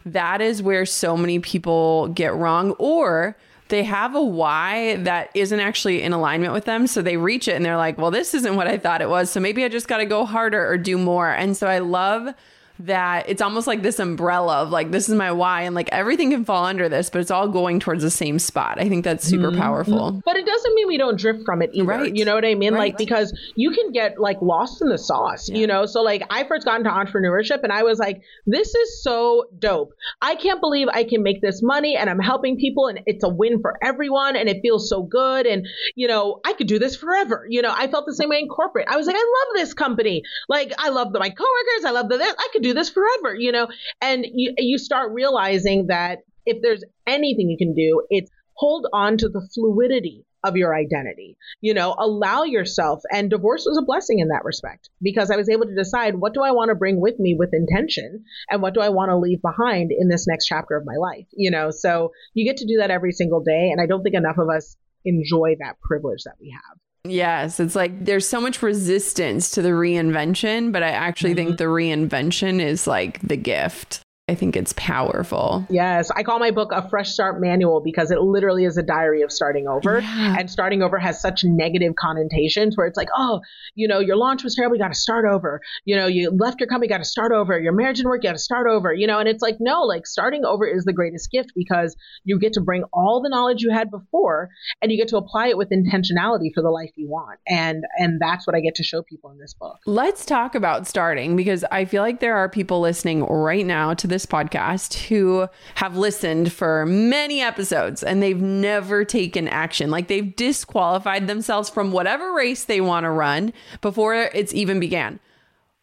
that 0.07 0.41
is 0.41 0.63
where 0.63 0.87
so 0.87 1.17
many 1.17 1.39
people 1.39 2.09
get 2.09 2.35
wrong 2.35 2.73
or 2.73 3.37
they 3.69 3.85
have 3.85 4.15
a 4.15 4.23
why 4.23 4.97
that 4.97 5.31
isn't 5.35 5.61
actually 5.61 6.03
in 6.03 6.13
alignment 6.13 6.55
with 6.55 6.65
them. 6.65 6.87
So 6.87 7.03
they 7.03 7.19
reach 7.19 7.49
it 7.49 7.53
and 7.55 7.65
they're 7.65 7.77
like, 7.77 7.99
well, 7.99 8.11
this 8.11 8.33
isn't 8.35 8.57
what 8.57 8.67
I 8.67 8.79
thought 8.79 9.03
it 9.03 9.11
was. 9.11 9.31
So 9.31 9.41
maybe 9.41 9.63
I 9.65 9.69
just 9.69 9.89
got 9.89 9.99
to 9.99 10.07
go 10.07 10.25
harder 10.25 10.67
or 10.67 10.79
do 10.79 10.97
more. 10.97 11.29
And 11.31 11.57
so 11.57 11.67
I 11.67 11.81
love 11.81 12.35
that 12.81 13.29
it's 13.29 13.43
almost 13.43 13.67
like 13.67 13.83
this 13.83 13.99
umbrella 13.99 14.63
of 14.63 14.71
like 14.71 14.91
this 14.91 15.09
is 15.09 15.15
my 15.15 15.33
why 15.33 15.63
and 15.63 15.75
like 15.75 15.89
everything 15.91 16.31
can 16.31 16.45
fall 16.45 16.65
under 16.65 16.89
this 16.89 17.11
but 17.11 17.21
it's 17.21 17.31
all 17.31 17.49
going 17.49 17.81
towards 17.81 18.03
the 18.03 18.11
same 18.11 18.39
spot. 18.39 18.81
I 18.81 18.89
think 18.89 19.05
that's 19.05 19.25
super 19.25 19.51
mm-hmm. 19.51 19.61
powerful. 19.61 20.21
But 20.25 20.37
it 20.37 20.47
doesn't 20.47 20.75
mean 20.75 20.87
we 20.87 20.99
don't 20.99 21.19
drift 21.19 21.45
from 21.45 21.63
it 21.63 21.71
either. 21.73 21.87
Right. 21.87 22.15
You 22.15 22.25
know 22.25 22.35
what 22.35 22.45
i 22.45 22.55
mean? 22.55 22.75
Right. 22.75 22.91
like 22.91 22.99
because 22.99 23.37
you 23.57 23.71
can 23.71 23.93
get 23.93 24.21
like 24.21 24.41
lost 24.43 24.83
in 24.83 24.89
the 24.89 24.99
sauce 24.99 25.49
yeah. 25.49 25.59
you 25.59 25.67
know? 25.67 25.87
So 25.87 26.03
like 26.03 26.23
i 26.31 26.45
first 26.45 26.65
got 26.65 26.79
into 26.79 26.91
entrepreneurship 26.91 27.63
and 27.63 27.73
i 27.73 27.83
was 27.83 27.99
like 27.99 28.21
this 28.47 28.75
is 28.75 29.03
so 29.03 29.47
dope. 29.59 29.93
I 30.21 30.35
can't 30.35 30.61
believe 30.61 30.89
i 30.93 31.05
can 31.05 31.23
make 31.23 31.41
this 31.41 31.63
money 31.63 31.97
and 31.97 32.11
i'm 32.11 32.21
helping 32.21 32.57
people 32.57 32.87
and 32.87 33.01
it's 33.07 33.25
a 33.25 33.29
win 33.29 33.61
for 33.61 33.77
everyone 33.83 34.37
and 34.37 34.49
it 34.49 34.61
feels 34.63 34.89
so 34.89 35.03
good 35.03 35.47
and 35.47 35.67
you 35.95 36.07
know 36.07 36.41
i 36.45 36.53
could 36.53 36.67
do 36.67 36.79
this 36.79 36.95
forever. 36.97 37.47
You 37.49 37.63
know 37.63 37.73
i 37.75 37.89
felt 37.89 38.07
the 38.07 38.15
same 38.15 38.29
way 38.29 38.41
in 38.41 38.49
corporate. 38.49 38.87
I 38.89 38.97
was 38.97 39.07
like 39.07 39.17
i 39.17 39.19
love 39.47 39.57
this 39.57 39.75
company. 39.75 40.23
Like 40.49 40.73
i 40.79 40.91
love 40.91 41.13
the, 41.13 41.19
my 41.19 41.31
coworkers. 41.31 41.85
I 41.85 41.91
love 41.91 42.09
the 42.09 42.19
this. 42.19 42.35
I 42.39 42.49
could 42.53 42.63
do 42.63 42.68
do 42.69 42.75
this 42.75 42.91
forever, 42.91 43.35
you 43.35 43.53
know? 43.53 43.69
And 44.01 44.27
you, 44.33 44.55
you 44.59 44.79
start 44.79 45.13
realizing 45.13 45.87
that 45.89 46.21
if 46.47 46.63
there's 46.63 46.85
anything 47.07 47.49
you 47.51 47.59
can 47.59 47.75
do, 47.75 48.03
it's 48.11 48.31
hold 48.55 48.87
on 48.93 49.17
to 49.19 49.29
the 49.29 49.47
fluidity 49.55 50.25
of 50.45 50.57
your 50.57 50.75
identity. 50.75 51.37
You 51.61 51.75
know, 51.75 51.95
allow 51.99 52.45
yourself. 52.45 53.01
And 53.13 53.31
divorce 53.31 53.65
was 53.67 53.79
a 53.79 53.85
blessing 53.85 54.21
in 54.21 54.29
that 54.29 54.45
respect 54.45 54.89
because 55.03 55.31
I 55.31 55.37
was 55.37 55.49
able 55.49 55.67
to 55.67 55.75
decide 55.75 56.15
what 56.15 56.35
do 56.35 56.43
I 56.43 56.53
want 56.53 56.71
to 56.71 56.75
bring 56.75 57.01
with 57.01 57.19
me 57.19 57.35
with 57.39 57.51
intention 57.53 58.25
and 58.51 58.63
what 58.63 58.75
do 58.75 58.81
I 58.81 58.89
want 58.91 59.11
to 59.11 59.17
leave 59.17 59.43
behind 59.43 59.91
in 59.91 60.09
this 60.09 60.27
next 60.27 60.47
chapter 60.47 60.77
of 60.77 60.87
my 60.87 60.97
life. 60.97 61.27
You 61.33 61.51
know, 61.51 61.71
so 61.71 62.13
you 62.35 62.45
get 62.45 62.59
to 62.59 62.67
do 62.67 62.79
that 62.79 62.91
every 62.91 63.13
single 63.13 63.43
day. 63.43 63.71
And 63.71 63.81
I 63.81 63.87
don't 63.87 64.03
think 64.03 64.15
enough 64.15 64.39
of 64.39 64.49
us 64.49 64.77
enjoy 65.05 65.57
that 65.61 65.81
privilege 65.81 66.23
that 66.25 66.37
we 66.41 66.51
have. 66.51 66.79
Yes, 67.05 67.61
it's 67.61 67.77
like 67.77 68.05
there's 68.05 68.29
so 68.29 68.41
much 68.41 68.63
resistance 68.63 69.51
to 69.53 69.63
the 69.63 69.71
reinvention, 69.71 70.73
but 70.73 70.83
I 70.83 70.91
actually 70.91 71.35
mm-hmm. 71.35 71.49
think 71.49 71.59
the 71.59 71.65
reinvention 71.65 72.61
is 72.61 72.87
like 72.87 73.21
the 73.21 73.37
gift. 73.37 74.01
I 74.29 74.35
think 74.35 74.57
it's 74.57 74.75
powerful. 74.75 75.67
Yes. 75.71 76.11
I 76.11 76.23
call 76.23 76.39
my 76.39 76.51
book 76.51 76.71
a 76.71 76.87
fresh 76.91 77.11
start 77.11 77.41
manual 77.41 77.81
because 77.81 78.11
it 78.11 78.21
literally 78.21 78.65
is 78.67 78.77
a 78.77 78.83
diary 78.83 79.23
of 79.23 79.33
starting 79.33 79.67
over. 79.67 80.01
Yeah. 80.01 80.37
And 80.39 80.51
starting 80.51 80.83
over 80.83 80.99
has 80.99 81.21
such 81.21 81.45
negative 81.45 81.95
connotations 81.97 82.77
where 82.77 82.87
it's 82.87 82.99
like, 82.99 83.09
oh, 83.17 83.41
you 83.75 83.89
know, 83.89 84.01
your 84.01 84.17
launch 84.17 84.45
was 84.45 84.55
terrible. 84.55 84.77
You 84.77 84.83
got 84.83 84.93
to 84.93 84.99
start 84.99 85.25
over. 85.25 85.63
You 85.87 85.97
know, 85.97 86.07
you 86.07 86.31
left 86.31 86.61
your 86.61 86.69
company, 86.69 86.89
got 86.89 86.99
to 86.99 87.07
start 87.07 87.33
over. 87.33 87.59
Your 87.59 87.73
marriage 87.73 87.97
didn't 87.97 88.11
work. 88.11 88.23
You 88.23 88.29
got 88.29 88.35
to 88.35 88.39
start 88.39 88.67
over. 88.69 88.93
You 88.93 89.07
know, 89.07 89.19
and 89.19 89.29
it's 89.29 89.41
like, 89.41 89.57
no, 89.61 89.83
like 89.83 90.07
starting 90.07 90.45
over 90.45 90.67
is 90.67 90.85
the 90.85 90.93
greatest 90.93 91.31
gift 91.31 91.53
because 91.57 91.97
you 92.25 92.39
get 92.39 92.53
to 92.53 92.61
bring 92.61 92.85
all 92.93 93.23
the 93.23 93.31
knowledge 93.31 93.63
you 93.63 93.71
had 93.71 93.91
before 93.91 94.51
and 94.83 94.93
you 94.93 94.99
get 94.99 95.09
to 95.09 95.17
apply 95.17 95.49
it 95.49 95.57
with 95.57 95.71
intentionality 95.71 96.53
for 96.55 96.63
the 96.63 96.71
life 96.71 96.91
you 96.97 97.09
want. 97.09 97.41
And, 97.49 97.85
and 97.97 98.21
that's 98.21 98.47
what 98.47 98.55
I 98.55 98.61
get 98.61 98.75
to 98.75 98.83
show 98.83 99.03
people 99.03 99.31
in 99.31 99.39
this 99.39 99.55
book. 99.55 99.79
Let's 99.87 100.27
talk 100.27 100.55
about 100.55 100.87
starting 100.87 101.35
because 101.35 101.65
I 101.71 101.87
feel 101.87 102.03
like 102.03 102.21
there 102.21 102.37
are 102.37 102.51
people 102.51 102.81
listening 102.81 103.25
right 103.25 103.65
now 103.65 103.95
to 103.95 104.07
this 104.07 104.18
this 104.19 104.27
podcast 104.27 105.07
who 105.07 105.47
have 105.77 105.97
listened 105.97 106.53
for 106.53 106.85
many 106.87 107.41
episodes 107.41 108.03
and 108.03 108.21
they've 108.21 108.41
never 108.41 109.05
taken 109.05 109.47
action. 109.47 109.93
Like 109.93 110.09
they've 110.09 110.35
disqualified 110.35 111.29
themselves 111.29 111.71
from 111.71 111.93
whatever 111.93 112.35
race 112.35 112.65
they 112.65 112.81
want 112.81 113.05
to 113.05 113.11
run 113.11 113.53
before 113.81 114.15
it's 114.15 114.53
even 114.53 114.81
began. 114.81 115.21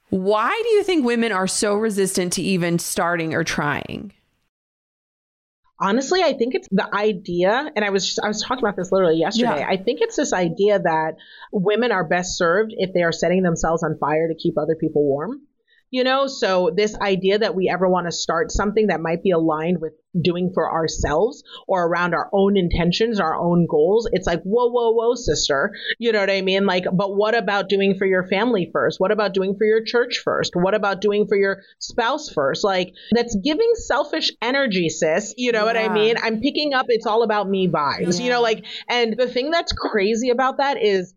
Why 0.09 0.49
do 0.63 0.69
you 0.71 0.83
think 0.83 1.05
women 1.05 1.31
are 1.31 1.47
so 1.47 1.75
resistant 1.75 2.33
to 2.33 2.41
even 2.41 2.77
starting 2.77 3.33
or 3.33 3.45
trying? 3.45 4.11
honestly 5.77 6.23
i 6.23 6.31
think 6.31 6.55
it's 6.55 6.69
the 6.71 6.87
idea 6.95 7.69
and 7.75 7.83
i 7.83 7.89
was 7.89 8.05
just, 8.05 8.19
i 8.23 8.29
was 8.29 8.41
talking 8.41 8.63
about 8.63 8.77
this 8.77 8.93
literally 8.93 9.17
yesterday 9.17 9.59
yeah. 9.59 9.67
i 9.67 9.75
think 9.75 9.99
it's 9.99 10.15
this 10.15 10.31
idea 10.31 10.79
that 10.79 11.17
women 11.51 11.91
are 11.91 12.05
best 12.05 12.37
served 12.37 12.73
if 12.77 12.93
they 12.93 13.03
are 13.03 13.11
setting 13.11 13.43
themselves 13.43 13.83
on 13.83 13.97
fire 13.97 14.29
to 14.29 14.35
keep 14.35 14.57
other 14.57 14.75
people 14.75 15.03
warm 15.03 15.41
you 15.89 16.03
know? 16.03 16.27
So 16.27 16.71
this 16.75 16.95
idea 16.95 17.39
that 17.39 17.55
we 17.55 17.69
ever 17.69 17.87
want 17.87 18.07
to 18.07 18.11
start 18.11 18.51
something 18.51 18.87
that 18.87 19.01
might 19.01 19.23
be 19.23 19.31
aligned 19.31 19.81
with 19.81 19.93
doing 20.21 20.51
for 20.53 20.71
ourselves 20.71 21.43
or 21.67 21.85
around 21.85 22.13
our 22.13 22.29
own 22.31 22.55
intentions 22.57 23.19
our 23.19 23.35
own 23.35 23.67
goals 23.69 24.07
it's 24.13 24.25
like 24.25 24.41
whoa 24.43 24.69
whoa 24.69 24.91
whoa 24.91 25.15
sister. 25.15 25.71
You 25.99 26.11
know 26.11 26.19
what 26.19 26.29
i 26.29 26.41
mean? 26.41 26.65
Like 26.65 26.85
but 26.93 27.15
what 27.15 27.35
about 27.35 27.69
doing 27.69 27.95
for 27.97 28.05
your 28.05 28.27
family 28.27 28.69
first? 28.71 28.99
What 28.99 29.11
about 29.11 29.33
doing 29.33 29.55
for 29.57 29.65
your 29.65 29.83
church 29.83 30.21
first? 30.23 30.53
What 30.55 30.73
about 30.73 31.01
doing 31.01 31.27
for 31.27 31.37
your 31.37 31.63
spouse 31.79 32.29
first? 32.29 32.63
Like 32.63 32.93
that's 33.11 33.35
giving 33.35 33.71
selfish 33.75 34.31
energy 34.41 34.89
sis. 34.89 35.33
You 35.37 35.51
know 35.51 35.59
yeah. 35.59 35.65
what 35.65 35.77
i 35.77 35.93
mean? 35.93 36.15
I'm 36.21 36.39
picking 36.39 36.73
up 36.73 36.85
it's 36.89 37.05
all 37.05 37.23
about 37.23 37.49
me 37.49 37.67
vibes 37.67 38.19
yeah. 38.19 38.25
you 38.25 38.29
know? 38.31 38.41
Like 38.41 38.65
and 38.89 39.15
the 39.17 39.27
thing 39.27 39.51
that's 39.51 39.73
crazy 39.73 40.29
about 40.29 40.57
that 40.57 40.81
is 40.81 41.13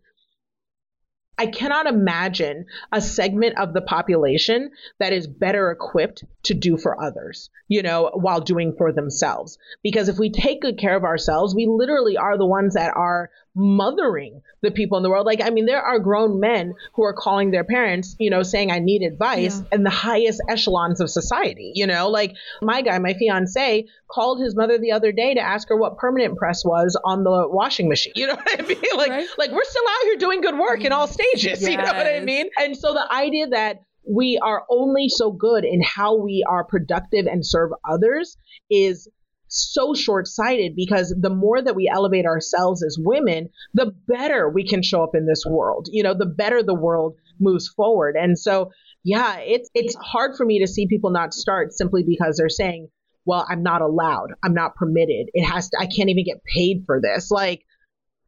I 1.39 1.47
cannot 1.47 1.85
imagine 1.85 2.65
a 2.91 2.99
segment 2.99 3.57
of 3.57 3.73
the 3.73 3.79
population 3.79 4.71
that 4.99 5.13
is 5.13 5.25
better 5.25 5.71
equipped 5.71 6.25
to 6.43 6.53
do 6.53 6.75
for 6.75 7.01
others, 7.01 7.49
you 7.69 7.81
know, 7.81 8.11
while 8.13 8.41
doing 8.41 8.75
for 8.77 8.91
themselves. 8.91 9.57
Because 9.81 10.09
if 10.09 10.19
we 10.19 10.29
take 10.31 10.61
good 10.61 10.77
care 10.77 10.97
of 10.97 11.05
ourselves, 11.05 11.55
we 11.55 11.65
literally 11.65 12.17
are 12.17 12.37
the 12.37 12.45
ones 12.45 12.73
that 12.73 12.91
are 12.93 13.29
mothering 13.55 14.41
the 14.61 14.71
people 14.71 14.97
in 14.97 15.03
the 15.03 15.09
world. 15.09 15.25
Like, 15.25 15.41
I 15.41 15.49
mean, 15.49 15.65
there 15.65 15.81
are 15.81 15.99
grown 15.99 16.39
men 16.39 16.73
who 16.93 17.03
are 17.03 17.13
calling 17.13 17.51
their 17.51 17.63
parents, 17.63 18.15
you 18.19 18.29
know, 18.29 18.43
saying, 18.43 18.71
I 18.71 18.79
need 18.79 19.03
advice 19.03 19.59
yeah. 19.59 19.77
in 19.77 19.83
the 19.83 19.89
highest 19.89 20.41
echelons 20.49 20.99
of 20.99 21.09
society, 21.09 21.71
you 21.75 21.87
know, 21.87 22.09
like 22.09 22.35
my 22.61 22.81
guy, 22.81 22.97
my 22.99 23.13
fiance 23.13 23.85
called 24.09 24.41
his 24.41 24.55
mother 24.55 24.77
the 24.77 24.91
other 24.91 25.11
day 25.11 25.33
to 25.33 25.41
ask 25.41 25.69
her 25.69 25.77
what 25.77 25.97
permanent 25.97 26.37
press 26.37 26.65
was 26.65 26.99
on 27.03 27.23
the 27.23 27.47
washing 27.47 27.87
machine. 27.87 28.13
You 28.19 28.27
know 28.27 28.35
what 28.35 28.59
I 28.59 28.67
mean? 28.67 28.81
Like, 28.97 29.09
right? 29.11 29.27
like 29.37 29.51
we're 29.51 29.63
still 29.63 29.83
out 29.87 30.03
here 30.03 30.17
doing 30.17 30.41
good 30.41 30.57
work 30.57 30.83
in 30.83 30.91
all 30.91 31.07
mm-hmm. 31.07 31.13
stages. 31.13 31.61
Yes. 31.61 31.69
You 31.69 31.77
know 31.77 31.83
what 31.83 32.07
I 32.07 32.19
mean? 32.19 32.49
And 32.57 32.75
so 32.75 32.93
the 32.93 33.09
idea 33.13 33.47
that 33.47 33.81
we 34.09 34.39
are 34.41 34.65
only 34.69 35.07
so 35.07 35.31
good 35.31 35.63
in 35.63 35.81
how 35.81 36.15
we 36.15 36.43
are 36.49 36.63
productive 36.63 37.27
and 37.27 37.45
serve 37.45 37.71
others 37.87 38.37
is 38.69 39.07
so 39.49 39.93
short 39.93 40.27
sighted 40.27 40.75
because 40.75 41.13
the 41.19 41.29
more 41.29 41.61
that 41.61 41.75
we 41.75 41.91
elevate 41.91 42.25
ourselves 42.25 42.83
as 42.83 42.97
women, 42.99 43.49
the 43.73 43.91
better 44.07 44.49
we 44.49 44.65
can 44.65 44.81
show 44.81 45.03
up 45.03 45.15
in 45.15 45.25
this 45.25 45.43
world. 45.45 45.89
You 45.91 46.03
know, 46.03 46.13
the 46.13 46.25
better 46.25 46.63
the 46.63 46.75
world 46.75 47.15
moves 47.39 47.67
forward. 47.67 48.15
And 48.19 48.37
so, 48.37 48.71
yeah, 49.03 49.39
it's 49.39 49.69
it's 49.73 49.95
hard 49.95 50.35
for 50.37 50.45
me 50.45 50.59
to 50.59 50.67
see 50.67 50.87
people 50.87 51.09
not 51.09 51.33
start 51.33 51.73
simply 51.73 52.03
because 52.03 52.37
they're 52.37 52.49
saying, 52.49 52.89
"Well, 53.25 53.45
I'm 53.49 53.63
not 53.63 53.81
allowed. 53.81 54.33
I'm 54.43 54.53
not 54.53 54.75
permitted. 54.75 55.29
It 55.33 55.45
has 55.45 55.69
to. 55.69 55.77
I 55.79 55.85
can't 55.85 56.09
even 56.09 56.25
get 56.25 56.43
paid 56.43 56.83
for 56.85 57.01
this." 57.01 57.31
Like, 57.31 57.63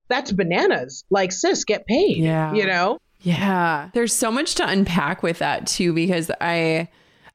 that's 0.10 0.32
bananas. 0.32 1.06
Like, 1.10 1.32
sis, 1.32 1.66
get 1.66 1.86
paid. 1.86 2.18
Yeah. 2.18 2.54
You 2.54 2.66
know. 2.66 2.98
Yeah. 3.22 3.90
There's 3.94 4.14
so 4.14 4.32
much 4.32 4.56
to 4.56 4.68
unpack 4.68 5.22
with 5.22 5.40
that 5.40 5.68
too 5.68 5.94
because 5.94 6.32
I 6.42 6.90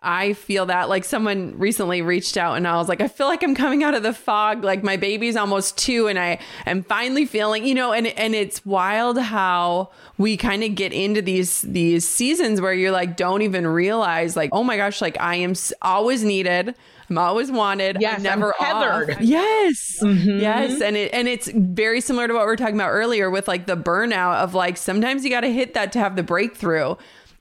I 0.06 0.34
feel 0.34 0.66
that 0.66 0.88
like 0.88 1.04
someone 1.04 1.58
recently 1.58 2.00
reached 2.00 2.36
out 2.36 2.56
and 2.56 2.68
I 2.68 2.76
was 2.76 2.88
like, 2.88 3.00
I 3.00 3.08
feel 3.08 3.26
like 3.26 3.42
I'm 3.42 3.56
coming 3.56 3.82
out 3.82 3.92
of 3.94 4.04
the 4.04 4.12
fog. 4.12 4.62
Like 4.62 4.84
my 4.84 4.96
baby's 4.96 5.34
almost 5.34 5.76
two 5.76 6.06
and 6.06 6.16
I 6.16 6.38
am 6.64 6.84
finally 6.84 7.26
feeling, 7.26 7.66
you 7.66 7.74
know, 7.74 7.92
and 7.92 8.06
and 8.06 8.32
it's 8.32 8.64
wild 8.64 9.18
how 9.18 9.90
we 10.16 10.36
kind 10.36 10.62
of 10.62 10.76
get 10.76 10.92
into 10.92 11.20
these 11.20 11.62
these 11.62 12.08
seasons 12.08 12.60
where 12.60 12.72
you're 12.72 12.92
like, 12.92 13.16
don't 13.16 13.42
even 13.42 13.66
realize 13.66 14.36
like, 14.36 14.50
oh 14.52 14.62
my 14.62 14.76
gosh, 14.76 15.02
like 15.02 15.20
I 15.20 15.36
am 15.36 15.54
always 15.82 16.22
needed. 16.22 16.76
I'm 17.10 17.18
always 17.18 17.50
wanted. 17.50 17.98
Yes, 18.00 18.18
I'm 18.18 18.22
never 18.22 18.54
I'm 18.60 18.64
tethered. 18.64 19.10
Off. 19.16 19.20
Yes, 19.20 19.98
mm-hmm. 20.00 20.38
yes, 20.38 20.80
and 20.80 20.96
it 20.96 21.12
and 21.12 21.26
it's 21.26 21.48
very 21.48 22.00
similar 22.00 22.28
to 22.28 22.34
what 22.34 22.46
we 22.46 22.52
are 22.52 22.56
talking 22.56 22.76
about 22.76 22.90
earlier 22.90 23.28
with 23.28 23.48
like 23.48 23.66
the 23.66 23.76
burnout 23.76 24.36
of 24.36 24.54
like 24.54 24.76
sometimes 24.76 25.24
you 25.24 25.30
got 25.30 25.40
to 25.40 25.52
hit 25.52 25.74
that 25.74 25.92
to 25.92 25.98
have 25.98 26.14
the 26.14 26.22
breakthrough. 26.22 26.94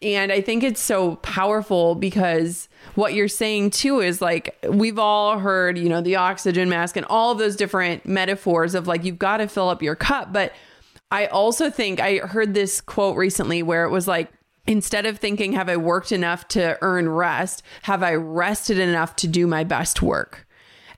And 0.05 0.31
I 0.31 0.39
think 0.39 0.63
it's 0.63 0.81
so 0.81 1.15
powerful 1.17 1.95
because 1.95 2.69
what 2.93 3.15
you're 3.15 3.27
saying 3.27 3.71
too 3.71 4.01
is 4.01 4.21
like 4.21 4.55
we've 4.69 4.99
all 4.99 5.39
heard, 5.39 5.79
you 5.79 5.89
know, 5.89 5.99
the 5.99 6.17
oxygen 6.17 6.69
mask 6.69 6.95
and 6.95 7.07
all 7.07 7.31
of 7.31 7.39
those 7.39 7.55
different 7.55 8.05
metaphors 8.05 8.75
of 8.75 8.85
like 8.85 9.03
you've 9.03 9.17
got 9.17 9.37
to 9.37 9.47
fill 9.47 9.67
up 9.67 9.81
your 9.81 9.95
cup. 9.95 10.31
But 10.31 10.53
I 11.09 11.25
also 11.25 11.71
think 11.71 11.99
I 11.99 12.17
heard 12.17 12.53
this 12.53 12.81
quote 12.81 13.17
recently 13.17 13.63
where 13.63 13.83
it 13.83 13.89
was 13.89 14.07
like, 14.07 14.31
instead 14.67 15.07
of 15.07 15.17
thinking, 15.17 15.53
have 15.53 15.69
I 15.69 15.77
worked 15.77 16.11
enough 16.11 16.47
to 16.49 16.77
earn 16.83 17.09
rest? 17.09 17.63
Have 17.83 18.03
I 18.03 18.13
rested 18.13 18.77
enough 18.77 19.15
to 19.17 19.27
do 19.27 19.47
my 19.47 19.63
best 19.63 20.03
work? 20.03 20.44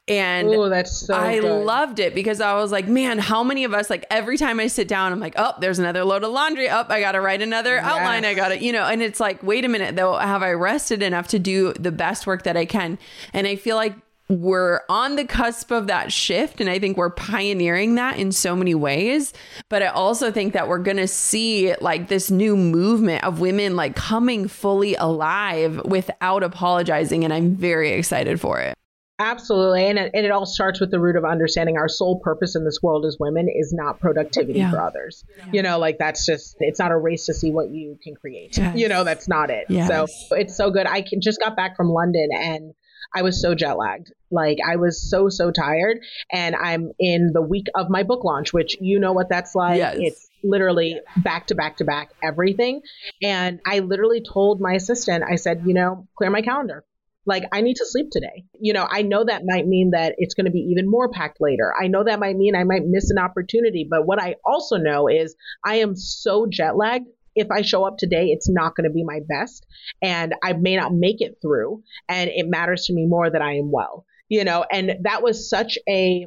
And 0.07 0.47
Ooh, 0.47 0.69
that's 0.69 1.05
so 1.05 1.13
I 1.13 1.39
good. 1.39 1.65
loved 1.65 1.99
it 1.99 2.15
because 2.15 2.39
I 2.39 2.53
was 2.55 2.71
like, 2.71 2.87
man, 2.87 3.19
how 3.19 3.43
many 3.43 3.65
of 3.65 3.73
us 3.73 3.89
like 3.89 4.05
every 4.09 4.37
time 4.37 4.59
I 4.59 4.67
sit 4.67 4.87
down, 4.87 5.11
I'm 5.11 5.19
like, 5.19 5.33
oh, 5.35 5.53
there's 5.59 5.79
another 5.79 6.05
load 6.05 6.23
of 6.23 6.31
laundry. 6.31 6.69
Up, 6.69 6.87
oh, 6.89 6.93
I 6.93 7.01
gotta 7.01 7.19
write 7.19 7.41
another 7.41 7.75
yes. 7.75 7.85
outline. 7.85 8.23
I 8.23 8.33
gotta, 8.33 8.63
you 8.63 8.71
know, 8.71 8.85
and 8.85 9.01
it's 9.01 9.19
like, 9.19 9.43
wait 9.43 9.65
a 9.65 9.67
minute, 9.67 9.97
though, 9.97 10.15
have 10.15 10.43
I 10.43 10.51
rested 10.53 11.03
enough 11.03 11.27
to 11.29 11.39
do 11.39 11.73
the 11.73 11.91
best 11.91 12.25
work 12.25 12.43
that 12.43 12.55
I 12.55 12.65
can? 12.65 12.97
And 13.33 13.47
I 13.47 13.57
feel 13.57 13.75
like 13.75 13.95
we're 14.29 14.81
on 14.89 15.15
the 15.15 15.23
cusp 15.23 15.71
of 15.71 15.87
that 15.87 16.11
shift 16.11 16.59
and 16.59 16.69
i 16.69 16.77
think 16.77 16.97
we're 16.97 17.09
pioneering 17.09 17.95
that 17.95 18.17
in 18.17 18.29
so 18.31 18.57
many 18.57 18.75
ways 18.75 19.33
but 19.69 19.81
i 19.81 19.87
also 19.87 20.31
think 20.31 20.51
that 20.51 20.67
we're 20.67 20.77
going 20.79 20.97
to 20.97 21.07
see 21.07 21.73
like 21.79 22.09
this 22.09 22.29
new 22.29 22.57
movement 22.57 23.23
of 23.23 23.39
women 23.39 23.77
like 23.77 23.95
coming 23.95 24.47
fully 24.47 24.95
alive 24.95 25.81
without 25.85 26.43
apologizing 26.43 27.23
and 27.23 27.33
i'm 27.33 27.55
very 27.55 27.93
excited 27.93 28.39
for 28.39 28.59
it 28.59 28.76
Absolutely. 29.19 29.87
And 29.87 29.97
it, 29.97 30.11
and 30.13 30.25
it 30.25 30.31
all 30.31 30.45
starts 30.45 30.79
with 30.79 30.91
the 30.91 30.99
root 30.99 31.15
of 31.15 31.25
understanding 31.25 31.77
our 31.77 31.87
sole 31.87 32.19
purpose 32.19 32.55
in 32.55 32.63
this 32.63 32.79
world 32.83 33.03
as 33.05 33.17
women 33.19 33.47
is 33.49 33.73
not 33.73 33.99
productivity 33.99 34.59
yeah. 34.59 34.69
for 34.69 34.79
others. 34.79 35.25
Yeah. 35.37 35.45
You 35.53 35.61
know, 35.63 35.79
like 35.79 35.97
that's 35.97 36.23
just, 36.23 36.55
it's 36.59 36.77
not 36.77 36.91
a 36.91 36.97
race 36.97 37.25
to 37.25 37.33
see 37.33 37.49
what 37.49 37.71
you 37.71 37.97
can 38.03 38.13
create. 38.13 38.57
Yes. 38.57 38.77
You 38.77 38.87
know, 38.87 39.03
that's 39.03 39.27
not 39.27 39.49
it. 39.49 39.65
Yes. 39.69 39.87
So 39.87 40.35
it's 40.35 40.55
so 40.55 40.69
good. 40.69 40.85
I 40.85 41.01
can, 41.01 41.19
just 41.21 41.39
got 41.39 41.55
back 41.55 41.75
from 41.75 41.89
London 41.89 42.29
and 42.31 42.73
I 43.15 43.23
was 43.23 43.41
so 43.41 43.55
jet 43.55 43.77
lagged. 43.77 44.11
Like 44.29 44.59
I 44.63 44.75
was 44.75 45.09
so, 45.09 45.29
so 45.29 45.49
tired. 45.49 45.97
And 46.31 46.55
I'm 46.55 46.91
in 46.99 47.31
the 47.33 47.41
week 47.41 47.67
of 47.73 47.89
my 47.89 48.03
book 48.03 48.23
launch, 48.23 48.53
which 48.53 48.77
you 48.79 48.99
know 48.99 49.13
what 49.13 49.29
that's 49.29 49.55
like. 49.55 49.77
Yes. 49.77 49.95
It's 49.97 50.29
literally 50.43 50.99
back 51.17 51.47
to 51.47 51.55
back 51.55 51.77
to 51.77 51.85
back 51.85 52.11
everything. 52.21 52.81
And 53.23 53.61
I 53.65 53.79
literally 53.79 54.21
told 54.21 54.61
my 54.61 54.73
assistant, 54.73 55.23
I 55.27 55.37
said, 55.37 55.63
you 55.65 55.73
know, 55.73 56.07
clear 56.15 56.29
my 56.29 56.43
calendar 56.43 56.83
like 57.27 57.43
I 57.51 57.61
need 57.61 57.75
to 57.75 57.85
sleep 57.85 58.07
today. 58.11 58.45
You 58.59 58.73
know, 58.73 58.87
I 58.89 59.01
know 59.01 59.23
that 59.25 59.43
might 59.45 59.67
mean 59.67 59.91
that 59.91 60.15
it's 60.17 60.33
going 60.33 60.45
to 60.45 60.51
be 60.51 60.71
even 60.71 60.89
more 60.89 61.09
packed 61.09 61.37
later. 61.41 61.73
I 61.79 61.87
know 61.87 62.03
that 62.05 62.19
might 62.19 62.37
mean 62.37 62.55
I 62.55 62.63
might 62.63 62.85
miss 62.85 63.11
an 63.11 63.19
opportunity. 63.19 63.85
But 63.87 64.07
what 64.07 64.21
I 64.21 64.35
also 64.45 64.77
know 64.77 65.07
is 65.07 65.35
I 65.63 65.75
am 65.75 65.95
so 65.95 66.47
jet 66.49 66.77
lagged. 66.77 67.07
If 67.35 67.51
I 67.51 67.61
show 67.61 67.83
up 67.83 67.97
today, 67.97 68.27
it's 68.27 68.49
not 68.49 68.75
going 68.75 68.89
to 68.89 68.93
be 68.93 69.03
my 69.03 69.19
best 69.29 69.67
and 70.01 70.33
I 70.43 70.53
may 70.53 70.75
not 70.75 70.93
make 70.93 71.17
it 71.19 71.35
through. 71.41 71.83
And 72.09 72.31
it 72.31 72.47
matters 72.47 72.85
to 72.85 72.93
me 72.93 73.05
more 73.05 73.29
that 73.29 73.41
I 73.41 73.57
am 73.57 73.71
well, 73.71 74.05
you 74.29 74.43
know, 74.43 74.65
and 74.71 74.95
that 75.03 75.21
was 75.21 75.47
such 75.47 75.77
a, 75.87 76.25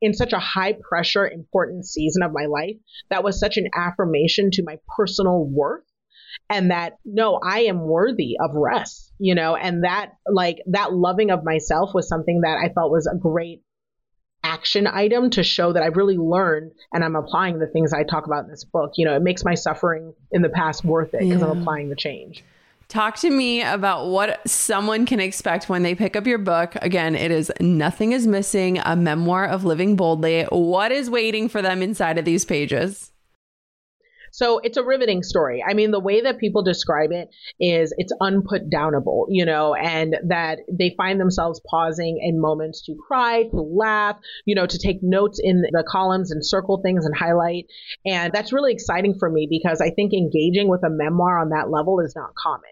in 0.00 0.14
such 0.14 0.32
a 0.32 0.38
high 0.38 0.76
pressure, 0.88 1.26
important 1.26 1.86
season 1.86 2.22
of 2.22 2.32
my 2.32 2.46
life, 2.46 2.76
that 3.10 3.24
was 3.24 3.40
such 3.40 3.56
an 3.56 3.68
affirmation 3.74 4.50
to 4.52 4.62
my 4.64 4.76
personal 4.96 5.44
worth 5.44 5.82
and 6.48 6.70
that 6.70 6.94
no, 7.04 7.40
I 7.42 7.60
am 7.60 7.80
worthy 7.80 8.36
of 8.40 8.50
rest, 8.54 9.11
you 9.22 9.36
know, 9.36 9.54
and 9.54 9.84
that 9.84 10.14
like 10.26 10.58
that 10.66 10.92
loving 10.92 11.30
of 11.30 11.44
myself 11.44 11.94
was 11.94 12.08
something 12.08 12.40
that 12.40 12.58
I 12.58 12.72
felt 12.72 12.90
was 12.90 13.06
a 13.06 13.16
great 13.16 13.62
action 14.42 14.88
item 14.88 15.30
to 15.30 15.44
show 15.44 15.72
that 15.72 15.80
I've 15.80 15.96
really 15.96 16.16
learned 16.16 16.72
and 16.92 17.04
I'm 17.04 17.14
applying 17.14 17.60
the 17.60 17.68
things 17.68 17.92
I 17.92 18.02
talk 18.02 18.26
about 18.26 18.42
in 18.44 18.50
this 18.50 18.64
book. 18.64 18.94
You 18.96 19.04
know, 19.04 19.14
it 19.14 19.22
makes 19.22 19.44
my 19.44 19.54
suffering 19.54 20.12
in 20.32 20.42
the 20.42 20.48
past 20.48 20.84
worth 20.84 21.14
it 21.14 21.20
because 21.20 21.40
yeah. 21.40 21.46
I'm 21.46 21.60
applying 21.60 21.88
the 21.88 21.94
change. 21.94 22.42
Talk 22.88 23.16
to 23.18 23.30
me 23.30 23.62
about 23.62 24.08
what 24.08 24.40
someone 24.46 25.06
can 25.06 25.20
expect 25.20 25.68
when 25.68 25.84
they 25.84 25.94
pick 25.94 26.16
up 26.16 26.26
your 26.26 26.38
book. 26.38 26.74
Again, 26.82 27.14
it 27.14 27.30
is 27.30 27.52
Nothing 27.60 28.10
is 28.10 28.26
Missing, 28.26 28.80
a 28.80 28.96
memoir 28.96 29.46
of 29.46 29.64
living 29.64 29.94
boldly. 29.94 30.46
What 30.50 30.90
is 30.90 31.08
waiting 31.08 31.48
for 31.48 31.62
them 31.62 31.80
inside 31.80 32.18
of 32.18 32.24
these 32.24 32.44
pages? 32.44 33.11
So 34.32 34.58
it's 34.58 34.78
a 34.78 34.82
riveting 34.82 35.22
story. 35.22 35.62
I 35.66 35.74
mean, 35.74 35.90
the 35.90 36.00
way 36.00 36.22
that 36.22 36.38
people 36.38 36.62
describe 36.62 37.10
it 37.12 37.28
is 37.60 37.94
it's 37.98 38.12
unput 38.20 38.70
downable, 38.70 39.26
you 39.28 39.44
know, 39.44 39.74
and 39.74 40.16
that 40.28 40.60
they 40.72 40.94
find 40.96 41.20
themselves 41.20 41.60
pausing 41.68 42.18
in 42.20 42.40
moments 42.40 42.82
to 42.86 42.96
cry, 43.06 43.44
to 43.44 43.60
laugh, 43.60 44.16
you 44.46 44.54
know, 44.54 44.66
to 44.66 44.78
take 44.78 44.98
notes 45.02 45.38
in 45.42 45.60
the 45.60 45.84
columns 45.86 46.30
and 46.30 46.44
circle 46.44 46.80
things 46.82 47.04
and 47.04 47.14
highlight. 47.14 47.66
And 48.06 48.32
that's 48.32 48.52
really 48.52 48.72
exciting 48.72 49.16
for 49.18 49.30
me 49.30 49.46
because 49.48 49.82
I 49.82 49.90
think 49.90 50.14
engaging 50.14 50.68
with 50.68 50.82
a 50.82 50.90
memoir 50.90 51.38
on 51.38 51.50
that 51.50 51.70
level 51.70 52.00
is 52.00 52.14
not 52.16 52.34
common. 52.34 52.62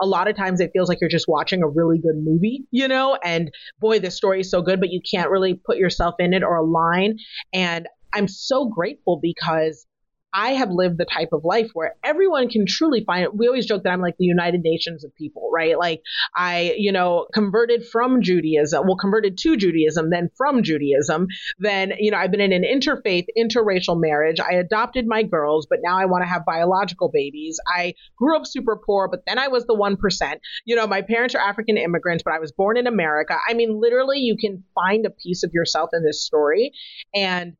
A 0.00 0.06
lot 0.06 0.28
of 0.28 0.36
times 0.36 0.60
it 0.60 0.70
feels 0.72 0.88
like 0.88 0.98
you're 1.02 1.10
just 1.10 1.28
watching 1.28 1.62
a 1.62 1.68
really 1.68 1.98
good 1.98 2.16
movie, 2.16 2.66
you 2.70 2.88
know, 2.88 3.18
and 3.22 3.50
boy, 3.78 3.98
this 3.98 4.16
story 4.16 4.40
is 4.40 4.50
so 4.50 4.62
good, 4.62 4.80
but 4.80 4.90
you 4.90 5.00
can't 5.02 5.30
really 5.30 5.52
put 5.52 5.76
yourself 5.76 6.14
in 6.18 6.32
it 6.32 6.42
or 6.42 6.56
align. 6.56 7.18
And 7.52 7.86
I'm 8.12 8.26
so 8.26 8.66
grateful 8.66 9.20
because 9.22 9.86
I 10.32 10.52
have 10.52 10.70
lived 10.70 10.98
the 10.98 11.04
type 11.04 11.30
of 11.32 11.44
life 11.44 11.70
where 11.74 11.96
everyone 12.04 12.48
can 12.48 12.66
truly 12.66 13.04
find 13.04 13.24
it. 13.24 13.34
We 13.34 13.46
always 13.46 13.66
joke 13.66 13.82
that 13.84 13.92
I'm 13.92 14.00
like 14.00 14.16
the 14.18 14.24
United 14.24 14.62
Nations 14.62 15.04
of 15.04 15.14
people, 15.16 15.50
right? 15.52 15.78
Like 15.78 16.02
I, 16.36 16.74
you 16.76 16.92
know, 16.92 17.26
converted 17.32 17.86
from 17.86 18.22
Judaism, 18.22 18.86
well, 18.86 18.96
converted 18.96 19.38
to 19.38 19.56
Judaism, 19.56 20.10
then 20.10 20.30
from 20.36 20.62
Judaism. 20.62 21.26
Then, 21.58 21.92
you 21.98 22.10
know, 22.10 22.18
I've 22.18 22.30
been 22.30 22.40
in 22.40 22.52
an 22.52 22.64
interfaith, 22.64 23.26
interracial 23.36 24.00
marriage. 24.00 24.40
I 24.40 24.54
adopted 24.54 25.06
my 25.06 25.22
girls, 25.22 25.66
but 25.68 25.80
now 25.82 25.98
I 25.98 26.06
want 26.06 26.22
to 26.22 26.28
have 26.28 26.44
biological 26.44 27.10
babies. 27.12 27.58
I 27.66 27.94
grew 28.16 28.36
up 28.36 28.46
super 28.46 28.76
poor, 28.76 29.08
but 29.08 29.22
then 29.26 29.38
I 29.38 29.48
was 29.48 29.66
the 29.66 29.74
1%. 29.74 30.38
You 30.64 30.76
know, 30.76 30.86
my 30.86 31.02
parents 31.02 31.34
are 31.34 31.40
African 31.40 31.76
immigrants, 31.76 32.22
but 32.24 32.34
I 32.34 32.38
was 32.38 32.52
born 32.52 32.76
in 32.76 32.86
America. 32.86 33.36
I 33.48 33.54
mean, 33.54 33.80
literally, 33.80 34.18
you 34.18 34.36
can 34.36 34.64
find 34.74 35.06
a 35.06 35.10
piece 35.10 35.42
of 35.42 35.52
yourself 35.52 35.90
in 35.92 36.04
this 36.04 36.24
story. 36.24 36.72
And 37.14 37.54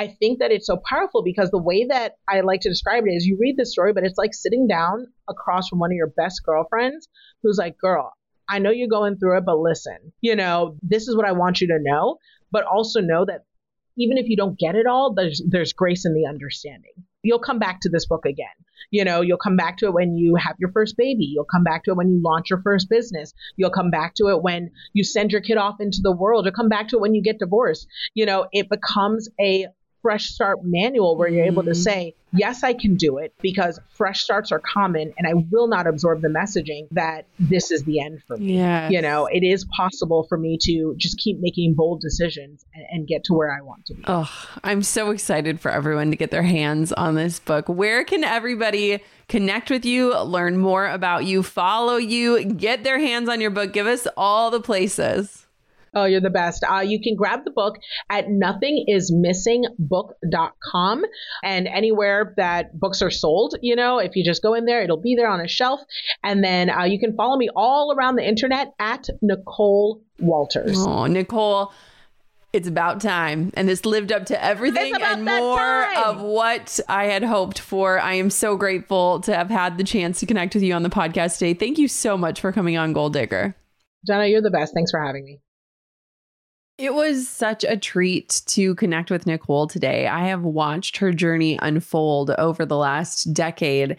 I 0.00 0.16
think 0.18 0.38
that 0.38 0.50
it's 0.50 0.66
so 0.66 0.80
powerful 0.88 1.22
because 1.22 1.50
the 1.50 1.60
way 1.60 1.84
that 1.90 2.14
I 2.26 2.40
like 2.40 2.62
to 2.62 2.70
describe 2.70 3.04
it 3.06 3.10
is 3.10 3.26
you 3.26 3.36
read 3.38 3.56
the 3.58 3.66
story, 3.66 3.92
but 3.92 4.02
it's 4.02 4.16
like 4.16 4.32
sitting 4.32 4.66
down 4.66 5.08
across 5.28 5.68
from 5.68 5.78
one 5.78 5.90
of 5.90 5.94
your 5.94 6.06
best 6.06 6.40
girlfriends 6.42 7.06
who's 7.42 7.58
like, 7.58 7.76
girl, 7.76 8.10
I 8.48 8.60
know 8.60 8.70
you're 8.70 8.88
going 8.88 9.18
through 9.18 9.36
it, 9.36 9.44
but 9.44 9.58
listen, 9.58 10.14
you 10.22 10.36
know, 10.36 10.78
this 10.80 11.06
is 11.06 11.14
what 11.14 11.26
I 11.26 11.32
want 11.32 11.60
you 11.60 11.66
to 11.66 11.78
know, 11.82 12.16
but 12.50 12.64
also 12.64 13.02
know 13.02 13.26
that 13.26 13.44
even 13.98 14.16
if 14.16 14.26
you 14.26 14.38
don't 14.38 14.58
get 14.58 14.74
it 14.74 14.86
all, 14.86 15.12
there's 15.12 15.42
there's 15.46 15.74
grace 15.74 16.06
in 16.06 16.14
the 16.14 16.26
understanding. 16.26 16.92
You'll 17.22 17.38
come 17.38 17.58
back 17.58 17.80
to 17.82 17.90
this 17.90 18.06
book 18.06 18.24
again. 18.24 18.46
You 18.90 19.04
know, 19.04 19.20
you'll 19.20 19.36
come 19.36 19.56
back 19.56 19.76
to 19.78 19.86
it 19.86 19.92
when 19.92 20.16
you 20.16 20.36
have 20.36 20.56
your 20.58 20.72
first 20.72 20.96
baby. 20.96 21.26
You'll 21.26 21.44
come 21.44 21.62
back 21.64 21.84
to 21.84 21.90
it 21.90 21.98
when 21.98 22.08
you 22.08 22.22
launch 22.24 22.48
your 22.48 22.62
first 22.62 22.88
business. 22.88 23.34
You'll 23.56 23.68
come 23.68 23.90
back 23.90 24.14
to 24.14 24.28
it 24.28 24.42
when 24.42 24.70
you 24.94 25.04
send 25.04 25.30
your 25.30 25.42
kid 25.42 25.58
off 25.58 25.76
into 25.78 25.98
the 26.02 26.16
world. 26.16 26.46
You'll 26.46 26.54
come 26.54 26.70
back 26.70 26.88
to 26.88 26.96
it 26.96 27.02
when 27.02 27.14
you 27.14 27.22
get 27.22 27.38
divorced. 27.38 27.86
You 28.14 28.24
know, 28.24 28.46
it 28.52 28.70
becomes 28.70 29.28
a 29.38 29.66
fresh 30.02 30.26
start 30.26 30.58
manual 30.62 31.16
where 31.16 31.28
you're 31.28 31.44
able 31.44 31.62
to 31.62 31.70
mm-hmm. 31.70 31.80
say, 31.80 32.14
yes, 32.32 32.62
I 32.62 32.72
can 32.72 32.96
do 32.96 33.18
it 33.18 33.34
because 33.40 33.78
fresh 33.90 34.20
starts 34.22 34.52
are 34.52 34.60
common 34.60 35.12
and 35.18 35.26
I 35.26 35.34
will 35.50 35.66
not 35.66 35.86
absorb 35.86 36.22
the 36.22 36.28
messaging 36.28 36.88
that 36.92 37.26
this 37.38 37.70
is 37.70 37.84
the 37.84 38.00
end 38.00 38.22
for 38.26 38.36
me. 38.36 38.56
Yes. 38.56 38.92
You 38.92 39.02
know, 39.02 39.26
it 39.26 39.42
is 39.42 39.64
possible 39.76 40.24
for 40.28 40.38
me 40.38 40.58
to 40.62 40.94
just 40.96 41.18
keep 41.18 41.38
making 41.40 41.74
bold 41.74 42.00
decisions 42.00 42.64
and, 42.74 42.84
and 42.90 43.06
get 43.06 43.24
to 43.24 43.34
where 43.34 43.52
I 43.52 43.60
want 43.62 43.86
to 43.86 43.94
be. 43.94 44.04
Oh, 44.06 44.30
I'm 44.62 44.82
so 44.82 45.10
excited 45.10 45.60
for 45.60 45.70
everyone 45.70 46.10
to 46.10 46.16
get 46.16 46.30
their 46.30 46.42
hands 46.42 46.92
on 46.92 47.14
this 47.14 47.38
book. 47.38 47.68
Where 47.68 48.04
can 48.04 48.24
everybody 48.24 49.02
connect 49.28 49.70
with 49.70 49.84
you, 49.84 50.18
learn 50.22 50.58
more 50.58 50.86
about 50.88 51.24
you, 51.24 51.42
follow 51.42 51.96
you, 51.96 52.44
get 52.44 52.84
their 52.84 52.98
hands 52.98 53.28
on 53.28 53.40
your 53.40 53.50
book? 53.50 53.72
Give 53.72 53.86
us 53.86 54.06
all 54.16 54.50
the 54.50 54.60
places. 54.60 55.39
Oh, 55.94 56.04
you're 56.04 56.20
the 56.20 56.28
best. 56.30 56.62
Uh, 56.62 56.80
you 56.80 57.00
can 57.00 57.16
grab 57.16 57.44
the 57.44 57.50
book 57.50 57.78
at 58.08 58.28
nothingismissingbook.com 58.28 61.04
and 61.42 61.66
anywhere 61.66 62.34
that 62.36 62.78
books 62.78 63.02
are 63.02 63.10
sold. 63.10 63.56
You 63.60 63.74
know, 63.76 63.98
if 63.98 64.14
you 64.14 64.24
just 64.24 64.42
go 64.42 64.54
in 64.54 64.66
there, 64.66 64.82
it'll 64.82 65.00
be 65.00 65.16
there 65.16 65.28
on 65.28 65.40
a 65.40 65.48
shelf. 65.48 65.80
And 66.22 66.44
then 66.44 66.70
uh, 66.70 66.84
you 66.84 67.00
can 67.00 67.16
follow 67.16 67.36
me 67.36 67.48
all 67.54 67.94
around 67.96 68.16
the 68.16 68.26
internet 68.26 68.72
at 68.78 69.08
Nicole 69.20 70.02
Walters. 70.18 70.78
Oh, 70.78 71.04
Nicole 71.06 71.72
it's 72.52 72.66
about 72.66 73.00
time. 73.00 73.52
And 73.54 73.68
this 73.68 73.86
lived 73.86 74.12
up 74.12 74.26
to 74.26 74.44
everything 74.44 74.94
and 75.00 75.24
more 75.24 75.56
time. 75.56 76.04
of 76.04 76.20
what 76.20 76.80
I 76.88 77.04
had 77.04 77.22
hoped 77.22 77.58
for. 77.58 78.00
I 78.00 78.14
am 78.14 78.30
so 78.30 78.56
grateful 78.56 79.20
to 79.20 79.34
have 79.34 79.50
had 79.50 79.78
the 79.78 79.84
chance 79.84 80.20
to 80.20 80.26
connect 80.26 80.54
with 80.54 80.64
you 80.64 80.74
on 80.74 80.82
the 80.82 80.90
podcast 80.90 81.38
today. 81.38 81.54
Thank 81.54 81.78
you 81.78 81.86
so 81.86 82.18
much 82.18 82.40
for 82.40 82.52
coming 82.52 82.76
on 82.76 82.92
Goal 82.92 83.10
Digger. 83.10 83.54
Jenna, 84.06 84.26
you're 84.26 84.42
the 84.42 84.50
best. 84.50 84.74
Thanks 84.74 84.90
for 84.90 85.00
having 85.00 85.24
me. 85.24 85.40
It 86.80 86.94
was 86.94 87.28
such 87.28 87.62
a 87.62 87.76
treat 87.76 88.40
to 88.46 88.74
connect 88.74 89.10
with 89.10 89.26
Nicole 89.26 89.66
today. 89.66 90.06
I 90.06 90.28
have 90.28 90.44
watched 90.44 90.96
her 90.96 91.12
journey 91.12 91.58
unfold 91.60 92.30
over 92.38 92.64
the 92.64 92.78
last 92.78 93.34
decade. 93.34 93.98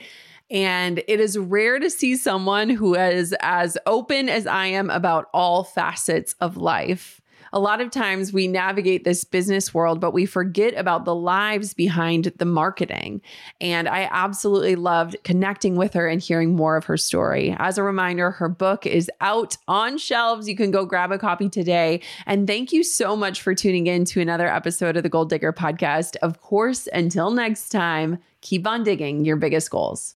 And 0.50 1.04
it 1.08 1.20
is 1.20 1.38
rare 1.38 1.78
to 1.78 1.92
see 1.92 2.18
someone 2.18 2.72
who 2.72 2.96
is 2.96 3.36
as 3.40 3.78
open 3.86 4.30
as 4.30 4.48
I 4.48 4.66
am 4.66 4.90
about 4.90 5.30
all 5.32 5.64
facets 5.64 6.34
of 6.42 6.58
life 6.58 7.21
a 7.54 7.60
lot 7.60 7.82
of 7.82 7.92
times 7.92 8.32
we 8.32 8.48
navigate 8.48 9.04
this 9.04 9.24
business 9.24 9.74
world, 9.74 10.00
but 10.00 10.12
we 10.12 10.26
forget 10.26 10.74
about 10.76 11.06
the 11.06 11.16
lives 11.16 11.74
behind 11.74 12.32
the 12.38 12.46
marketing. 12.46 13.22
And 13.60 13.88
I 13.90 14.08
absolutely 14.12 14.76
loved 14.76 15.18
connecting 15.24 15.76
with 15.76 15.94
her 15.94 16.08
and 16.08 16.22
hearing 16.22 16.56
more 16.56 16.78
of 16.78 16.86
her 16.86 16.98
story. 16.98 17.56
As 17.60 17.78
a 17.78 17.84
reminder, 17.84 18.32
her 18.32 18.50
book 18.50 18.86
is 18.86 19.10
out 19.20 19.58
on 19.68 19.98
shelves. 19.98 20.48
You 20.48 20.56
can 20.56 20.72
go 20.72 20.86
grab 20.86 21.12
a 21.12 21.18
copy 21.18 21.50
today. 21.50 22.02
And 22.26 22.48
thank 22.48 22.72
you 22.72 22.84
so 22.84 23.16
much 23.16 23.42
for 23.42 23.54
tuning 23.54 23.88
in 23.88 24.06
to 24.06 24.22
another 24.22 24.48
episode 24.48 24.98
of 24.98 25.04
the 25.04 25.10
Goal 25.10 25.26
Digger 25.26 25.54
podcast. 25.54 26.16
Of 26.22 26.42
course, 26.42 26.88
until 26.94 27.32
next 27.32 27.70
time, 27.70 28.20
keep 28.42 28.66
on 28.66 28.84
digging 28.84 29.26
your 29.26 29.36
biggest 29.36 29.70
goals. 29.70 30.16